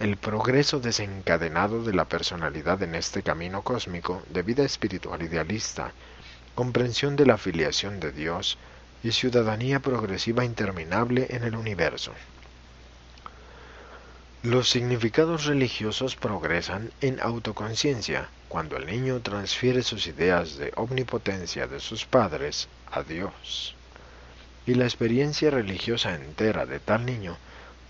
el 0.00 0.16
progreso 0.16 0.80
desencadenado 0.80 1.84
de 1.84 1.92
la 1.92 2.06
personalidad 2.06 2.82
en 2.82 2.94
este 2.94 3.22
camino 3.22 3.60
cósmico 3.60 4.22
de 4.30 4.42
vida 4.42 4.64
espiritual 4.64 5.22
idealista, 5.22 5.92
comprensión 6.54 7.16
de 7.16 7.26
la 7.26 7.36
filiación 7.36 8.00
de 8.00 8.10
Dios 8.10 8.56
y 9.04 9.12
ciudadanía 9.12 9.80
progresiva 9.80 10.46
interminable 10.46 11.26
en 11.28 11.44
el 11.44 11.54
universo. 11.54 12.14
Los 14.42 14.70
significados 14.70 15.44
religiosos 15.44 16.16
progresan 16.16 16.90
en 17.02 17.20
autoconciencia 17.20 18.30
cuando 18.48 18.78
el 18.78 18.86
niño 18.86 19.20
transfiere 19.20 19.82
sus 19.82 20.06
ideas 20.06 20.56
de 20.56 20.72
omnipotencia 20.76 21.66
de 21.66 21.78
sus 21.78 22.06
padres 22.06 22.68
a 22.90 23.02
Dios. 23.02 23.74
Y 24.64 24.74
la 24.74 24.84
experiencia 24.84 25.50
religiosa 25.50 26.14
entera 26.14 26.64
de 26.64 26.80
tal 26.80 27.04
niño 27.04 27.36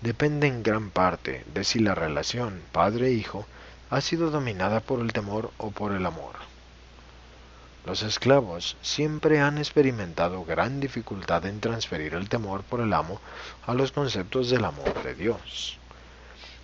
depende 0.01 0.47
en 0.47 0.63
gran 0.63 0.89
parte 0.89 1.45
de 1.53 1.63
si 1.63 1.79
la 1.79 1.93
relación 1.93 2.61
padre-hijo 2.71 3.45
ha 3.91 4.01
sido 4.01 4.31
dominada 4.31 4.79
por 4.79 4.99
el 4.99 5.13
temor 5.13 5.51
o 5.57 5.69
por 5.69 5.91
el 5.91 6.05
amor. 6.05 6.35
Los 7.85 8.01
esclavos 8.01 8.77
siempre 8.81 9.39
han 9.39 9.57
experimentado 9.57 10.43
gran 10.43 10.79
dificultad 10.79 11.45
en 11.45 11.59
transferir 11.59 12.13
el 12.15 12.29
temor 12.29 12.63
por 12.63 12.81
el 12.81 12.93
amo 12.93 13.21
a 13.65 13.73
los 13.73 13.91
conceptos 13.91 14.49
del 14.49 14.65
amor 14.65 15.03
de 15.03 15.13
Dios. 15.13 15.77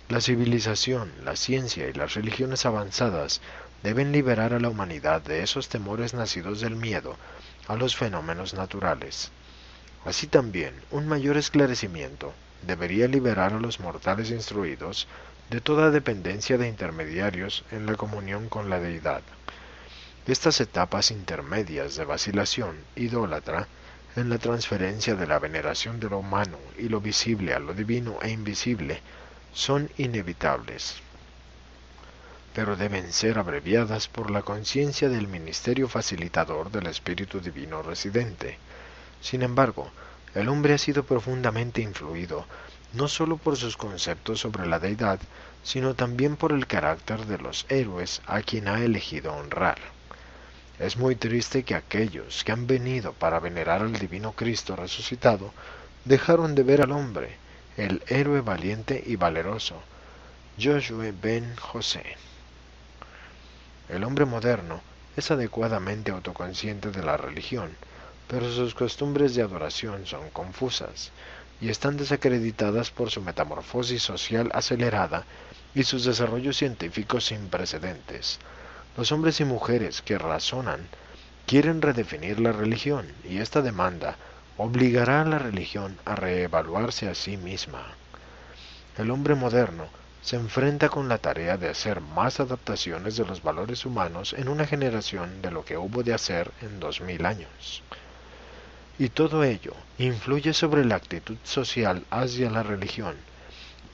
La 0.08 0.20
civilización, 0.20 1.12
la 1.24 1.36
ciencia 1.36 1.88
y 1.88 1.92
las 1.92 2.14
religiones 2.14 2.66
avanzadas 2.66 3.40
deben 3.82 4.10
liberar 4.10 4.52
a 4.52 4.60
la 4.60 4.68
humanidad 4.68 5.20
de 5.22 5.42
esos 5.42 5.68
temores 5.68 6.14
nacidos 6.14 6.60
del 6.60 6.76
miedo 6.76 7.16
a 7.68 7.76
los 7.76 7.94
fenómenos 7.94 8.54
naturales. 8.54 9.30
Así 10.04 10.26
también, 10.26 10.74
un 10.90 11.06
mayor 11.06 11.36
esclarecimiento 11.36 12.32
debería 12.62 13.08
liberar 13.08 13.52
a 13.52 13.60
los 13.60 13.80
mortales 13.80 14.30
instruidos 14.30 15.06
de 15.50 15.60
toda 15.60 15.90
dependencia 15.90 16.58
de 16.58 16.68
intermediarios 16.68 17.64
en 17.70 17.86
la 17.86 17.94
comunión 17.94 18.48
con 18.48 18.68
la 18.68 18.80
deidad. 18.80 19.22
Estas 20.26 20.60
etapas 20.60 21.10
intermedias 21.10 21.96
de 21.96 22.04
vacilación 22.04 22.76
idólatra 22.96 23.66
en 24.14 24.28
la 24.28 24.38
transferencia 24.38 25.14
de 25.14 25.26
la 25.26 25.38
veneración 25.38 26.00
de 26.00 26.10
lo 26.10 26.18
humano 26.18 26.58
y 26.76 26.88
lo 26.88 27.00
visible 27.00 27.54
a 27.54 27.58
lo 27.58 27.72
divino 27.72 28.18
e 28.20 28.30
invisible 28.30 29.00
son 29.54 29.90
inevitables, 29.96 30.96
pero 32.54 32.76
deben 32.76 33.12
ser 33.12 33.38
abreviadas 33.38 34.08
por 34.08 34.30
la 34.30 34.42
conciencia 34.42 35.08
del 35.08 35.28
ministerio 35.28 35.88
facilitador 35.88 36.70
del 36.70 36.88
Espíritu 36.88 37.40
Divino 37.40 37.82
residente. 37.82 38.58
Sin 39.20 39.42
embargo, 39.42 39.90
el 40.38 40.48
hombre 40.48 40.74
ha 40.74 40.78
sido 40.78 41.02
profundamente 41.02 41.82
influido 41.82 42.46
no 42.92 43.08
sólo 43.08 43.38
por 43.38 43.56
sus 43.56 43.76
conceptos 43.76 44.38
sobre 44.38 44.66
la 44.66 44.78
deidad, 44.78 45.18
sino 45.64 45.94
también 45.94 46.36
por 46.36 46.52
el 46.52 46.68
carácter 46.68 47.26
de 47.26 47.38
los 47.38 47.66
héroes 47.68 48.22
a 48.24 48.40
quien 48.42 48.68
ha 48.68 48.82
elegido 48.82 49.34
honrar. 49.34 49.78
Es 50.78 50.96
muy 50.96 51.16
triste 51.16 51.64
que 51.64 51.74
aquellos 51.74 52.44
que 52.44 52.52
han 52.52 52.68
venido 52.68 53.12
para 53.14 53.40
venerar 53.40 53.82
al 53.82 53.98
divino 53.98 54.30
Cristo 54.32 54.76
resucitado 54.76 55.52
dejaron 56.04 56.54
de 56.54 56.62
ver 56.62 56.82
al 56.82 56.92
hombre, 56.92 57.36
el 57.76 58.02
héroe 58.06 58.40
valiente 58.40 59.02
y 59.04 59.16
valeroso, 59.16 59.82
Joshua 60.56 61.12
ben 61.20 61.56
José. 61.56 62.16
El 63.88 64.04
hombre 64.04 64.24
moderno 64.24 64.80
es 65.16 65.32
adecuadamente 65.32 66.12
autoconsciente 66.12 66.92
de 66.92 67.02
la 67.02 67.16
religión, 67.16 67.70
pero 68.28 68.50
sus 68.52 68.74
costumbres 68.74 69.34
de 69.34 69.42
adoración 69.42 70.06
son 70.06 70.30
confusas 70.30 71.10
y 71.60 71.70
están 71.70 71.96
desacreditadas 71.96 72.90
por 72.90 73.10
su 73.10 73.22
metamorfosis 73.22 74.02
social 74.02 74.50
acelerada 74.52 75.24
y 75.74 75.82
sus 75.84 76.04
desarrollos 76.04 76.56
científicos 76.56 77.26
sin 77.26 77.48
precedentes. 77.48 78.38
Los 78.96 79.12
hombres 79.12 79.40
y 79.40 79.44
mujeres 79.44 80.02
que 80.02 80.18
razonan 80.18 80.88
quieren 81.46 81.80
redefinir 81.80 82.38
la 82.40 82.52
religión 82.52 83.06
y 83.24 83.38
esta 83.38 83.62
demanda 83.62 84.16
obligará 84.56 85.22
a 85.22 85.24
la 85.24 85.38
religión 85.38 85.96
a 86.04 86.14
reevaluarse 86.14 87.08
a 87.08 87.14
sí 87.14 87.36
misma. 87.36 87.94
El 88.98 89.10
hombre 89.10 89.34
moderno 89.34 89.86
se 90.20 90.36
enfrenta 90.36 90.88
con 90.88 91.08
la 91.08 91.18
tarea 91.18 91.56
de 91.56 91.68
hacer 91.68 92.00
más 92.00 92.40
adaptaciones 92.40 93.16
de 93.16 93.24
los 93.24 93.42
valores 93.42 93.86
humanos 93.86 94.34
en 94.36 94.48
una 94.48 94.66
generación 94.66 95.40
de 95.40 95.52
lo 95.52 95.64
que 95.64 95.78
hubo 95.78 96.02
de 96.02 96.12
hacer 96.12 96.50
en 96.60 96.80
dos 96.80 97.00
mil 97.00 97.24
años. 97.24 97.82
Y 98.98 99.10
todo 99.10 99.44
ello 99.44 99.74
influye 99.98 100.52
sobre 100.52 100.84
la 100.84 100.96
actitud 100.96 101.36
social 101.44 102.04
hacia 102.10 102.50
la 102.50 102.64
religión, 102.64 103.14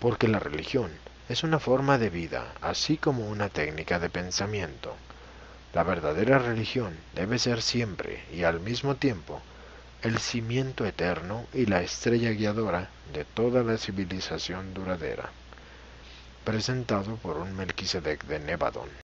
porque 0.00 0.28
la 0.28 0.38
religión 0.38 0.90
es 1.28 1.42
una 1.42 1.58
forma 1.58 1.98
de 1.98 2.08
vida, 2.08 2.54
así 2.62 2.96
como 2.96 3.28
una 3.28 3.50
técnica 3.50 3.98
de 3.98 4.08
pensamiento. 4.08 4.96
La 5.74 5.82
verdadera 5.82 6.38
religión 6.38 6.96
debe 7.14 7.38
ser 7.38 7.60
siempre 7.60 8.24
y 8.32 8.44
al 8.44 8.60
mismo 8.60 8.94
tiempo 8.94 9.42
el 10.02 10.18
cimiento 10.18 10.86
eterno 10.86 11.46
y 11.52 11.66
la 11.66 11.82
estrella 11.82 12.30
guiadora 12.30 12.88
de 13.12 13.24
toda 13.24 13.62
la 13.62 13.76
civilización 13.76 14.72
duradera. 14.72 15.30
Presentado 16.44 17.16
por 17.16 17.38
un 17.38 17.56
Melquisedec 17.56 18.24
de 18.24 18.38
Nevadón. 18.38 19.03